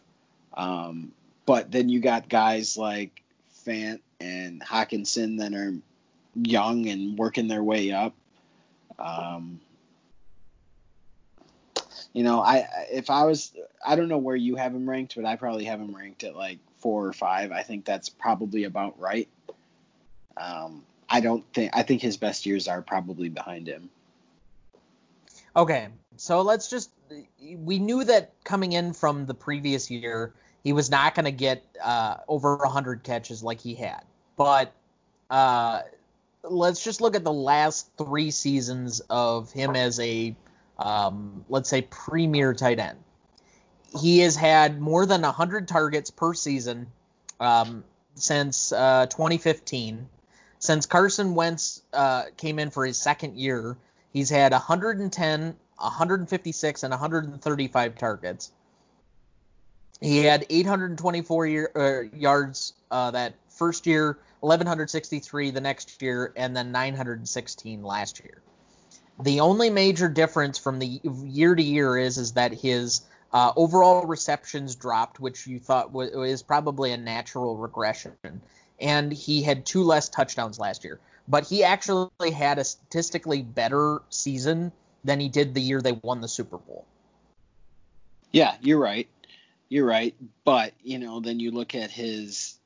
Um, 0.53 1.11
but 1.45 1.71
then 1.71 1.89
you 1.89 1.99
got 1.99 2.29
guys 2.29 2.77
like 2.77 3.23
Fant 3.65 3.99
and 4.19 4.61
Hockenson 4.61 5.39
that 5.39 5.53
are 5.53 5.73
young 6.35 6.87
and 6.87 7.17
working 7.17 7.47
their 7.47 7.63
way 7.63 7.91
up. 7.91 8.13
Um, 8.97 9.59
you 12.13 12.23
know, 12.23 12.39
I 12.39 12.67
if 12.91 13.09
I 13.09 13.25
was, 13.25 13.53
I 13.85 13.95
don't 13.95 14.07
know 14.07 14.19
where 14.19 14.35
you 14.35 14.55
have 14.55 14.73
him 14.73 14.89
ranked, 14.89 15.15
but 15.15 15.25
I 15.25 15.35
probably 15.35 15.65
have 15.65 15.79
him 15.79 15.95
ranked 15.95 16.23
at 16.23 16.35
like 16.35 16.59
four 16.77 17.07
or 17.07 17.13
five. 17.13 17.51
I 17.51 17.63
think 17.63 17.85
that's 17.85 18.09
probably 18.09 18.65
about 18.65 18.99
right. 18.99 19.27
Um, 20.37 20.83
I 21.09 21.19
don't 21.19 21.45
think 21.53 21.71
I 21.75 21.83
think 21.83 22.01
his 22.01 22.17
best 22.17 22.45
years 22.45 22.67
are 22.67 22.81
probably 22.81 23.29
behind 23.29 23.67
him. 23.67 23.89
Okay, 25.55 25.87
so 26.17 26.41
let's 26.41 26.69
just 26.69 26.89
we 27.39 27.79
knew 27.79 28.03
that 28.03 28.31
coming 28.43 28.73
in 28.73 28.93
from 28.93 29.25
the 29.25 29.33
previous 29.33 29.91
year, 29.91 30.33
he 30.63 30.73
was 30.73 30.89
not 30.89 31.13
going 31.15 31.25
to 31.25 31.31
get 31.31 31.63
uh, 31.83 32.17
over 32.27 32.55
100 32.57 33.03
catches 33.03 33.43
like 33.43 33.61
he 33.61 33.75
had, 33.75 34.01
but 34.35 34.73
uh, 35.29 35.81
let's 36.43 36.83
just 36.83 37.01
look 37.01 37.15
at 37.15 37.23
the 37.23 37.33
last 37.33 37.89
three 37.97 38.31
seasons 38.31 39.01
of 39.09 39.51
him 39.51 39.75
as 39.75 39.99
a, 39.99 40.35
um, 40.79 41.45
let's 41.49 41.69
say, 41.69 41.83
premier 41.83 42.53
tight 42.53 42.79
end. 42.79 42.97
He 44.01 44.19
has 44.19 44.35
had 44.35 44.81
more 44.81 45.05
than 45.05 45.21
100 45.21 45.67
targets 45.67 46.09
per 46.09 46.33
season 46.33 46.87
um, 47.39 47.83
since 48.15 48.71
uh, 48.71 49.05
2015. 49.07 50.07
Since 50.63 50.85
Carson 50.85 51.35
Wentz 51.35 51.81
uh, 51.91 52.23
came 52.37 52.57
in 52.57 52.69
for 52.69 52.85
his 52.85 52.97
second 52.97 53.35
year, 53.35 53.75
he's 54.13 54.29
had 54.29 54.53
110, 54.53 55.55
156, 55.75 56.83
and 56.83 56.91
135 56.91 57.97
targets. 57.97 58.49
He 59.99 60.19
had 60.19 60.45
824 60.49 61.47
year, 61.47 61.71
uh, 61.75 62.17
yards 62.17 62.75
uh, 62.91 63.11
that 63.11 63.33
first 63.49 63.85
year, 63.85 64.17
1163 64.39 65.51
the 65.51 65.59
next 65.59 66.01
year, 66.01 66.31
and 66.37 66.55
then 66.55 66.71
916 66.71 67.83
last 67.83 68.21
year. 68.21 68.41
The 69.21 69.41
only 69.41 69.69
major 69.69 70.07
difference 70.07 70.57
from 70.57 70.79
the 70.79 71.01
year 71.03 71.53
to 71.55 71.61
year 71.61 71.97
is 71.97 72.17
is 72.17 72.31
that 72.33 72.53
his 72.53 73.01
uh, 73.33 73.51
overall 73.57 74.05
receptions 74.05 74.75
dropped, 74.75 75.19
which 75.19 75.45
you 75.45 75.59
thought 75.59 75.91
was, 75.91 76.11
was 76.11 76.41
probably 76.41 76.93
a 76.93 76.97
natural 76.97 77.57
regression, 77.57 78.13
and 78.79 79.11
he 79.11 79.43
had 79.43 79.65
two 79.65 79.83
less 79.83 80.09
touchdowns 80.09 80.59
last 80.59 80.83
year. 80.83 80.99
But 81.27 81.45
he 81.45 81.63
actually 81.63 82.31
had 82.31 82.59
a 82.59 82.63
statistically 82.63 83.41
better 83.41 84.01
season 84.09 84.71
than 85.03 85.19
he 85.19 85.29
did 85.29 85.53
the 85.53 85.61
year 85.61 85.81
they 85.81 85.93
won 85.93 86.21
the 86.21 86.27
Super 86.27 86.57
Bowl. 86.57 86.85
Yeah, 88.31 88.55
you're 88.61 88.79
right. 88.79 89.07
You're 89.69 89.85
right. 89.85 90.15
But, 90.43 90.73
you 90.83 90.99
know, 90.99 91.19
then 91.19 91.39
you 91.39 91.51
look 91.51 91.75
at 91.75 91.91
his 91.91 92.57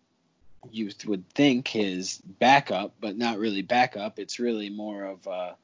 you 0.72 0.92
would 1.06 1.30
think 1.30 1.68
his 1.68 2.20
backup, 2.26 2.94
but 3.00 3.18
not 3.18 3.38
really 3.38 3.62
backup. 3.62 4.20
It's 4.20 4.40
really 4.40 4.70
more 4.70 5.04
of 5.04 5.28
a, 5.28 5.56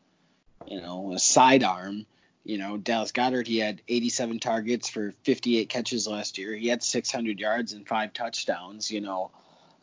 you 0.68 0.82
know, 0.82 1.14
a 1.14 1.20
sidearm. 1.20 2.06
You 2.44 2.58
know, 2.58 2.78
Dallas 2.78 3.12
Goedert, 3.12 3.48
he 3.48 3.58
had 3.58 3.82
87 3.88 4.39
targets 4.39 4.89
for 4.89 5.14
58 5.24 5.70
catches 5.70 6.08
last 6.08 6.38
year. 6.38 6.54
He 6.54 6.68
had 6.68 6.84
600 6.84 7.39
yards 7.39 7.74
and 7.74 7.88
five 7.88 8.14
touchdowns. 8.14 8.91
You 8.91 9.02
know, 9.02 9.32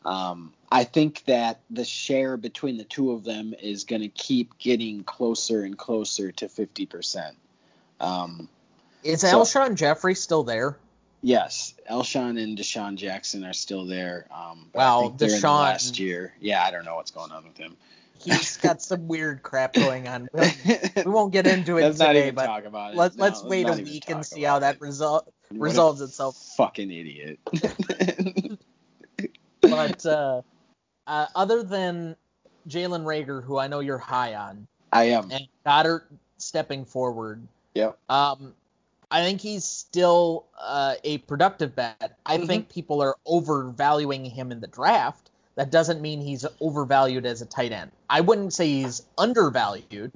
um, 0.05 0.53
I 0.71 0.83
think 0.83 1.23
that 1.25 1.59
the 1.69 1.85
share 1.85 2.37
between 2.37 2.77
the 2.77 2.83
two 2.83 3.11
of 3.11 3.23
them 3.23 3.53
is 3.61 3.83
going 3.83 4.01
to 4.01 4.07
keep 4.07 4.57
getting 4.57 5.03
closer 5.03 5.63
and 5.63 5.77
closer 5.77 6.31
to 6.31 6.47
50%. 6.47 7.33
Um, 7.99 8.49
is 9.03 9.21
so, 9.21 9.41
Alshon 9.41 9.75
Jeffery 9.75 10.15
still 10.15 10.43
there? 10.43 10.77
Yes, 11.21 11.75
Alshon 11.89 12.41
and 12.41 12.57
DeSean 12.57 12.95
Jackson 12.95 13.45
are 13.45 13.53
still 13.53 13.85
there. 13.85 14.25
Um, 14.33 14.67
wow, 14.73 15.13
DeSean 15.15 15.43
last 15.43 15.99
year. 15.99 16.33
Yeah, 16.39 16.63
I 16.63 16.71
don't 16.71 16.85
know 16.85 16.95
what's 16.95 17.11
going 17.11 17.31
on 17.31 17.43
with 17.43 17.57
him. 17.57 17.77
He's 18.23 18.57
got 18.57 18.81
some 18.81 19.07
weird 19.07 19.43
crap 19.43 19.73
going 19.73 20.07
on. 20.07 20.29
we 20.33 21.03
won't 21.05 21.31
get 21.31 21.45
into 21.45 21.77
it 21.77 21.83
let's 21.83 21.99
today, 21.99 22.31
but 22.31 22.63
let's, 22.73 22.95
let's, 22.95 23.17
no, 23.17 23.23
let's 23.23 23.43
wait 23.43 23.67
a 23.67 23.73
week 23.73 24.09
and 24.09 24.25
see 24.25 24.43
how 24.43 24.59
that 24.59 24.81
result 24.81 25.31
resolves 25.51 26.01
itself. 26.01 26.37
Fucking 26.57 26.91
idiot. 26.91 27.39
but 29.71 30.05
uh, 30.05 30.41
uh, 31.07 31.25
other 31.35 31.63
than 31.63 32.15
Jalen 32.67 33.03
Reagor, 33.03 33.43
who 33.43 33.57
I 33.57 33.67
know 33.67 33.79
you're 33.79 33.97
high 33.97 34.35
on, 34.35 34.67
I 34.91 35.05
am, 35.05 35.31
and 35.31 35.47
Goedert 35.65 36.03
stepping 36.37 36.85
forward. 36.85 37.47
Yeah. 37.73 37.91
Um, 38.09 38.53
I 39.09 39.23
think 39.23 39.41
he's 39.41 39.65
still 39.65 40.45
uh, 40.59 40.95
a 41.03 41.17
productive 41.19 41.75
bet. 41.75 42.17
I 42.25 42.37
mm-hmm. 42.37 42.47
think 42.47 42.69
people 42.69 43.01
are 43.01 43.15
overvaluing 43.25 44.25
him 44.25 44.51
in 44.51 44.61
the 44.61 44.67
draft. 44.67 45.31
That 45.55 45.69
doesn't 45.69 46.01
mean 46.01 46.21
he's 46.21 46.45
overvalued 46.61 47.25
as 47.25 47.41
a 47.41 47.45
tight 47.45 47.73
end. 47.73 47.91
I 48.09 48.21
wouldn't 48.21 48.53
say 48.53 48.67
he's 48.67 49.05
undervalued. 49.17 50.13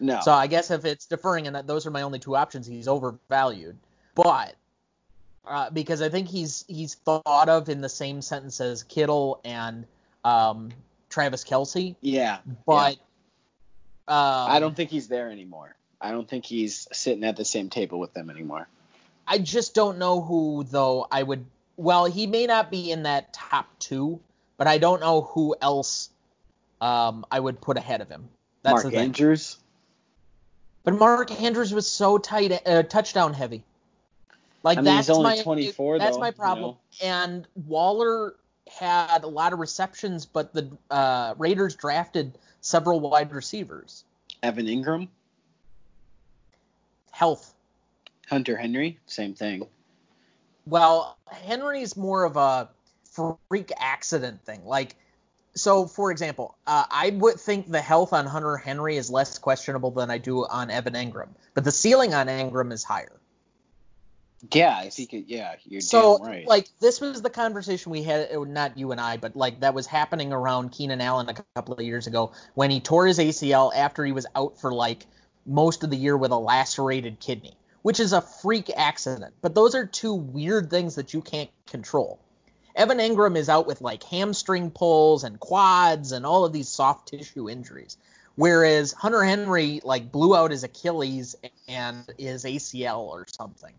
No. 0.00 0.20
So 0.22 0.32
I 0.32 0.46
guess 0.46 0.70
if 0.70 0.84
it's 0.84 1.06
deferring, 1.06 1.48
and 1.48 1.56
that 1.56 1.66
those 1.66 1.84
are 1.84 1.90
my 1.90 2.02
only 2.02 2.20
two 2.20 2.36
options, 2.36 2.66
he's 2.66 2.86
overvalued. 2.86 3.76
But 4.14 4.54
uh, 5.48 5.70
because 5.70 6.02
I 6.02 6.08
think 6.08 6.28
he's 6.28 6.64
he's 6.68 6.94
thought 6.94 7.48
of 7.48 7.68
in 7.68 7.80
the 7.80 7.88
same 7.88 8.22
sentence 8.22 8.60
as 8.60 8.82
Kittle 8.82 9.40
and 9.44 9.86
um, 10.24 10.70
Travis 11.08 11.44
Kelce. 11.44 11.96
Yeah. 12.00 12.38
But 12.66 12.96
yeah. 12.96 13.02
Um, 14.08 14.50
I 14.50 14.60
don't 14.60 14.74
think 14.74 14.90
he's 14.90 15.08
there 15.08 15.30
anymore. 15.30 15.74
I 16.00 16.12
don't 16.12 16.28
think 16.28 16.46
he's 16.46 16.88
sitting 16.92 17.24
at 17.24 17.36
the 17.36 17.44
same 17.44 17.68
table 17.70 17.98
with 17.98 18.14
them 18.14 18.30
anymore. 18.30 18.68
I 19.26 19.38
just 19.38 19.74
don't 19.74 19.98
know 19.98 20.20
who 20.20 20.64
though 20.64 21.06
I 21.10 21.22
would. 21.22 21.44
Well, 21.76 22.06
he 22.06 22.26
may 22.26 22.46
not 22.46 22.70
be 22.70 22.90
in 22.90 23.04
that 23.04 23.32
top 23.32 23.66
two, 23.78 24.20
but 24.56 24.66
I 24.66 24.78
don't 24.78 25.00
know 25.00 25.22
who 25.22 25.54
else 25.60 26.10
um, 26.80 27.24
I 27.30 27.38
would 27.38 27.60
put 27.60 27.76
ahead 27.76 28.00
of 28.00 28.08
him. 28.08 28.28
That's 28.62 28.84
Mark 28.84 28.94
Andrews. 28.94 29.58
But 30.84 30.94
Mark 30.94 31.30
Andrews 31.42 31.72
was 31.72 31.88
so 31.88 32.18
tight, 32.18 32.66
uh, 32.66 32.82
touchdown 32.82 33.34
heavy. 33.34 33.62
Like 34.68 34.76
I 34.76 34.80
mean, 34.82 34.96
that's 34.96 35.08
my 35.08 35.40
24, 35.40 35.98
that's 35.98 36.16
though, 36.16 36.20
my 36.20 36.30
problem. 36.30 36.76
You 37.00 37.08
know? 37.08 37.14
And 37.14 37.48
Waller 37.54 38.34
had 38.70 39.24
a 39.24 39.26
lot 39.26 39.54
of 39.54 39.60
receptions, 39.60 40.26
but 40.26 40.52
the 40.52 40.70
uh, 40.90 41.32
Raiders 41.38 41.74
drafted 41.74 42.36
several 42.60 43.00
wide 43.00 43.32
receivers. 43.32 44.04
Evan 44.42 44.66
Engram. 44.66 45.08
health. 47.10 47.54
Hunter 48.28 48.58
Henry, 48.58 48.98
same 49.06 49.32
thing. 49.32 49.66
Well, 50.66 51.16
Henry's 51.26 51.96
more 51.96 52.24
of 52.24 52.36
a 52.36 52.68
freak 53.48 53.72
accident 53.78 54.44
thing. 54.44 54.66
Like, 54.66 54.96
so 55.54 55.86
for 55.86 56.10
example, 56.10 56.58
uh, 56.66 56.84
I 56.90 57.08
would 57.08 57.40
think 57.40 57.70
the 57.70 57.80
health 57.80 58.12
on 58.12 58.26
Hunter 58.26 58.58
Henry 58.58 58.98
is 58.98 59.08
less 59.08 59.38
questionable 59.38 59.92
than 59.92 60.10
I 60.10 60.18
do 60.18 60.44
on 60.44 60.70
Evan 60.70 60.92
Engram, 60.92 61.30
but 61.54 61.64
the 61.64 61.72
ceiling 61.72 62.12
on 62.12 62.26
Engram 62.26 62.70
is 62.70 62.84
higher. 62.84 63.18
Yeah, 64.52 64.76
I 64.76 64.90
think 64.90 65.14
it. 65.14 65.24
Yeah, 65.26 65.56
you're 65.64 65.80
so, 65.80 66.18
right. 66.18 66.46
like, 66.46 66.68
this 66.80 67.00
was 67.00 67.22
the 67.22 67.30
conversation 67.30 67.90
we 67.90 68.04
had, 68.04 68.30
uh, 68.32 68.44
not 68.44 68.78
you 68.78 68.92
and 68.92 69.00
I, 69.00 69.16
but 69.16 69.34
like 69.34 69.60
that 69.60 69.74
was 69.74 69.86
happening 69.86 70.32
around 70.32 70.70
Keenan 70.70 71.00
Allen 71.00 71.28
a 71.28 71.34
couple 71.56 71.74
of 71.74 71.80
years 71.80 72.06
ago 72.06 72.32
when 72.54 72.70
he 72.70 72.78
tore 72.78 73.06
his 73.06 73.18
ACL 73.18 73.74
after 73.74 74.04
he 74.04 74.12
was 74.12 74.26
out 74.36 74.60
for 74.60 74.72
like 74.72 75.06
most 75.44 75.82
of 75.82 75.90
the 75.90 75.96
year 75.96 76.16
with 76.16 76.30
a 76.30 76.38
lacerated 76.38 77.18
kidney, 77.18 77.56
which 77.82 77.98
is 77.98 78.12
a 78.12 78.20
freak 78.20 78.70
accident. 78.76 79.34
But 79.40 79.56
those 79.56 79.74
are 79.74 79.86
two 79.86 80.14
weird 80.14 80.70
things 80.70 80.94
that 80.94 81.14
you 81.14 81.20
can't 81.20 81.50
control. 81.66 82.20
Evan 82.76 82.98
Engram 82.98 83.36
is 83.36 83.48
out 83.48 83.66
with 83.66 83.80
like 83.80 84.04
hamstring 84.04 84.70
pulls 84.70 85.24
and 85.24 85.40
quads 85.40 86.12
and 86.12 86.24
all 86.24 86.44
of 86.44 86.52
these 86.52 86.68
soft 86.68 87.08
tissue 87.08 87.50
injuries. 87.50 87.96
Whereas 88.36 88.92
Hunter 88.92 89.24
Henry 89.24 89.80
like 89.82 90.12
blew 90.12 90.36
out 90.36 90.52
his 90.52 90.62
Achilles 90.62 91.34
and 91.66 92.08
his 92.16 92.44
ACL 92.44 93.00
or 93.00 93.26
something, 93.36 93.74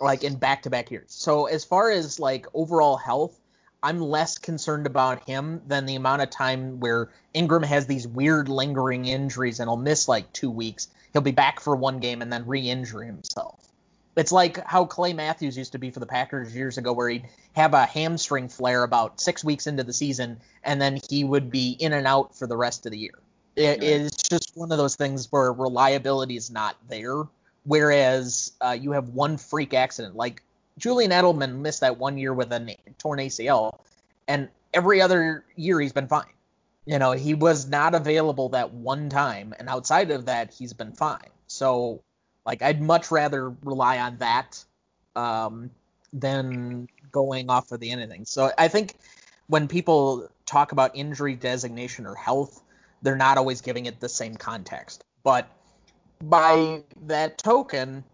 like 0.00 0.24
in 0.24 0.36
back 0.36 0.62
to 0.62 0.70
back 0.70 0.90
years. 0.90 1.06
So 1.08 1.46
as 1.46 1.64
far 1.64 1.90
as 1.90 2.18
like 2.18 2.46
overall 2.54 2.96
health, 2.96 3.38
I'm 3.82 4.00
less 4.00 4.38
concerned 4.38 4.86
about 4.86 5.26
him 5.26 5.62
than 5.66 5.86
the 5.86 5.96
amount 5.96 6.22
of 6.22 6.30
time 6.30 6.80
where 6.80 7.10
Engram 7.34 7.64
has 7.64 7.86
these 7.86 8.06
weird 8.06 8.48
lingering 8.48 9.06
injuries 9.06 9.60
and 9.60 9.68
he'll 9.68 9.76
miss 9.76 10.08
like 10.08 10.32
two 10.32 10.50
weeks 10.50 10.88
he'll 11.12 11.22
be 11.22 11.32
back 11.32 11.60
for 11.60 11.74
one 11.76 11.98
game 11.98 12.22
and 12.22 12.32
then 12.32 12.46
re-injure 12.46 13.02
himself. 13.02 13.66
It's 14.16 14.32
like 14.32 14.64
how 14.66 14.84
Clay 14.84 15.12
Matthews 15.12 15.56
used 15.56 15.72
to 15.72 15.78
be 15.78 15.90
for 15.90 16.00
the 16.00 16.06
Packers 16.06 16.54
years 16.54 16.78
ago, 16.78 16.92
where 16.92 17.08
he'd 17.08 17.28
have 17.54 17.74
a 17.74 17.86
hamstring 17.86 18.48
flare 18.48 18.82
about 18.82 19.20
six 19.20 19.44
weeks 19.44 19.66
into 19.66 19.84
the 19.84 19.92
season, 19.92 20.40
and 20.64 20.82
then 20.82 20.98
he 21.08 21.24
would 21.24 21.50
be 21.50 21.70
in 21.78 21.92
and 21.92 22.06
out 22.06 22.36
for 22.36 22.46
the 22.46 22.56
rest 22.56 22.86
of 22.86 22.92
the 22.92 22.98
year. 22.98 23.18
It, 23.56 23.82
It's 23.82 24.22
just 24.28 24.52
one 24.56 24.72
of 24.72 24.78
those 24.78 24.96
things 24.96 25.30
where 25.30 25.52
reliability 25.52 26.36
is 26.36 26.50
not 26.50 26.76
there. 26.88 27.22
Whereas 27.70 28.50
uh, 28.60 28.72
you 28.72 28.90
have 28.90 29.10
one 29.10 29.36
freak 29.36 29.74
accident, 29.74 30.16
like 30.16 30.42
Julian 30.76 31.12
Edelman 31.12 31.60
missed 31.60 31.82
that 31.82 31.98
one 31.98 32.18
year 32.18 32.34
with 32.34 32.50
a 32.50 32.76
torn 32.98 33.20
ACL, 33.20 33.78
and 34.26 34.48
every 34.74 35.00
other 35.00 35.44
year 35.54 35.80
he's 35.80 35.92
been 35.92 36.08
fine. 36.08 36.32
You 36.84 36.98
know, 36.98 37.12
he 37.12 37.34
was 37.34 37.68
not 37.68 37.94
available 37.94 38.48
that 38.48 38.72
one 38.72 39.08
time, 39.08 39.54
and 39.56 39.68
outside 39.68 40.10
of 40.10 40.26
that, 40.26 40.52
he's 40.52 40.72
been 40.72 40.90
fine. 40.90 41.30
So, 41.46 42.02
like, 42.44 42.60
I'd 42.60 42.82
much 42.82 43.12
rather 43.12 43.50
rely 43.62 44.00
on 44.00 44.16
that 44.18 44.64
um, 45.14 45.70
than 46.12 46.88
going 47.12 47.50
off 47.50 47.70
of 47.70 47.78
the 47.78 47.92
anything. 47.92 48.24
So, 48.24 48.50
I 48.58 48.66
think 48.66 48.96
when 49.46 49.68
people 49.68 50.28
talk 50.44 50.72
about 50.72 50.96
injury 50.96 51.36
designation 51.36 52.04
or 52.04 52.16
health, 52.16 52.64
they're 53.02 53.14
not 53.14 53.38
always 53.38 53.60
giving 53.60 53.86
it 53.86 54.00
the 54.00 54.08
same 54.08 54.34
context. 54.34 55.04
But 55.22 55.48
by 56.22 56.82
that 57.06 57.38
token, 57.38 58.04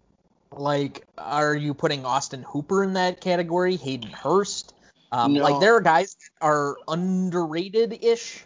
like, 0.51 1.05
are 1.17 1.55
you 1.55 1.73
putting 1.73 2.05
Austin 2.05 2.43
Hooper 2.43 2.83
in 2.83 2.93
that 2.93 3.21
category? 3.21 3.75
Hayden 3.75 4.11
Hurst? 4.11 4.73
Um, 5.11 5.33
no. 5.33 5.43
Like, 5.43 5.59
there 5.59 5.75
are 5.75 5.81
guys 5.81 6.15
that 6.15 6.45
are 6.45 6.77
underrated 6.87 8.03
ish 8.03 8.43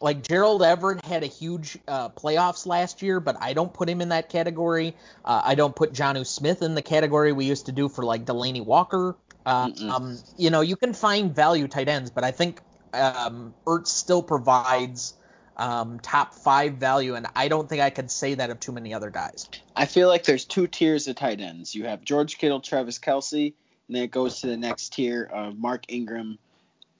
like 0.00 0.22
Gerald 0.22 0.62
Everett 0.62 1.04
had 1.04 1.22
a 1.22 1.26
huge 1.26 1.78
uh, 1.86 2.08
playoffs 2.10 2.66
last 2.66 3.02
year, 3.02 3.20
but 3.20 3.36
I 3.40 3.52
don't 3.52 3.72
put 3.72 3.88
him 3.88 4.00
in 4.00 4.08
that 4.10 4.28
category. 4.28 4.94
Uh, 5.24 5.42
I 5.44 5.54
don't 5.54 5.74
put 5.74 5.92
Jonnu 5.92 6.26
Smith 6.26 6.62
in 6.62 6.74
the 6.74 6.82
category 6.82 7.32
we 7.32 7.44
used 7.44 7.66
to 7.66 7.72
do 7.72 7.88
for 7.88 8.04
like 8.04 8.24
Delanie 8.24 8.64
Walker. 8.64 9.16
Uh, 9.46 9.70
um, 9.88 10.18
you 10.36 10.50
know, 10.50 10.60
you 10.60 10.76
can 10.76 10.92
find 10.92 11.34
value 11.34 11.68
tight 11.68 11.88
ends, 11.88 12.10
but 12.10 12.24
I 12.24 12.32
think 12.32 12.60
um, 12.92 13.54
Ertz 13.66 13.88
still 13.88 14.22
provides 14.22 15.14
um, 15.58 15.98
top 16.00 16.34
five 16.34 16.74
value, 16.74 17.14
and 17.14 17.26
I 17.34 17.48
don't 17.48 17.68
think 17.68 17.82
I 17.82 17.90
could 17.90 18.10
say 18.10 18.34
that 18.34 18.50
of 18.50 18.60
too 18.60 18.72
many 18.72 18.94
other 18.94 19.10
guys. 19.10 19.48
I 19.74 19.86
feel 19.86 20.08
like 20.08 20.24
there's 20.24 20.44
two 20.44 20.66
tiers 20.66 21.08
of 21.08 21.16
tight 21.16 21.40
ends. 21.40 21.74
You 21.74 21.86
have 21.86 22.02
George 22.04 22.38
Kittle, 22.38 22.60
Travis 22.60 22.98
Kelce, 22.98 23.54
and 23.88 23.96
then 23.96 24.04
it 24.04 24.10
goes 24.10 24.40
to 24.40 24.46
the 24.46 24.56
next 24.56 24.92
tier 24.92 25.24
of 25.24 25.58
Mark 25.58 25.84
Ingram, 25.88 26.38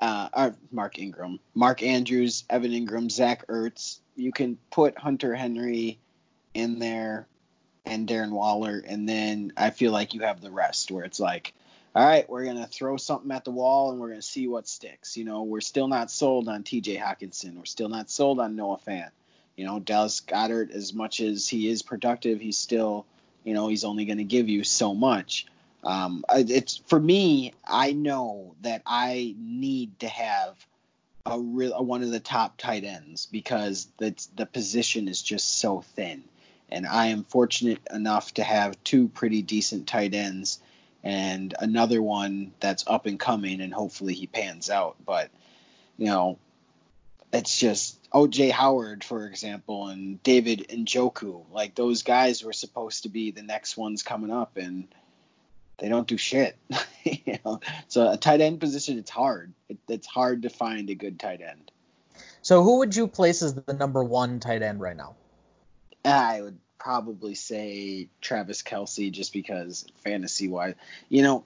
uh, 0.00 0.28
or 0.32 0.56
Mark 0.72 0.98
Ingram, 0.98 1.38
Mark 1.54 1.82
Andrews, 1.82 2.44
Evan 2.50 2.72
Engram, 2.72 3.10
Zach 3.10 3.46
Ertz. 3.46 4.00
You 4.16 4.32
can 4.32 4.58
put 4.70 4.98
Hunter 4.98 5.34
Henry 5.34 5.98
in 6.54 6.78
there 6.78 7.26
and 7.86 8.08
Darren 8.08 8.30
Waller, 8.30 8.82
and 8.86 9.08
then 9.08 9.52
I 9.56 9.70
feel 9.70 9.92
like 9.92 10.14
you 10.14 10.22
have 10.22 10.40
the 10.40 10.50
rest 10.50 10.90
where 10.90 11.04
it's 11.04 11.20
like 11.20 11.54
all 11.94 12.06
right, 12.06 12.28
we're 12.28 12.44
gonna 12.44 12.66
throw 12.66 12.96
something 12.96 13.30
at 13.32 13.44
the 13.44 13.50
wall 13.50 13.90
and 13.90 14.00
we're 14.00 14.10
gonna 14.10 14.22
see 14.22 14.46
what 14.46 14.68
sticks. 14.68 15.16
You 15.16 15.24
know, 15.24 15.42
we're 15.42 15.60
still 15.60 15.88
not 15.88 16.10
sold 16.10 16.48
on 16.48 16.62
T.J. 16.62 16.96
Hockenson. 16.96 17.56
We're 17.56 17.64
still 17.64 17.88
not 17.88 18.10
sold 18.10 18.40
on 18.40 18.56
Noah 18.56 18.78
Fant. 18.86 19.10
You 19.56 19.64
know, 19.64 19.80
Dallas 19.80 20.20
Goedert, 20.20 20.70
as 20.70 20.94
much 20.94 21.20
as 21.20 21.48
he 21.48 21.68
is 21.68 21.82
productive, 21.82 22.40
he's 22.40 22.56
still, 22.56 23.06
you 23.42 23.54
know, 23.54 23.66
he's 23.66 23.82
only 23.82 24.04
going 24.04 24.18
to 24.18 24.24
give 24.24 24.48
you 24.48 24.62
so 24.62 24.94
much. 24.94 25.46
Um, 25.82 26.24
it's 26.30 26.76
for 26.86 27.00
me. 27.00 27.54
I 27.66 27.92
know 27.92 28.54
that 28.60 28.82
I 28.86 29.34
need 29.36 29.98
to 30.00 30.08
have 30.08 30.54
a 31.26 31.40
real 31.40 31.84
one 31.84 32.02
of 32.02 32.10
the 32.10 32.20
top 32.20 32.56
tight 32.56 32.84
ends 32.84 33.26
because 33.26 33.88
the 33.98 34.14
the 34.36 34.46
position 34.46 35.08
is 35.08 35.22
just 35.22 35.58
so 35.58 35.80
thin, 35.80 36.22
and 36.70 36.86
I 36.86 37.06
am 37.06 37.24
fortunate 37.24 37.80
enough 37.92 38.34
to 38.34 38.44
have 38.44 38.82
two 38.84 39.08
pretty 39.08 39.42
decent 39.42 39.88
tight 39.88 40.14
ends 40.14 40.60
and 41.02 41.54
another 41.58 42.02
one 42.02 42.52
that's 42.60 42.84
up 42.86 43.06
and 43.06 43.18
coming, 43.18 43.60
and 43.60 43.72
hopefully 43.72 44.14
he 44.14 44.26
pans 44.26 44.70
out. 44.70 44.96
But 45.04 45.30
you 45.96 46.06
know, 46.06 46.38
it's 47.32 47.58
just 47.58 48.10
OJ 48.10 48.50
Howard, 48.50 49.04
for 49.04 49.26
example, 49.26 49.88
and 49.88 50.22
David 50.22 50.66
Njoku. 50.70 51.44
Like 51.52 51.74
those 51.74 52.02
guys 52.02 52.42
were 52.42 52.52
supposed 52.52 53.02
to 53.04 53.08
be 53.08 53.30
the 53.30 53.42
next 53.42 53.76
ones 53.76 54.02
coming 54.02 54.30
up, 54.30 54.56
and 54.56 54.88
they 55.78 55.88
don't 55.88 56.06
do 56.06 56.16
shit. 56.16 56.56
you 57.04 57.38
know, 57.44 57.60
so 57.88 58.10
a 58.10 58.16
tight 58.16 58.40
end 58.40 58.60
position, 58.60 58.98
it's 58.98 59.10
hard. 59.10 59.52
It, 59.68 59.78
it's 59.88 60.06
hard 60.06 60.42
to 60.42 60.50
find 60.50 60.90
a 60.90 60.94
good 60.94 61.18
tight 61.20 61.40
end. 61.40 61.70
So 62.42 62.62
who 62.62 62.78
would 62.78 62.96
you 62.96 63.08
place 63.08 63.42
as 63.42 63.54
the 63.54 63.74
number 63.74 64.02
one 64.02 64.40
tight 64.40 64.62
end 64.62 64.80
right 64.80 64.96
now? 64.96 65.16
I 66.04 66.40
would 66.40 66.58
probably 66.78 67.34
say 67.34 68.08
Travis 68.20 68.62
Kelce 68.62 69.10
just 69.10 69.32
because 69.32 69.86
fantasy 70.04 70.48
wise, 70.48 70.74
you 71.08 71.22
know, 71.22 71.44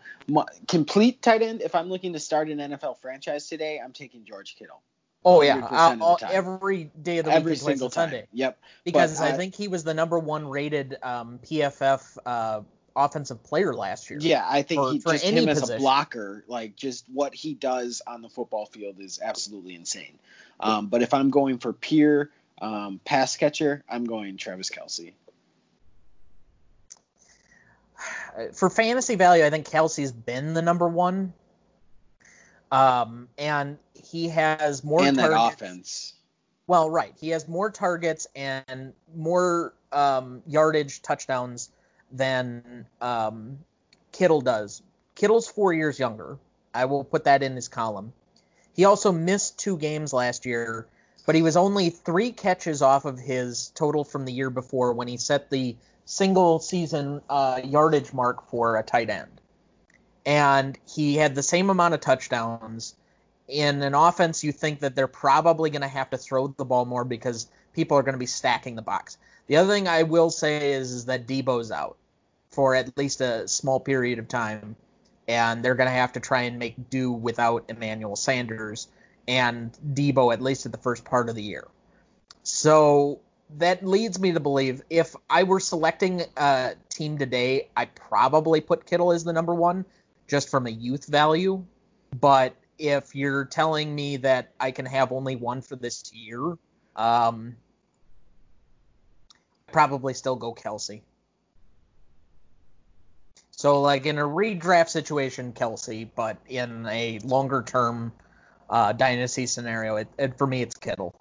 complete 0.68 1.22
tight 1.22 1.42
end. 1.42 1.62
If 1.62 1.74
I'm 1.74 1.88
looking 1.88 2.12
to 2.12 2.20
start 2.20 2.48
an 2.48 2.58
NFL 2.58 2.98
franchise 2.98 3.48
today, 3.48 3.80
I'm 3.82 3.92
taking 3.92 4.24
George 4.24 4.56
Kittle. 4.56 4.82
Oh 5.24 5.42
yeah, 5.42 5.64
uh, 5.70 6.16
every 6.30 6.90
day 7.00 7.18
of 7.18 7.26
the 7.26 7.32
every 7.32 7.52
week 7.52 7.60
single 7.60 7.90
Sunday. 7.90 8.26
Yep. 8.32 8.58
Because 8.84 9.20
but, 9.20 9.30
uh, 9.30 9.34
I 9.34 9.36
think 9.36 9.54
he 9.54 9.68
was 9.68 9.84
the 9.84 9.94
number 9.94 10.18
one 10.18 10.48
rated 10.48 10.96
um, 11.00 11.38
PFF 11.44 12.18
uh, 12.26 12.62
offensive 12.96 13.42
player 13.44 13.72
last 13.72 14.10
year. 14.10 14.18
Yeah, 14.20 14.44
I 14.48 14.62
think 14.62 14.80
for, 14.80 14.92
he 14.92 14.98
for 14.98 15.12
just 15.12 15.24
him 15.24 15.46
position. 15.46 15.62
as 15.62 15.70
a 15.70 15.76
blocker, 15.78 16.44
like 16.48 16.74
just 16.74 17.04
what 17.12 17.34
he 17.34 17.54
does 17.54 18.02
on 18.04 18.22
the 18.22 18.28
football 18.28 18.66
field 18.66 18.96
is 18.98 19.20
absolutely 19.22 19.76
insane. 19.76 20.18
Um, 20.58 20.88
but 20.88 21.02
if 21.02 21.14
I'm 21.14 21.30
going 21.30 21.58
for 21.58 21.72
pure 21.72 22.30
um, 22.60 23.00
pass 23.04 23.36
catcher, 23.36 23.84
I'm 23.88 24.04
going 24.04 24.36
Travis 24.36 24.70
Kelce. 24.70 25.12
For 28.54 28.70
fantasy 28.70 29.16
value, 29.16 29.44
I 29.44 29.50
think 29.50 29.68
Kelce's 29.68 30.12
been 30.12 30.54
the 30.54 30.62
number 30.62 30.88
one. 30.88 31.32
Um, 32.70 33.28
and 33.36 33.78
he 33.94 34.28
has 34.28 34.82
more 34.82 35.02
and 35.02 35.18
targets. 35.18 35.38
that 35.38 35.54
offense. 35.54 36.14
Well, 36.66 36.88
right. 36.88 37.12
He 37.20 37.30
has 37.30 37.46
more 37.46 37.70
targets 37.70 38.26
and 38.34 38.94
more 39.14 39.74
um, 39.92 40.42
yardage 40.46 41.02
touchdowns 41.02 41.70
than 42.10 42.86
um, 43.00 43.58
Kittle 44.12 44.40
does. 44.40 44.82
Kittle's 45.14 45.48
four 45.48 45.72
years 45.74 45.98
younger. 45.98 46.38
I 46.74 46.86
will 46.86 47.04
put 47.04 47.24
that 47.24 47.42
in 47.42 47.54
his 47.54 47.68
column. 47.68 48.12
He 48.74 48.86
also 48.86 49.12
missed 49.12 49.58
two 49.58 49.76
games 49.76 50.14
last 50.14 50.46
year, 50.46 50.86
but 51.26 51.34
he 51.34 51.42
was 51.42 51.56
only 51.56 51.90
three 51.90 52.32
catches 52.32 52.80
off 52.80 53.04
of 53.04 53.18
his 53.18 53.70
total 53.74 54.04
from 54.04 54.24
the 54.24 54.32
year 54.32 54.48
before 54.48 54.94
when 54.94 55.08
he 55.08 55.18
set 55.18 55.50
the 55.50 55.76
single 56.12 56.58
season 56.58 57.22
uh, 57.30 57.58
yardage 57.64 58.12
mark 58.12 58.50
for 58.50 58.76
a 58.76 58.82
tight 58.82 59.08
end. 59.08 59.40
And 60.26 60.78
he 60.86 61.16
had 61.16 61.34
the 61.34 61.42
same 61.42 61.70
amount 61.70 61.94
of 61.94 62.00
touchdowns 62.00 62.94
in 63.48 63.82
an 63.82 63.94
offense, 63.94 64.44
you 64.44 64.52
think 64.52 64.80
that 64.80 64.94
they're 64.94 65.06
probably 65.06 65.70
going 65.70 65.82
to 65.82 65.88
have 65.88 66.10
to 66.10 66.18
throw 66.18 66.48
the 66.48 66.64
ball 66.64 66.84
more 66.84 67.04
because 67.04 67.50
people 67.72 67.96
are 67.96 68.02
going 68.02 68.14
to 68.14 68.18
be 68.18 68.26
stacking 68.26 68.76
the 68.76 68.82
box. 68.82 69.16
The 69.46 69.56
other 69.56 69.72
thing 69.72 69.88
I 69.88 70.04
will 70.04 70.30
say 70.30 70.72
is, 70.72 70.92
is 70.92 71.06
that 71.06 71.26
Deebo's 71.26 71.70
out 71.70 71.96
for 72.50 72.74
at 72.74 72.96
least 72.96 73.20
a 73.20 73.48
small 73.48 73.80
period 73.80 74.18
of 74.18 74.28
time, 74.28 74.76
and 75.26 75.64
they're 75.64 75.74
going 75.74 75.88
to 75.88 75.94
have 75.94 76.12
to 76.12 76.20
try 76.20 76.42
and 76.42 76.58
make 76.58 76.90
do 76.90 77.10
without 77.10 77.64
Emmanuel 77.68 78.16
Sanders 78.16 78.88
and 79.26 79.72
Deebo 79.94 80.32
at 80.32 80.42
least 80.42 80.66
at 80.66 80.72
the 80.72 80.78
first 80.78 81.04
part 81.04 81.28
of 81.28 81.34
the 81.34 81.42
year. 81.42 81.66
So 82.42 83.20
that 83.58 83.84
leads 83.84 84.18
me 84.18 84.32
to 84.32 84.40
believe 84.40 84.82
if 84.90 85.14
I 85.28 85.42
were 85.42 85.60
selecting 85.60 86.22
a 86.36 86.74
team 86.88 87.18
today, 87.18 87.68
I 87.76 87.86
probably 87.86 88.60
put 88.60 88.86
Kittle 88.86 89.12
as 89.12 89.24
the 89.24 89.32
number 89.32 89.54
one 89.54 89.84
just 90.26 90.50
from 90.50 90.66
a 90.66 90.70
youth 90.70 91.06
value. 91.06 91.64
But 92.20 92.54
if 92.78 93.14
you're 93.14 93.44
telling 93.44 93.94
me 93.94 94.18
that 94.18 94.52
I 94.58 94.70
can 94.70 94.86
have 94.86 95.12
only 95.12 95.36
one 95.36 95.62
for 95.62 95.76
this 95.76 96.12
year, 96.12 96.56
um, 96.96 97.56
probably 99.70 100.14
still 100.14 100.36
go 100.36 100.54
Kelce. 100.54 101.02
So 103.50 103.80
like 103.80 104.06
in 104.06 104.18
a 104.18 104.22
redraft 104.22 104.88
situation, 104.88 105.52
Kelce, 105.52 106.08
but 106.14 106.38
in 106.48 106.86
a 106.86 107.18
longer 107.20 107.62
term 107.62 108.12
uh, 108.68 108.92
dynasty 108.92 109.46
scenario, 109.46 109.96
it, 109.96 110.08
it, 110.18 110.38
for 110.38 110.46
me 110.46 110.62
it's 110.62 110.76
Kittle. 110.76 111.14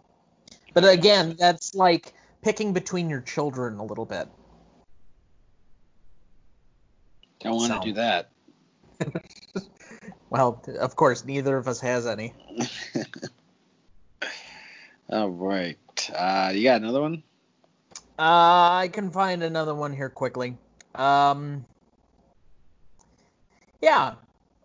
But 0.73 0.87
again, 0.87 1.35
that's 1.37 1.75
like 1.75 2.13
picking 2.41 2.73
between 2.73 3.09
your 3.09 3.21
children 3.21 3.77
a 3.77 3.83
little 3.83 4.05
bit. 4.05 4.27
Don't 7.39 7.55
want 7.55 7.71
to 7.71 7.77
so. 7.77 7.83
do 7.83 7.93
that. 7.93 8.29
Well, 10.31 10.63
of 10.79 10.95
course, 10.95 11.25
neither 11.25 11.57
of 11.57 11.67
us 11.67 11.81
has 11.81 12.07
any. 12.07 12.33
All 15.09 15.29
right. 15.29 15.77
Uh, 16.15 16.53
you 16.55 16.63
got 16.63 16.81
another 16.81 17.01
one? 17.01 17.21
Uh, 18.17 18.71
I 18.79 18.89
can 18.93 19.11
find 19.11 19.43
another 19.43 19.75
one 19.75 19.93
here 19.93 20.09
quickly. 20.09 20.55
Um, 20.95 21.65
yeah, 23.81 24.13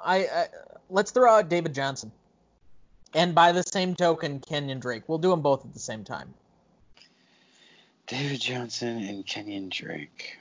I, 0.01 0.19
I 0.19 0.47
let's 0.89 1.11
throw 1.11 1.33
out 1.33 1.49
David 1.49 1.75
Johnson, 1.75 2.13
and 3.13 3.35
by 3.35 3.51
the 3.51 3.65
same 3.65 3.97
token, 3.97 4.39
Kenyon 4.39 4.79
Drake. 4.79 5.09
We'll 5.09 5.19
do 5.19 5.31
them 5.31 5.41
both 5.41 5.65
at 5.65 5.73
the 5.75 5.81
same 5.81 6.05
time. 6.05 6.33
David 8.07 8.41
Johnson 8.41 9.03
and 9.03 9.27
Kenyon 9.27 9.69
Drake. 9.69 10.39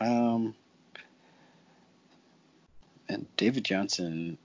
Um, 0.00 0.54
and 3.08 3.26
David 3.36 3.64
Johnson. 3.64 4.38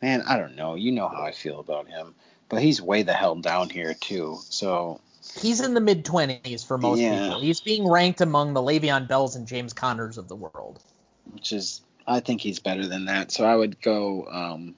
Man, 0.00 0.22
I 0.28 0.38
don't 0.38 0.56
know. 0.56 0.74
You 0.74 0.92
know 0.92 1.08
how 1.08 1.22
I 1.22 1.32
feel 1.32 1.60
about 1.60 1.88
him, 1.88 2.14
but 2.48 2.62
he's 2.62 2.80
way 2.80 3.02
the 3.02 3.12
hell 3.12 3.36
down 3.36 3.68
here 3.68 3.94
too. 3.94 4.38
So 4.48 5.00
he's 5.40 5.60
in 5.60 5.74
the 5.74 5.80
mid 5.80 6.04
twenties 6.04 6.62
for 6.62 6.78
most 6.78 7.00
yeah. 7.00 7.24
people. 7.24 7.40
He's 7.40 7.60
being 7.60 7.88
ranked 7.88 8.20
among 8.20 8.54
the 8.54 8.60
Le'Veon 8.60 9.08
Bells 9.08 9.36
and 9.36 9.46
James 9.46 9.72
Connors 9.72 10.18
of 10.18 10.28
the 10.28 10.36
world. 10.36 10.80
Which 11.32 11.52
is, 11.52 11.82
I 12.06 12.20
think 12.20 12.40
he's 12.40 12.58
better 12.58 12.86
than 12.86 13.06
that. 13.06 13.30
So 13.32 13.44
I 13.44 13.54
would 13.54 13.80
go. 13.80 14.26
Um, 14.26 14.74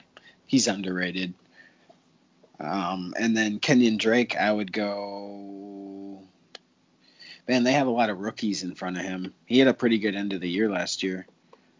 he's 0.47 0.69
underrated. 0.69 1.35
Um, 2.61 3.15
and 3.19 3.37
then 3.37 3.59
Kenyon 3.59 3.97
Drake, 3.97 4.37
I 4.37 4.53
would 4.53 4.73
go 4.73 5.75
man, 7.49 7.65
they 7.65 7.73
have 7.73 7.87
a 7.87 7.91
lot 7.91 8.11
of 8.11 8.19
rookies 8.19 8.63
in 8.63 8.75
front 8.75 8.97
of 8.97 9.03
him. 9.03 9.35
He 9.47 9.59
had 9.59 9.69
a 9.69 9.75
pretty 9.75 9.99
good 9.99 10.15
end 10.15 10.33
of 10.33 10.41
the 10.41 10.49
year 10.49 10.71
last 10.71 11.03
year. 11.03 11.27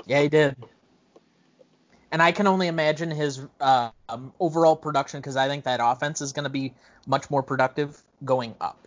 Yeah, 0.07 0.21
he 0.21 0.29
did. 0.29 0.57
And 2.11 2.23
I 2.23 2.33
can 2.33 2.47
only 2.47 2.69
imagine 2.69 3.11
his 3.11 3.45
uh, 3.61 3.91
um, 4.09 4.33
overall 4.39 4.77
production 4.77 5.21
because 5.21 5.37
I 5.37 5.49
think 5.49 5.65
that 5.65 5.81
offense 5.83 6.21
is 6.21 6.33
going 6.33 6.45
to 6.45 6.51
be 6.51 6.75
much 7.07 7.31
more 7.31 7.43
productive 7.43 8.01
going 8.25 8.55
up. 8.61 8.87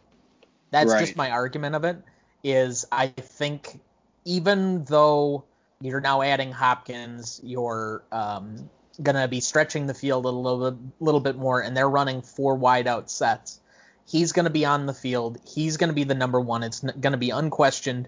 That's 0.72 0.92
right. 0.92 1.00
just 1.00 1.16
my 1.18 1.32
argument 1.32 1.76
of 1.76 1.84
it. 1.84 1.98
Is 2.44 2.86
I 2.92 3.08
think 3.08 3.80
even 4.24 4.86
though 4.86 5.44
you're 5.82 6.00
now 6.00 6.22
adding 6.22 6.52
Hopkins, 6.52 7.42
you're 7.44 8.04
um, 8.12 8.70
gonna 9.02 9.28
be 9.28 9.40
stretching 9.40 9.88
the 9.88 9.94
field 9.94 10.26
a 10.26 10.30
little 10.30 10.72
bit, 10.72 10.80
little 11.00 11.20
bit 11.20 11.36
more, 11.36 11.62
and 11.62 11.76
they're 11.76 11.90
running 11.90 12.22
four 12.22 12.56
wide 12.56 12.88
out 12.88 13.10
sets. 13.10 13.60
He's 14.08 14.32
to 14.46 14.52
be 14.52 14.66
on 14.66 14.86
the 14.86 14.94
field. 14.94 15.38
He's 15.46 15.78
to 15.90 15.94
be 15.94 16.06
the 16.06 16.16
number 16.16 16.40
one. 16.40 16.64
It's 16.64 16.80
to 17.12 17.18
be 17.18 17.30
unquestioned. 17.30 18.08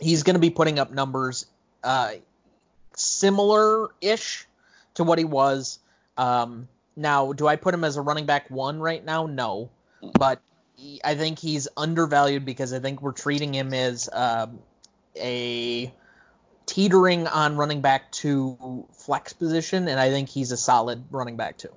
He's 0.00 0.22
to 0.34 0.40
be 0.40 0.50
putting 0.50 0.78
up 0.78 0.90
numbers 0.90 1.46
uh, 1.82 2.12
similar-ish 2.94 4.46
to 4.94 5.04
what 5.04 5.18
he 5.18 5.24
was. 5.24 5.78
Um, 6.16 6.68
now, 6.96 7.32
do 7.32 7.46
I 7.46 7.56
put 7.56 7.74
him 7.74 7.84
as 7.84 7.96
a 7.96 8.00
running 8.00 8.26
back 8.26 8.50
one 8.50 8.80
right 8.80 9.04
now? 9.04 9.26
No, 9.26 9.70
but 10.18 10.40
I 11.04 11.14
think 11.14 11.38
he's 11.38 11.68
undervalued 11.76 12.44
because 12.44 12.72
I 12.72 12.78
think 12.78 13.02
we're 13.02 13.12
treating 13.12 13.54
him 13.54 13.74
as 13.74 14.08
uh, 14.08 14.46
a 15.16 15.92
teetering 16.66 17.26
on 17.26 17.56
running 17.56 17.80
back 17.80 18.10
two 18.12 18.86
flex 18.92 19.32
position, 19.32 19.88
and 19.88 20.00
I 20.00 20.10
think 20.10 20.28
he's 20.28 20.52
a 20.52 20.56
solid 20.56 21.04
running 21.10 21.36
back 21.36 21.58
too. 21.58 21.72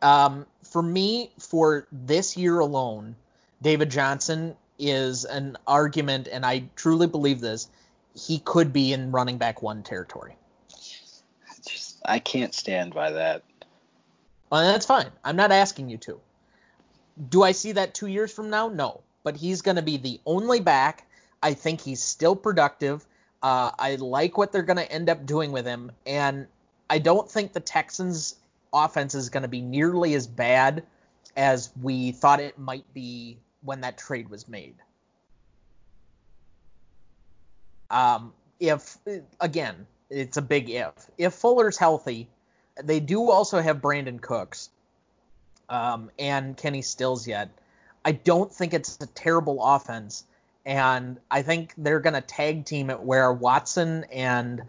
Um, 0.00 0.46
for 0.62 0.82
me, 0.82 1.30
for 1.38 1.86
this 1.92 2.36
year 2.36 2.58
alone, 2.58 3.14
David 3.60 3.90
Johnson 3.90 4.56
is 4.78 5.24
an 5.24 5.56
argument, 5.66 6.28
and 6.30 6.44
I 6.44 6.64
truly 6.74 7.06
believe 7.06 7.40
this. 7.40 7.68
He 8.14 8.38
could 8.38 8.72
be 8.72 8.92
in 8.92 9.12
running 9.12 9.38
back 9.38 9.62
one 9.62 9.82
territory. 9.82 10.36
Just 10.68 11.98
I 12.04 12.18
can't 12.18 12.54
stand 12.54 12.92
by 12.94 13.12
that. 13.12 13.42
Well, 14.50 14.70
that's 14.70 14.84
fine. 14.84 15.10
I'm 15.24 15.36
not 15.36 15.52
asking 15.52 15.88
you 15.88 15.98
to. 15.98 16.20
Do 17.28 17.42
I 17.42 17.52
see 17.52 17.72
that 17.72 17.94
two 17.94 18.06
years 18.06 18.32
from 18.32 18.50
now? 18.50 18.68
No. 18.68 19.00
But 19.22 19.36
he's 19.36 19.62
going 19.62 19.76
to 19.76 19.82
be 19.82 19.96
the 19.96 20.20
only 20.26 20.60
back. 20.60 21.06
I 21.42 21.54
think 21.54 21.80
he's 21.80 22.02
still 22.02 22.36
productive. 22.36 23.04
Uh, 23.42 23.72
I 23.78 23.96
like 23.96 24.38
what 24.38 24.52
they're 24.52 24.62
going 24.62 24.76
to 24.76 24.90
end 24.90 25.10
up 25.10 25.26
doing 25.26 25.50
with 25.50 25.66
him, 25.66 25.90
and 26.06 26.46
I 26.88 26.98
don't 26.98 27.28
think 27.28 27.52
the 27.52 27.60
Texans' 27.60 28.36
offense 28.72 29.14
is 29.14 29.30
going 29.30 29.42
to 29.42 29.48
be 29.48 29.60
nearly 29.60 30.14
as 30.14 30.26
bad 30.26 30.84
as 31.36 31.70
we 31.80 32.12
thought 32.12 32.40
it 32.40 32.58
might 32.58 32.84
be 32.94 33.38
when 33.62 33.80
that 33.80 33.98
trade 33.98 34.28
was 34.28 34.48
made. 34.48 34.76
Um, 37.90 38.32
if 38.60 38.96
again, 39.40 39.86
it's 40.08 40.36
a 40.36 40.42
big 40.42 40.70
if. 40.70 40.92
If 41.18 41.34
Fuller's 41.34 41.76
healthy, 41.76 42.28
they 42.82 43.00
do 43.00 43.30
also 43.30 43.60
have 43.60 43.78
Brandin 43.78 44.20
Cooks 44.20 44.70
um, 45.68 46.10
and 46.18 46.56
Kenny 46.56 46.82
Stills 46.82 47.26
yet. 47.26 47.50
I 48.04 48.12
don't 48.12 48.52
think 48.52 48.74
it's 48.74 48.98
a 49.00 49.06
terrible 49.06 49.62
offense, 49.62 50.24
and 50.64 51.18
I 51.30 51.42
think 51.42 51.74
they're 51.76 52.00
going 52.00 52.14
to 52.14 52.20
tag 52.20 52.64
team 52.64 52.90
it 52.90 53.00
where 53.00 53.32
Watson 53.32 54.04
and 54.12 54.62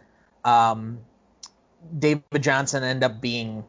um, 0.43 0.99
David 1.97 2.41
Johnson 2.41 2.83
end 2.83 3.03
up 3.03 3.21
being 3.21 3.63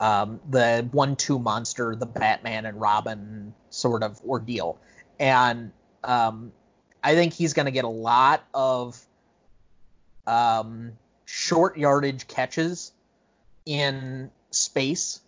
um, 0.00 0.40
the 0.48 0.88
one-two 0.92 1.38
monster, 1.38 1.94
the 1.94 2.06
Batman 2.06 2.66
and 2.66 2.80
Robin 2.80 3.54
sort 3.70 4.02
of 4.02 4.20
ordeal, 4.24 4.78
and 5.18 5.72
um, 6.04 6.52
I 7.02 7.14
think 7.14 7.32
he's 7.32 7.54
going 7.54 7.66
to 7.66 7.72
get 7.72 7.84
a 7.84 7.88
lot 7.88 8.44
of 8.52 9.00
um, 10.26 10.92
short 11.24 11.78
yardage 11.78 12.26
catches 12.26 12.92
in 13.64 14.30
space, 14.50 15.20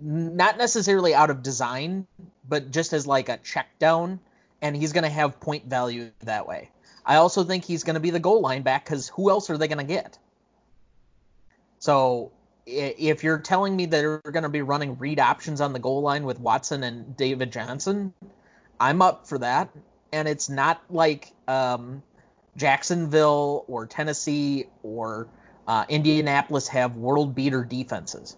not 0.00 0.58
necessarily 0.58 1.14
out 1.14 1.30
of 1.30 1.42
design, 1.42 2.06
but 2.48 2.70
just 2.70 2.92
as 2.92 3.06
like 3.06 3.28
a 3.28 3.38
check 3.38 3.78
down, 3.78 4.20
and 4.62 4.76
he's 4.76 4.92
going 4.92 5.04
to 5.04 5.10
have 5.10 5.40
point 5.40 5.66
value 5.66 6.10
that 6.20 6.46
way. 6.46 6.70
I 7.04 7.16
also 7.16 7.42
think 7.42 7.64
he's 7.64 7.82
going 7.82 7.94
to 7.94 8.00
be 8.00 8.10
the 8.10 8.20
goal 8.20 8.40
line 8.40 8.62
back 8.62 8.84
because 8.84 9.08
who 9.08 9.28
else 9.28 9.50
are 9.50 9.58
they 9.58 9.66
going 9.66 9.78
to 9.78 9.84
get? 9.84 10.18
So 11.80 12.30
if 12.64 13.24
you're 13.24 13.40
telling 13.40 13.74
me 13.74 13.86
that 13.86 13.90
they're 13.90 14.18
going 14.18 14.44
to 14.44 14.48
be 14.48 14.62
running 14.62 14.96
read 14.98 15.18
options 15.18 15.60
on 15.60 15.72
the 15.72 15.80
goal 15.80 16.00
line 16.00 16.24
with 16.24 16.38
Watson 16.38 16.84
and 16.84 17.16
David 17.16 17.52
Johnson, 17.52 18.14
I'm 18.78 19.02
up 19.02 19.26
for 19.26 19.38
that. 19.38 19.70
And 20.12 20.28
it's 20.28 20.48
not 20.48 20.80
like 20.90 21.32
um, 21.48 22.04
Jacksonville 22.56 23.64
or 23.66 23.86
Tennessee 23.86 24.66
or 24.84 25.26
uh, 25.66 25.84
Indianapolis 25.88 26.68
have 26.68 26.96
world 26.96 27.34
beater 27.34 27.64
defenses. 27.64 28.36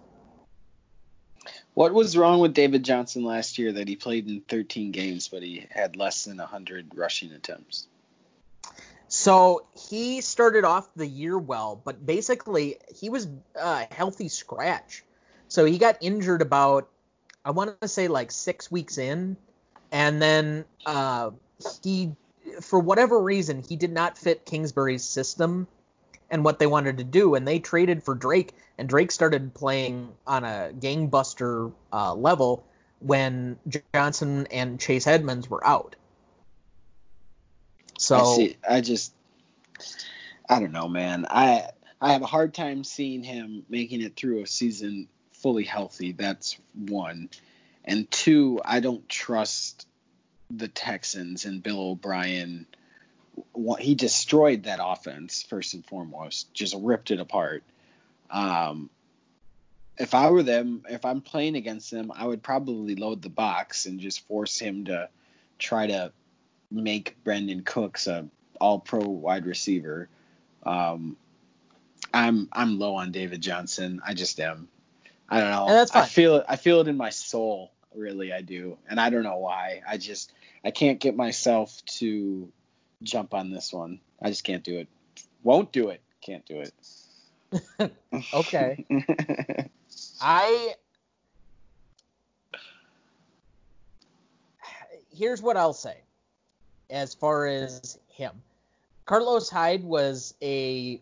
What 1.75 1.93
was 1.93 2.15
wrong 2.15 2.39
with 2.39 2.53
David 2.53 2.83
Johnson 2.83 3.25
last 3.25 3.57
year 3.57 3.73
that 3.73 3.89
he 3.89 3.97
played 3.97 4.29
in 4.29 4.39
13 4.39 4.91
games, 4.91 5.27
but 5.27 5.43
he 5.43 5.67
had 5.69 5.97
less 5.97 6.23
than 6.23 6.37
100 6.37 6.93
rushing 6.95 7.33
attempts? 7.33 7.87
So 9.09 9.65
he 9.89 10.21
started 10.21 10.63
off 10.63 10.87
the 10.95 11.05
year 11.05 11.37
well, 11.37 11.79
but 11.83 12.03
basically 12.03 12.77
he 12.95 13.09
was 13.09 13.27
a 13.55 13.93
healthy 13.93 14.29
scratch. 14.29 15.03
So 15.49 15.65
he 15.65 15.77
got 15.77 15.97
injured 15.99 16.41
about, 16.41 16.89
I 17.43 17.51
want 17.51 17.79
to 17.81 17.87
say 17.89 18.07
like 18.07 18.31
six 18.31 18.71
weeks 18.71 18.97
in, 18.97 19.35
and 19.91 20.21
then 20.21 20.63
uh, 20.85 21.31
he, 21.83 22.13
for 22.61 22.79
whatever 22.79 23.21
reason, 23.21 23.61
he 23.67 23.75
did 23.75 23.91
not 23.91 24.17
fit 24.17 24.45
Kingsbury's 24.45 25.03
system 25.03 25.67
and 26.29 26.43
what 26.43 26.59
they 26.59 26.67
wanted 26.67 26.97
to 26.97 27.03
do, 27.03 27.35
and 27.35 27.47
they 27.47 27.59
traded 27.59 28.03
for 28.03 28.15
Drake, 28.15 28.53
and 28.77 28.89
Drake 28.89 29.11
started 29.11 29.53
playing 29.53 30.11
on 30.25 30.43
a 30.43 30.71
gangbuster 30.73 31.71
uh, 31.93 32.13
level 32.13 32.65
when 32.99 33.57
Johnson 33.93 34.47
and 34.51 34.79
Chase 34.79 35.07
Edmonds 35.07 35.49
were 35.49 35.65
out. 35.65 35.95
So 37.97 38.17
I, 38.17 38.35
see, 38.35 38.57
I 38.69 38.81
just 38.81 39.13
I 40.49 40.59
don't 40.59 40.71
know, 40.71 40.87
man. 40.87 41.25
I 41.29 41.69
I 42.01 42.13
have 42.13 42.21
a 42.21 42.27
hard 42.27 42.53
time 42.53 42.83
seeing 42.83 43.23
him 43.23 43.65
making 43.69 44.01
it 44.01 44.15
through 44.15 44.43
a 44.43 44.47
season 44.47 45.07
fully 45.33 45.63
healthy. 45.63 46.11
That's 46.11 46.57
one. 46.73 47.29
And 47.83 48.09
two, 48.09 48.59
I 48.65 48.79
don't 48.79 49.07
trust 49.07 49.87
the 50.49 50.67
Texans 50.67 51.45
and 51.45 51.61
Bill 51.61 51.91
O'Brien 51.91 52.65
he 53.79 53.95
destroyed 53.95 54.63
that 54.63 54.79
offense 54.81 55.43
first 55.43 55.73
and 55.73 55.85
foremost, 55.85 56.53
just 56.53 56.75
ripped 56.77 57.11
it 57.11 57.19
apart. 57.19 57.63
Um, 58.29 58.89
if 59.97 60.13
I 60.13 60.29
were 60.29 60.43
them, 60.43 60.83
if 60.89 61.05
I'm 61.05 61.21
playing 61.21 61.55
against 61.55 61.91
them, 61.91 62.11
I 62.13 62.25
would 62.25 62.43
probably 62.43 62.95
load 62.95 63.21
the 63.21 63.29
box 63.29 63.85
and 63.85 63.99
just 63.99 64.27
force 64.27 64.59
him 64.59 64.85
to 64.85 65.09
try 65.57 65.87
to 65.87 66.11
make 66.71 67.15
Brandin 67.23 67.63
Cooks 67.65 68.07
a 68.07 68.27
All 68.59 68.79
Pro 68.79 69.01
wide 69.01 69.45
receiver. 69.45 70.09
Um, 70.63 71.15
I'm 72.13 72.49
I'm 72.51 72.79
low 72.79 72.95
on 72.95 73.11
David 73.11 73.41
Johnson. 73.41 74.01
I 74.05 74.13
just 74.13 74.39
am. 74.39 74.67
I 75.29 75.39
don't 75.39 75.51
know. 75.51 75.67
And 75.67 75.75
that's 75.75 75.91
fine. 75.91 76.03
I 76.03 76.05
feel 76.07 76.35
it. 76.37 76.45
I 76.47 76.55
feel 76.55 76.81
it 76.81 76.87
in 76.87 76.97
my 76.97 77.09
soul. 77.09 77.71
Really, 77.93 78.33
I 78.33 78.41
do, 78.41 78.77
and 78.89 78.99
I 78.99 79.09
don't 79.09 79.23
know 79.23 79.37
why. 79.37 79.81
I 79.87 79.97
just 79.97 80.33
I 80.65 80.71
can't 80.71 80.99
get 80.99 81.15
myself 81.15 81.81
to 81.99 82.51
jump 83.03 83.33
on 83.33 83.51
this 83.51 83.73
one. 83.73 83.99
I 84.21 84.29
just 84.29 84.43
can't 84.43 84.63
do 84.63 84.77
it. 84.79 84.87
Won't 85.43 85.71
do 85.71 85.89
it. 85.89 86.01
Can't 86.21 86.45
do 86.45 86.61
it. 86.61 86.73
okay. 88.33 88.85
I 90.21 90.73
here's 95.15 95.41
what 95.41 95.57
I'll 95.57 95.73
say 95.73 95.97
as 96.89 97.13
far 97.13 97.45
as 97.47 97.97
him. 98.09 98.31
Carlos 99.05 99.49
Hyde 99.49 99.83
was 99.83 100.33
a 100.41 101.01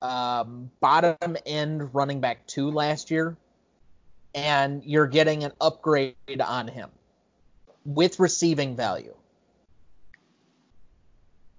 um, 0.00 0.70
bottom 0.80 1.36
end 1.44 1.94
running 1.94 2.20
back 2.20 2.46
two 2.46 2.70
last 2.70 3.10
year, 3.10 3.36
and 4.34 4.84
you're 4.84 5.06
getting 5.06 5.44
an 5.44 5.52
upgrade 5.60 6.14
on 6.40 6.68
him 6.68 6.90
with 7.84 8.20
receiving 8.20 8.76
value. 8.76 9.14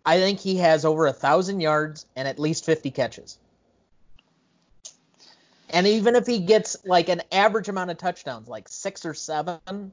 I 0.06 0.20
think 0.20 0.40
he 0.40 0.58
has 0.58 0.86
over 0.86 1.08
a 1.08 1.14
thousand 1.14 1.62
yards 1.62 2.06
and 2.16 2.28
at 2.28 2.40
least 2.40 2.66
50 2.66 2.92
catches. 2.92 3.38
And 5.70 5.88
even 5.88 6.16
if 6.16 6.28
he 6.28 6.40
gets 6.40 6.86
like 6.86 7.10
an 7.10 7.22
average 7.32 7.70
amount 7.70 7.90
of 7.90 7.98
touchdowns, 7.98 8.48
like 8.48 8.68
six 8.68 9.06
or 9.06 9.14
seven, 9.14 9.92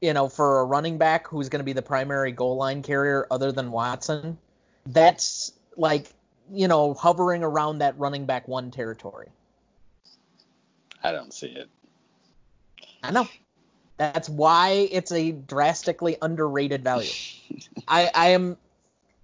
you 0.00 0.14
know, 0.14 0.28
for 0.28 0.60
a 0.60 0.64
running 0.64 0.98
back 0.98 1.26
who's 1.26 1.48
going 1.48 1.60
to 1.60 1.64
be 1.64 1.72
the 1.72 1.82
primary 1.82 2.32
goal 2.32 2.56
line 2.56 2.82
carrier 2.82 3.26
other 3.30 3.52
than 3.52 3.70
Watson, 3.70 4.38
that's 4.86 5.52
like, 5.76 6.06
you 6.50 6.68
know, 6.68 6.94
hovering 6.94 7.42
around 7.42 7.78
that 7.78 7.98
running 7.98 8.24
back 8.24 8.48
one 8.48 8.70
territory. 8.70 9.28
I 11.02 11.12
don't 11.12 11.34
see 11.34 11.48
it. 11.48 11.68
I 13.02 13.10
know. 13.10 13.28
That's 13.96 14.28
why 14.28 14.88
it's 14.90 15.12
a 15.12 15.32
drastically 15.32 16.16
underrated 16.22 16.82
value. 16.82 17.10
I, 17.88 18.10
I 18.14 18.28
am 18.28 18.56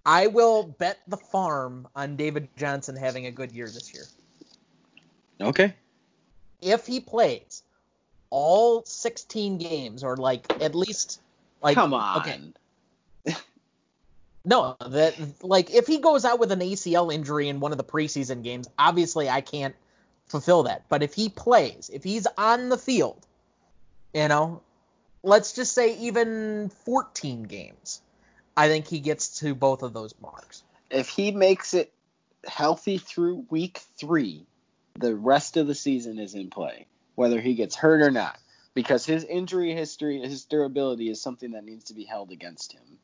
I 0.07 0.28
will 0.28 0.62
bet 0.62 1.00
the 1.09 1.16
farm 1.16 1.88
on 1.96 2.14
David 2.14 2.48
Johnson 2.57 2.94
having 2.94 3.26
a 3.26 3.32
good 3.32 3.50
year 3.50 3.66
this 3.66 3.92
year. 3.92 4.04
Okay. 5.40 5.74
If 6.62 6.86
he 6.86 7.00
plays 7.00 7.64
all 8.30 8.84
16 8.84 9.59
games, 9.59 10.04
or 10.04 10.16
like 10.16 10.46
at 10.62 10.76
least 10.76 11.20
like 11.61 11.74
come 11.74 11.92
on. 11.92 12.20
Okay. 12.20 13.34
no, 14.44 14.76
that 14.88 15.16
like 15.42 15.74
if 15.74 15.88
he 15.88 15.98
goes 15.98 16.24
out 16.24 16.38
with 16.38 16.52
an 16.52 16.61
ACL 16.61 17.12
injury 17.12 17.48
in 17.48 17.59
one 17.59 17.72
of 17.72 17.78
the 17.78 17.84
preseason 17.84 18.44
games, 18.44 18.68
obviously 18.78 19.28
I 19.28 19.40
can't 19.40 19.74
fulfill 20.28 20.62
that. 20.64 20.84
But 20.88 21.02
if 21.02 21.14
he 21.14 21.28
plays, 21.28 21.90
if 21.92 22.04
he's 22.04 22.28
on 22.38 22.68
the 22.68 22.78
field, 22.78 23.26
you 24.14 24.28
know, 24.28 24.62
let's 25.24 25.52
just 25.52 25.72
say 25.72 25.98
even 25.98 26.70
14 26.84 27.42
games 27.42 28.02
I 28.57 28.68
think 28.68 28.86
he 28.86 29.00
gets 29.00 29.40
to 29.40 29.54
both 29.54 29.82
of 29.82 29.92
those 29.92 30.14
marks. 30.20 30.62
If 30.90 31.09
he 31.09 31.30
makes 31.30 31.74
it 31.74 31.92
healthy 32.46 32.98
through 32.98 33.46
week 33.50 33.78
three, 33.98 34.46
the 34.94 35.14
rest 35.14 35.57
of 35.57 35.66
the 35.66 35.74
season 35.74 36.18
is 36.18 36.34
in 36.34 36.48
play, 36.48 36.86
whether 37.14 37.40
he 37.40 37.54
gets 37.54 37.74
hurt 37.74 38.02
or 38.02 38.11
not, 38.11 38.38
because 38.72 39.04
his 39.04 39.24
injury 39.24 39.74
history, 39.74 40.20
his 40.20 40.44
durability 40.44 41.11
is 41.11 41.20
something 41.20 41.52
that 41.52 41.64
needs 41.64 41.86
to 41.86 41.94
be 41.94 42.04
held 42.04 42.32
against 42.32 42.72
him. 42.72 42.98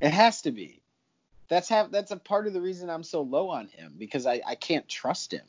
It 0.00 0.10
has 0.10 0.42
to 0.42 0.52
be. 0.52 0.82
That's 1.48 1.68
have 1.68 1.90
that's 1.90 2.10
a 2.10 2.16
part 2.16 2.46
of 2.46 2.52
the 2.52 2.60
reason 2.60 2.90
I'm 2.90 3.04
so 3.04 3.22
low 3.22 3.50
on 3.50 3.68
him 3.68 3.94
because 3.96 4.26
I, 4.26 4.42
I 4.46 4.56
can't 4.56 4.88
trust 4.88 5.32
him. 5.32 5.46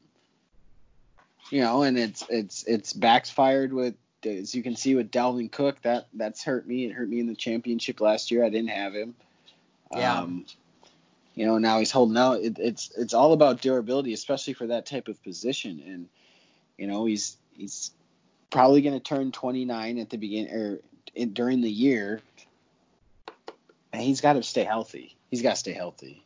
You 1.49 1.62
know, 1.62 1.82
and 1.82 1.97
it's 1.97 2.24
it's 2.30 2.64
it's 2.64 2.93
backfired 2.93 3.74
with 3.74 3.95
as 4.26 4.55
you 4.55 4.63
can 4.63 4.76
see 4.76 4.95
with 4.95 5.11
Dalvin 5.11 5.51
Cook, 5.51 5.82
that 5.84 6.07
that's 6.13 6.43
hurt 6.43 6.68
me. 6.68 6.86
It 6.86 6.93
hurt 6.93 7.09
me 7.09 7.20
in 7.20 7.28
the 7.28 7.36
championship 7.36 8.01
last 8.01 8.32
year. 8.32 8.43
I 8.43 8.49
didn't 8.49 8.70
have 8.70 8.93
him. 8.93 9.15
Yeah. 9.91 10.20
Um, 10.20 10.45
you 11.36 11.45
know, 11.45 11.59
now 11.59 11.80
he's 11.80 11.91
holding 11.91 12.18
out. 12.18 12.41
It, 12.41 12.57
it's 12.59 12.91
it's 12.97 13.13
all 13.13 13.34
about 13.34 13.61
durability, 13.61 14.13
especially 14.13 14.53
for 14.53 14.68
that 14.68 14.86
type 14.86 15.07
of 15.07 15.22
position. 15.24 15.84
And 15.86 16.09
you 16.78 16.88
know, 16.88 17.05
he's 17.05 17.38
he's 17.53 17.91
probably 18.49 18.82
going 18.82 18.95
to 18.95 18.99
turn 18.99 19.32
29 19.32 19.99
at 19.99 20.09
the 20.09 20.18
beginning 20.18 20.53
or 20.53 20.80
in, 21.13 21.34
during 21.34 21.61
the 21.61 21.70
year. 21.70 22.22
And 23.93 24.01
he's 24.01 24.22
got 24.22 24.34
to 24.34 24.43
stay 24.43 24.63
healthy. 24.63 25.15
He's 25.30 25.41
got 25.41 25.51
to 25.51 25.55
stay 25.57 25.74
healthy. 25.74 26.24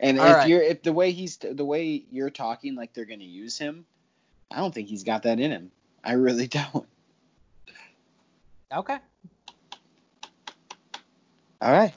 And 0.00 0.20
All 0.20 0.26
if 0.26 0.36
right. 0.36 0.48
you're 0.48 0.62
if 0.62 0.82
the 0.82 0.92
way 0.92 1.10
he's 1.12 1.38
the 1.38 1.64
way 1.64 2.04
you're 2.10 2.30
talking 2.30 2.74
like 2.74 2.92
they're 2.92 3.04
going 3.04 3.18
to 3.20 3.24
use 3.24 3.58
him, 3.58 3.84
I 4.50 4.58
don't 4.58 4.72
think 4.72 4.88
he's 4.88 5.02
got 5.02 5.24
that 5.24 5.40
in 5.40 5.50
him. 5.50 5.70
I 6.04 6.12
really 6.12 6.46
don't. 6.48 6.86
Okay. 8.72 8.98
All 11.60 11.72
right. 11.72 11.92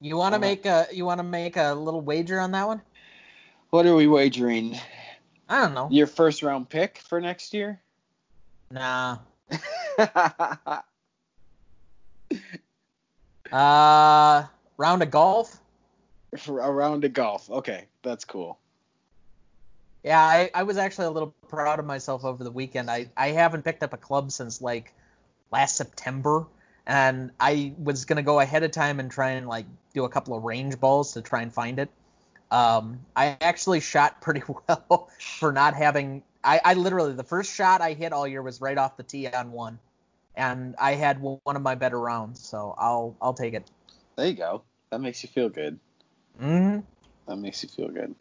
You 0.00 0.16
want 0.16 0.34
to 0.34 0.36
All 0.36 0.42
right. 0.42 0.64
make 0.64 0.66
a 0.66 0.86
you 0.92 1.04
want 1.04 1.18
to 1.18 1.24
make 1.24 1.56
a 1.56 1.72
little 1.74 2.00
wager 2.00 2.38
on 2.40 2.52
that 2.52 2.66
one? 2.66 2.82
What 3.70 3.86
are 3.86 3.94
we 3.94 4.06
wagering? 4.06 4.76
I 5.48 5.62
don't 5.62 5.74
know. 5.74 5.88
Your 5.90 6.06
first 6.06 6.42
round 6.42 6.68
pick 6.68 6.98
for 6.98 7.20
next 7.20 7.54
year? 7.54 7.80
Nah. 8.70 9.18
Uh, 13.52 14.44
round 14.78 15.02
of 15.02 15.12
golf. 15.12 15.60
a 16.48 16.72
round 16.72 17.04
of 17.04 17.12
golf. 17.12 17.48
Okay, 17.48 17.86
that's 18.02 18.24
cool. 18.24 18.58
Yeah, 20.04 20.20
I, 20.20 20.50
I 20.54 20.62
was 20.64 20.76
actually 20.76 21.06
a 21.06 21.10
little 21.10 21.34
proud 21.48 21.78
of 21.78 21.86
myself 21.86 22.26
over 22.26 22.44
the 22.44 22.50
weekend. 22.50 22.90
I, 22.90 23.10
I 23.16 23.28
haven't 23.28 23.64
picked 23.64 23.82
up 23.82 23.94
a 23.94 23.96
club 23.96 24.30
since 24.30 24.60
like 24.60 24.92
last 25.50 25.76
September, 25.76 26.46
and 26.86 27.30
I 27.40 27.72
was 27.78 28.04
gonna 28.04 28.22
go 28.22 28.38
ahead 28.38 28.62
of 28.62 28.70
time 28.70 29.00
and 29.00 29.10
try 29.10 29.30
and 29.30 29.48
like 29.48 29.64
do 29.94 30.04
a 30.04 30.10
couple 30.10 30.36
of 30.36 30.44
range 30.44 30.78
balls 30.78 31.14
to 31.14 31.22
try 31.22 31.40
and 31.40 31.52
find 31.52 31.78
it. 31.78 31.88
Um, 32.50 33.00
I 33.16 33.38
actually 33.40 33.80
shot 33.80 34.20
pretty 34.20 34.42
well 34.68 35.08
for 35.18 35.52
not 35.52 35.74
having. 35.74 36.22
I, 36.44 36.60
I 36.62 36.74
literally 36.74 37.14
the 37.14 37.24
first 37.24 37.54
shot 37.54 37.80
I 37.80 37.94
hit 37.94 38.12
all 38.12 38.28
year 38.28 38.42
was 38.42 38.60
right 38.60 38.76
off 38.76 38.98
the 38.98 39.02
tee 39.02 39.26
on 39.26 39.52
one, 39.52 39.78
and 40.36 40.74
I 40.78 40.92
had 40.96 41.22
one 41.22 41.40
of 41.46 41.62
my 41.62 41.76
better 41.76 41.98
rounds, 41.98 42.46
so 42.46 42.74
I'll 42.76 43.16
I'll 43.22 43.32
take 43.32 43.54
it. 43.54 43.70
There 44.16 44.26
you 44.26 44.34
go. 44.34 44.64
That 44.90 45.00
makes 45.00 45.22
you 45.22 45.30
feel 45.30 45.48
good. 45.48 45.80
hmm 46.38 46.80
That 47.26 47.36
makes 47.36 47.62
you 47.62 47.70
feel 47.70 47.88
good. 47.88 48.14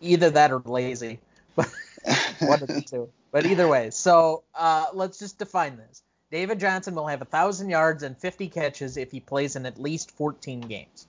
Either 0.00 0.30
that 0.30 0.52
or 0.52 0.62
lazy. 0.64 1.18
One 1.56 2.62
of 2.62 2.68
the 2.68 2.84
two. 2.86 3.08
But 3.32 3.46
either 3.46 3.66
way, 3.66 3.90
so 3.90 4.44
uh, 4.54 4.86
let's 4.92 5.18
just 5.18 5.38
define 5.38 5.76
this. 5.76 6.02
David 6.30 6.60
Johnson 6.60 6.94
will 6.94 7.06
have 7.06 7.22
a 7.22 7.26
thousand 7.26 7.70
yards 7.70 8.02
and 8.02 8.18
50 8.18 8.48
catches 8.48 8.96
if 8.96 9.10
he 9.10 9.20
plays 9.20 9.56
in 9.56 9.66
at 9.66 9.80
least 9.80 10.10
14 10.12 10.62
games. 10.62 11.06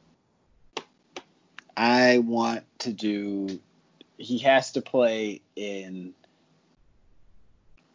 I 1.75 2.19
want 2.19 2.63
to 2.79 2.93
do. 2.93 3.59
He 4.17 4.39
has 4.39 4.73
to 4.73 4.81
play 4.81 5.41
in 5.55 6.13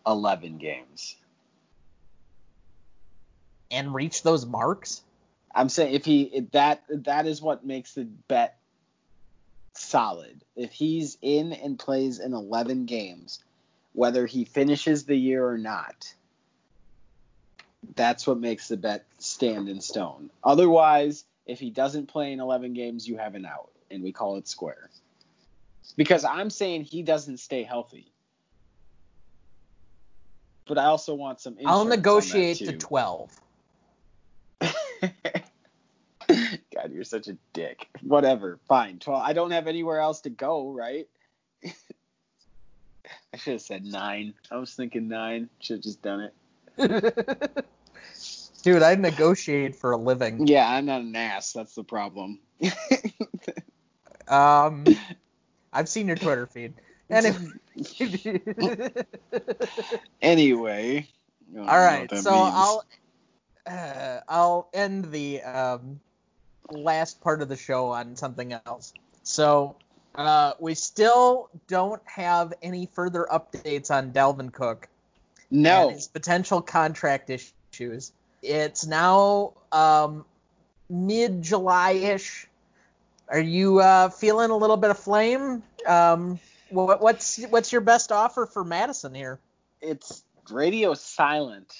11 0.06 0.58
games. 0.58 1.16
And 3.70 3.94
reach 3.94 4.22
those 4.22 4.44
marks? 4.44 5.02
I'm 5.54 5.68
saying 5.68 5.94
if 5.94 6.04
he 6.04 6.46
that 6.52 6.82
that 6.88 7.26
is 7.26 7.40
what 7.40 7.64
makes 7.64 7.94
the 7.94 8.04
bet 8.04 8.59
solid. 9.80 10.42
If 10.56 10.72
he's 10.72 11.18
in 11.22 11.52
and 11.52 11.78
plays 11.78 12.18
in 12.18 12.34
11 12.34 12.86
games, 12.86 13.42
whether 13.92 14.26
he 14.26 14.44
finishes 14.44 15.04
the 15.04 15.16
year 15.16 15.46
or 15.46 15.58
not, 15.58 16.12
that's 17.96 18.26
what 18.26 18.38
makes 18.38 18.68
the 18.68 18.76
bet 18.76 19.06
stand 19.18 19.68
in 19.68 19.80
stone. 19.80 20.30
Otherwise, 20.44 21.24
if 21.46 21.58
he 21.58 21.70
doesn't 21.70 22.06
play 22.06 22.32
in 22.32 22.40
11 22.40 22.74
games, 22.74 23.08
you 23.08 23.16
have 23.16 23.34
an 23.34 23.46
out, 23.46 23.70
and 23.90 24.02
we 24.02 24.12
call 24.12 24.36
it 24.36 24.46
square. 24.46 24.90
Because 25.96 26.24
I'm 26.24 26.50
saying 26.50 26.84
he 26.84 27.02
doesn't 27.02 27.38
stay 27.38 27.64
healthy. 27.64 28.12
But 30.66 30.78
I 30.78 30.84
also 30.84 31.14
want 31.14 31.40
some. 31.40 31.56
I'll 31.66 31.80
insurance 31.80 31.80
on 31.80 31.88
that, 31.88 31.96
negotiate 31.96 32.58
to 32.58 32.72
12. 32.76 33.40
God, 36.80 36.92
you're 36.92 37.04
such 37.04 37.28
a 37.28 37.36
dick. 37.52 37.88
Whatever, 38.02 38.58
fine. 38.68 38.98
Twelve. 38.98 39.22
I 39.22 39.32
don't 39.32 39.50
have 39.50 39.66
anywhere 39.66 40.00
else 40.00 40.22
to 40.22 40.30
go, 40.30 40.70
right? 40.72 41.08
I 41.64 43.36
should 43.36 43.54
have 43.54 43.62
said 43.62 43.84
nine. 43.84 44.34
I 44.50 44.56
was 44.56 44.74
thinking 44.74 45.08
nine. 45.08 45.48
Should 45.60 45.76
have 45.76 45.84
just 45.84 46.02
done 46.02 46.30
it. 46.30 46.34
Dude, 48.62 48.82
I 48.82 48.94
negotiate 48.94 49.76
for 49.76 49.92
a 49.92 49.96
living. 49.96 50.46
Yeah, 50.46 50.68
I'm 50.68 50.86
not 50.86 51.00
an 51.00 51.16
ass. 51.16 51.52
That's 51.52 51.74
the 51.74 51.84
problem. 51.84 52.40
Um, 54.28 54.86
I've 55.72 55.88
seen 55.88 56.06
your 56.06 56.16
Twitter 56.16 56.46
feed. 56.46 56.74
Anyway. 57.10 57.50
anyway. 60.22 61.08
I 61.52 61.56
don't 61.56 61.66
know 61.66 61.72
All 61.72 61.80
right, 61.80 62.10
so 62.14 62.44
means. 62.44 62.54
I'll 62.54 62.84
uh, 63.66 64.20
I'll 64.28 64.70
end 64.72 65.10
the 65.10 65.42
um, 65.42 66.00
last 66.72 67.20
part 67.20 67.42
of 67.42 67.48
the 67.48 67.56
show 67.56 67.88
on 67.88 68.16
something 68.16 68.54
else. 68.66 68.92
So 69.22 69.76
uh, 70.14 70.54
we 70.58 70.74
still 70.74 71.50
don't 71.68 72.02
have 72.06 72.54
any 72.62 72.86
further 72.86 73.26
updates 73.30 73.90
on 73.90 74.12
Dalvin 74.12 74.52
Cook 74.52 74.88
no. 75.50 75.90
his 75.90 76.08
potential 76.08 76.62
contract 76.62 77.30
issues. 77.30 78.12
It's 78.42 78.86
now 78.86 79.54
um, 79.72 80.24
mid 80.88 81.42
July 81.42 81.92
ish. 81.92 82.46
Are 83.28 83.40
you 83.40 83.80
uh, 83.80 84.08
feeling 84.08 84.50
a 84.50 84.56
little 84.56 84.76
bit 84.76 84.90
of 84.90 84.98
flame? 84.98 85.62
Um, 85.86 86.40
what, 86.70 87.00
what's 87.00 87.42
what's 87.44 87.72
your 87.72 87.80
best 87.80 88.12
offer 88.12 88.46
for 88.46 88.64
Mattison 88.64 89.14
here? 89.14 89.38
it's 89.80 90.24
radio 90.50 90.94
silent 90.94 91.72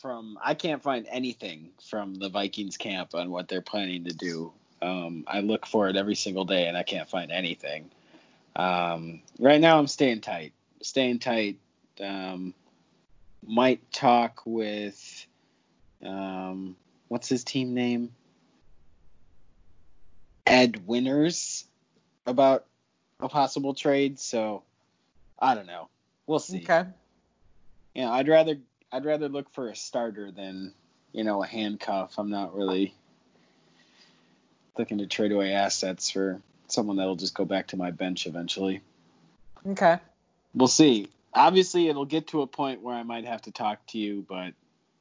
from 0.00 0.38
I 0.42 0.54
can't 0.54 0.82
find 0.82 1.06
anything 1.10 1.70
from 1.88 2.14
the 2.14 2.28
Vikings 2.28 2.76
camp 2.76 3.14
on 3.14 3.30
what 3.30 3.48
they're 3.48 3.60
planning 3.60 4.04
to 4.04 4.12
do. 4.12 4.52
Um, 4.82 5.24
I 5.26 5.40
look 5.40 5.66
for 5.66 5.88
it 5.88 5.96
every 5.96 6.14
single 6.14 6.44
day 6.44 6.66
and 6.66 6.76
I 6.76 6.82
can't 6.82 7.08
find 7.08 7.30
anything. 7.30 7.90
Um, 8.56 9.22
right 9.38 9.60
now 9.60 9.78
I'm 9.78 9.86
staying 9.86 10.22
tight. 10.22 10.52
Staying 10.82 11.18
tight. 11.18 11.58
Um, 12.00 12.54
might 13.46 13.92
talk 13.92 14.42
with 14.46 15.26
um, 16.04 16.76
what's 17.08 17.28
his 17.28 17.44
team 17.44 17.74
name? 17.74 18.12
Ed 20.46 20.86
Winners 20.86 21.64
about 22.26 22.64
a 23.20 23.28
possible 23.28 23.74
trade. 23.74 24.18
So 24.18 24.62
I 25.38 25.54
don't 25.54 25.66
know. 25.66 25.88
We'll 26.26 26.38
see 26.38 26.64
Okay. 26.64 26.88
you 27.94 28.02
know, 28.02 28.12
I'd 28.12 28.28
rather 28.28 28.56
I'd 28.92 29.04
rather 29.04 29.28
look 29.28 29.50
for 29.50 29.68
a 29.68 29.76
starter 29.76 30.30
than 30.30 30.74
you 31.12 31.24
know 31.24 31.42
a 31.42 31.46
handcuff. 31.46 32.18
I'm 32.18 32.30
not 32.30 32.54
really 32.54 32.94
looking 34.76 34.98
to 34.98 35.06
trade 35.06 35.32
away 35.32 35.52
assets 35.52 36.10
for 36.10 36.40
someone 36.68 36.96
that'll 36.96 37.16
just 37.16 37.34
go 37.34 37.44
back 37.44 37.68
to 37.68 37.76
my 37.76 37.90
bench 37.90 38.26
eventually. 38.26 38.80
Okay. 39.66 39.98
We'll 40.54 40.68
see. 40.68 41.10
Obviously, 41.32 41.88
it'll 41.88 42.06
get 42.06 42.28
to 42.28 42.42
a 42.42 42.46
point 42.46 42.82
where 42.82 42.94
I 42.94 43.02
might 43.02 43.26
have 43.26 43.42
to 43.42 43.52
talk 43.52 43.86
to 43.88 43.98
you, 43.98 44.24
but 44.28 44.54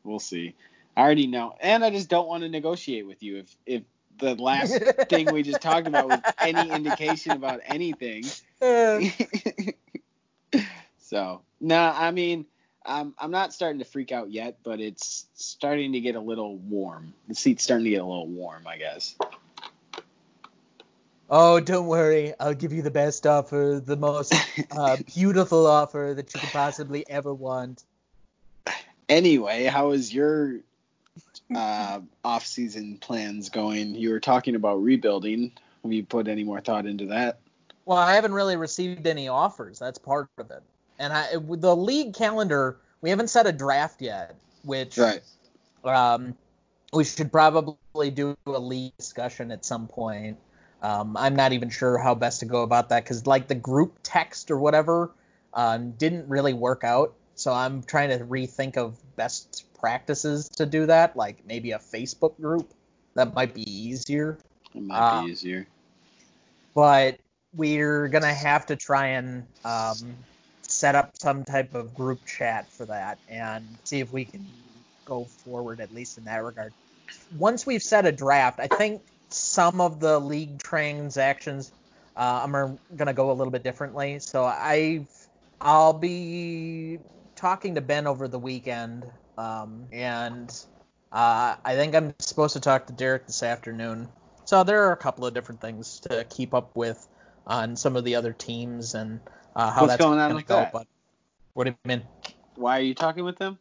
we'll 0.04 0.20
see. 0.20 0.56
I 0.96 1.02
already 1.02 1.28
know, 1.28 1.56
and 1.60 1.84
I 1.84 1.90
just 1.90 2.10
don't 2.10 2.28
want 2.28 2.44
to 2.44 2.50
negotiate 2.50 3.08
with 3.08 3.24
you 3.24 3.38
if 3.38 3.56
if 3.66 3.84
the 4.18 4.36
last 4.36 4.78
thing 5.10 5.32
we 5.32 5.44
just 5.44 5.62
talked 5.62 5.88
about 5.88 6.08
was 6.10 6.20
any 6.40 6.70
indication 6.70 7.32
about 7.32 7.62
anything. 7.66 8.26
Uh, 8.62 9.00
so 11.00 11.42
nah, 11.60 11.96
I 11.98 12.12
mean, 12.12 12.46
I'm 12.90 13.14
I'm 13.20 13.32
not 13.32 13.54
starting 13.54 13.80
to 13.80 13.86
freak 13.86 14.12
out 14.12 14.32
yet, 14.32 14.58
but 14.64 14.82
it's 14.82 15.28
starting 15.36 15.94
to 15.94 16.00
get 16.00 16.16
a 16.16 16.20
little 16.20 16.58
warm. 16.58 17.14
The 17.28 17.36
seat's 17.36 17.64
starting 17.64 17.86
to 17.86 17.92
get 17.92 18.02
a 18.02 18.06
little 18.06 18.28
warm, 18.28 18.66
I 18.66 18.78
guess. 18.78 19.16
oh, 21.30 21.60
don't 21.60 21.86
worry. 21.86 22.34
I'll 22.40 22.56
give 22.56 22.74
you 22.74 22.82
the 22.82 22.92
best 22.92 23.28
offer, 23.28 23.82
the 23.84 23.96
most 23.96 24.34
uh, 24.72 24.98
beautiful 25.14 25.68
offer 25.68 26.14
that 26.16 26.34
you 26.34 26.40
could 26.40 26.50
possibly 26.50 27.08
ever 27.08 27.34
want. 27.34 27.84
Anyway, 29.08 29.66
how 29.66 29.92
is 29.92 30.14
your 30.14 30.58
uh, 31.56 32.00
off-season 32.24 32.98
plans 32.98 33.50
going? 33.50 33.96
You 33.96 34.12
were 34.12 34.20
talking 34.20 34.56
about 34.56 34.84
rebuilding. 34.84 35.52
Have 35.84 35.94
you 35.94 36.04
put 36.04 36.28
any 36.28 36.44
more 36.44 36.62
thought 36.62 36.86
into 36.86 37.08
that? 37.08 37.40
Well, 37.86 37.98
I 37.98 38.16
haven't 38.16 38.34
really 38.34 38.56
received 38.56 39.08
any 39.08 39.28
offers. 39.28 39.80
That's 39.80 39.98
part 39.98 40.30
of 40.38 40.52
it. 40.52 40.62
And 41.00 41.14
I, 41.14 41.38
with 41.38 41.62
the 41.62 41.76
league 41.76 42.14
calendar, 42.14 42.78
we 43.02 43.10
haven't 43.10 43.30
set 43.30 43.47
a 43.47 43.52
draft 43.52 44.02
yet, 44.02 44.36
which 44.64 44.97
Right. 44.97 45.22
um, 45.86 46.36
we 46.91 47.06
should 47.06 47.32
probably 47.32 48.12
do 48.12 48.36
a 48.45 48.60
league 48.60 48.91
discussion 48.97 49.52
at 49.52 49.64
some 49.64 49.88
point. 49.88 50.38
Um, 50.82 51.16
I'm 51.18 51.36
not 51.36 51.54
even 51.54 51.70
sure 51.70 51.97
how 51.97 52.16
best 52.16 52.41
to 52.41 52.45
go 52.45 52.64
about 52.64 52.89
that 52.89 53.04
because 53.04 53.26
like 53.26 53.47
the 53.47 53.56
group 53.56 53.97
text 54.04 54.52
or 54.52 54.58
whatever 54.58 55.12
um, 55.54 55.91
didn't 55.91 56.28
really 56.30 56.54
work 56.54 56.84
out. 56.84 57.14
So 57.36 57.54
I'm 57.54 57.84
trying 57.84 58.10
to 58.18 58.26
rethink 58.26 58.76
of 58.78 58.97
best 59.16 59.66
practices 59.80 60.50
to 60.58 60.66
do 60.66 60.86
that, 60.88 61.16
like 61.16 61.45
maybe 61.45 61.72
a 61.72 61.80
Facebook 61.80 62.39
group. 62.41 62.74
That 63.16 63.34
might 63.34 63.54
be 63.54 63.64
easier. 63.70 64.38
It 64.76 64.82
might 64.84 65.00
Uh, 65.00 65.26
be 65.26 65.32
easier. 65.32 65.68
but 66.74 67.20
we're 67.54 68.08
gonna 68.10 68.34
have 68.34 68.66
to 68.68 68.76
try 68.76 69.08
and 69.08 69.45
um, 69.66 70.16
set 70.80 70.96
up 70.96 71.12
some 71.20 71.44
type 71.44 71.76
of 71.76 71.94
group 71.94 72.26
chat 72.26 72.72
for 72.72 72.86
that 72.86 73.20
and 73.28 73.68
see 73.84 74.00
if 74.00 74.14
we 74.14 74.24
can 74.24 74.46
go 75.06 75.26
forward 75.26 75.82
at 75.82 75.94
least 75.94 76.18
in 76.18 76.24
that 76.24 76.38
regard. 76.38 76.72
Once 77.38 77.66
we've 77.66 77.84
set 77.84 78.06
a 78.06 78.12
draft, 78.14 78.60
I 78.62 78.68
think 78.68 79.02
some 79.30 79.82
of 79.82 80.00
the 80.00 80.20
league 80.20 80.58
transactions 80.64 81.72
uh, 82.16 82.48
are 82.48 82.78
gonna 82.96 83.14
go 83.14 83.32
a 83.32 83.34
little 83.34 83.52
bit 83.52 83.64
differently. 83.64 84.20
So 84.20 84.46
I 84.46 85.06
I'll 85.60 85.94
be 85.94 87.00
talking 87.36 87.76
to 87.76 87.82
Ben 87.82 88.08
over 88.08 88.30
the 88.30 88.40
weekend, 88.40 89.06
um, 89.38 89.88
and 89.92 90.50
uh, 91.12 91.56
I 91.64 91.76
think 91.76 91.94
I'm 91.94 92.14
supposed 92.20 92.54
to 92.54 92.62
talk 92.62 92.88
to 92.88 92.94
Derek 92.94 93.28
this 93.28 93.44
afternoon. 93.44 94.08
So 94.46 94.64
there 94.64 94.86
are 94.86 94.94
a 94.94 94.98
couple 94.98 95.26
of 95.26 95.34
different 95.34 95.60
things 95.60 96.00
to 96.02 96.26
keep 96.30 96.54
up 96.54 96.76
with 96.76 97.06
on 97.46 97.76
some 97.76 97.98
of 97.98 98.04
the 98.06 98.16
other 98.16 98.32
teams 98.32 98.94
and 98.96 99.20
uh, 99.56 99.72
how 99.72 99.82
What's 99.82 99.93
that's 99.93 100.04
going 100.04 100.20
on 100.20 100.36
with 100.36 100.47
go. 100.47 100.56
that? 100.56 100.74
But 100.74 100.88
what 101.54 101.66
do 101.66 101.72
you 101.72 101.76
mean 101.86 102.04
Why 102.56 102.80
are 102.80 102.84
you 102.84 102.93
talking 102.95 103.24
with 103.24 103.38
them? 103.38 103.58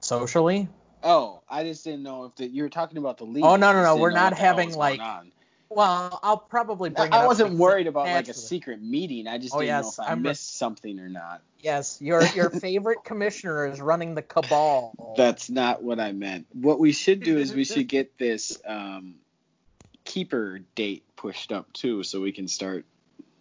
socially? 0.00 0.68
Oh, 1.02 1.42
I 1.48 1.64
just 1.64 1.84
didn't 1.84 2.02
know 2.02 2.24
if 2.24 2.36
the, 2.36 2.46
you 2.46 2.62
were 2.62 2.68
talking 2.68 2.98
about 2.98 3.18
the 3.18 3.24
league. 3.24 3.44
Oh, 3.44 3.56
no, 3.56 3.72
no, 3.72 3.82
no, 3.82 3.96
we're 3.96 4.10
not 4.10 4.24
what 4.24 4.30
the 4.30 4.36
hell 4.36 4.56
having, 4.56 4.74
like. 4.74 5.00
Well, 5.70 6.18
I'll 6.22 6.36
probably 6.36 6.90
bring. 6.90 7.12
it 7.12 7.14
I 7.14 7.24
wasn't 7.26 7.56
worried 7.56 7.86
about 7.86 8.08
like 8.08 8.28
a 8.28 8.34
secret 8.34 8.82
meeting. 8.82 9.28
I 9.28 9.38
just 9.38 9.54
Oh, 9.54 9.60
didn't 9.60 9.68
yes, 9.68 9.98
know 9.98 10.04
if 10.04 10.08
I 10.08 10.12
I'm 10.12 10.22
re- 10.22 10.30
missed 10.30 10.58
something 10.58 10.98
or 10.98 11.08
not. 11.08 11.42
Yes, 11.60 11.98
your 12.02 12.26
your 12.34 12.50
favorite 12.60 13.04
commissioner 13.04 13.66
is 13.66 13.80
running 13.80 14.16
the 14.16 14.22
cabal. 14.22 15.14
That's 15.16 15.48
not 15.48 15.82
what 15.82 16.00
I 16.00 16.10
meant. 16.10 16.46
What 16.52 16.80
we 16.80 16.90
should 16.92 17.22
do 17.22 17.38
is 17.38 17.54
we 17.54 17.64
should 17.64 17.86
get 17.86 18.18
this 18.18 18.60
um, 18.66 19.14
keeper 20.04 20.60
date 20.74 21.04
pushed 21.14 21.52
up 21.52 21.72
too, 21.72 22.02
so 22.02 22.20
we 22.20 22.32
can 22.32 22.48
start 22.48 22.84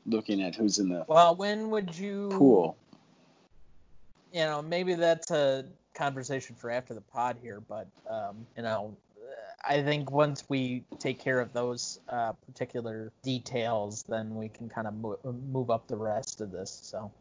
looking 0.05 0.41
at 0.41 0.55
who's 0.55 0.79
in 0.79 0.89
the 0.89 1.05
well, 1.07 1.35
when 1.35 1.69
would 1.69 1.97
you? 1.97 2.29
pool. 2.29 2.77
You 4.33 4.41
know, 4.41 4.61
maybe 4.61 4.93
that's 4.93 5.31
a 5.31 5.65
conversation 5.95 6.55
for 6.55 6.69
after 6.69 6.93
the 6.93 7.01
pod 7.01 7.37
here, 7.41 7.61
but 7.61 7.87
um, 8.09 8.45
you 8.55 8.63
know, 8.63 8.95
I 9.67 9.81
think 9.81 10.11
once 10.11 10.43
we 10.47 10.83
take 10.99 11.19
care 11.19 11.39
of 11.39 11.51
those 11.53 11.99
uh, 12.09 12.33
particular 12.45 13.11
details, 13.23 14.03
then 14.07 14.35
we 14.35 14.49
can 14.49 14.69
kind 14.69 14.87
of 14.87 14.95
mo- 14.95 15.19
move 15.51 15.69
up 15.69 15.87
the 15.87 15.97
rest 15.97 16.41
of 16.41 16.51
this. 16.51 16.79
So. 16.83 17.11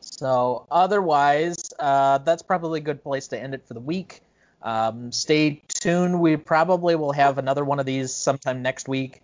So 0.00 0.66
otherwise, 0.70 1.56
uh, 1.78 2.18
that's 2.18 2.42
probably 2.42 2.80
a 2.80 2.82
good 2.82 3.02
place 3.02 3.28
to 3.28 3.38
end 3.38 3.54
it 3.54 3.66
for 3.66 3.74
the 3.74 3.80
week. 3.80 4.22
Um, 4.62 5.12
stay 5.12 5.62
tuned. 5.68 6.20
We 6.20 6.36
probably 6.36 6.94
will 6.96 7.12
have 7.12 7.38
another 7.38 7.64
one 7.64 7.78
of 7.78 7.86
these 7.86 8.14
sometime 8.14 8.62
next 8.62 8.88
week. 8.88 9.22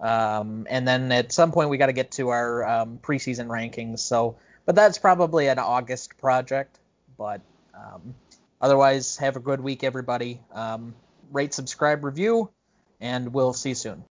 Um, 0.00 0.66
and 0.70 0.88
then 0.88 1.12
at 1.12 1.30
some 1.30 1.52
point 1.52 1.68
we 1.68 1.76
got 1.76 1.86
to 1.86 1.92
get 1.92 2.12
to 2.12 2.30
our 2.30 2.66
um, 2.66 2.98
preseason 3.02 3.46
rankings. 3.46 3.98
So, 4.00 4.36
but 4.64 4.74
that's 4.74 4.98
probably 4.98 5.48
an 5.48 5.58
August 5.58 6.16
project. 6.18 6.78
But 7.18 7.42
um, 7.74 8.14
otherwise, 8.60 9.18
have 9.18 9.36
a 9.36 9.40
good 9.40 9.60
week, 9.60 9.84
everybody. 9.84 10.40
Um, 10.52 10.94
rate, 11.30 11.52
subscribe, 11.52 12.02
review, 12.04 12.50
and 13.00 13.34
we'll 13.34 13.52
see 13.52 13.70
you 13.70 13.74
soon. 13.74 14.04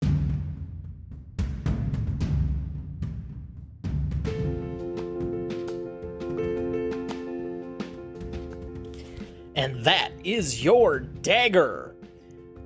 And 9.55 9.83
that 9.83 10.11
is 10.23 10.63
your 10.63 10.99
dagger. 10.99 11.93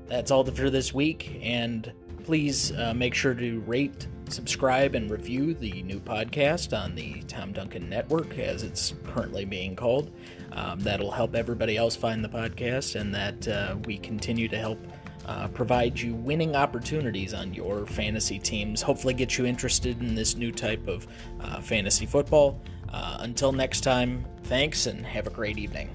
That's 0.07 0.30
all 0.30 0.45
for 0.45 0.69
this 0.69 0.93
week. 0.93 1.39
And 1.41 1.91
please 2.24 2.71
uh, 2.74 2.93
make 2.93 3.13
sure 3.13 3.34
to 3.34 3.59
rate, 3.61 4.07
subscribe, 4.30 4.95
and 4.95 5.09
review 5.11 5.53
the 5.53 5.84
new 5.84 5.99
podcast 5.99 6.78
on 6.78 6.95
the 6.95 7.21
Tom 7.24 7.51
Duncan 7.51 7.89
Network, 7.89 8.38
as 8.39 8.63
it's 8.63 8.93
currently 9.05 9.45
being 9.45 9.76
called. 9.76 10.11
Um, 10.51 10.80
that'll 10.80 11.11
help 11.11 11.36
everybody 11.36 11.78
else 11.78 11.95
find 11.95 12.24
the 12.24 12.30
podcast, 12.30 12.99
and 12.99 13.13
that 13.13 13.47
uh, 13.47 13.76
we 13.86 13.97
continue 13.97 14.47
to 14.47 14.57
help 14.57 14.80
uh, 15.26 15.47
provide 15.49 15.99
you 15.99 16.13
winning 16.15 16.55
opportunities 16.55 17.34
on 17.34 17.53
your 17.53 17.86
fantasy 17.86 18.39
teams. 18.39 18.82
Hopefully, 18.82 19.13
get 19.13 19.38
you 19.38 19.45
interested 19.45 20.01
in 20.01 20.15
this 20.15 20.36
new 20.36 20.51
type 20.51 20.88
of 20.88 21.07
uh, 21.41 21.61
fantasy 21.61 22.05
football. 22.05 22.61
Uh, 22.89 23.17
until 23.21 23.51
next 23.51 23.82
time, 23.82 24.26
thanks 24.43 24.86
and 24.86 25.05
have 25.05 25.26
a 25.28 25.32
great 25.32 25.57
evening. 25.57 25.89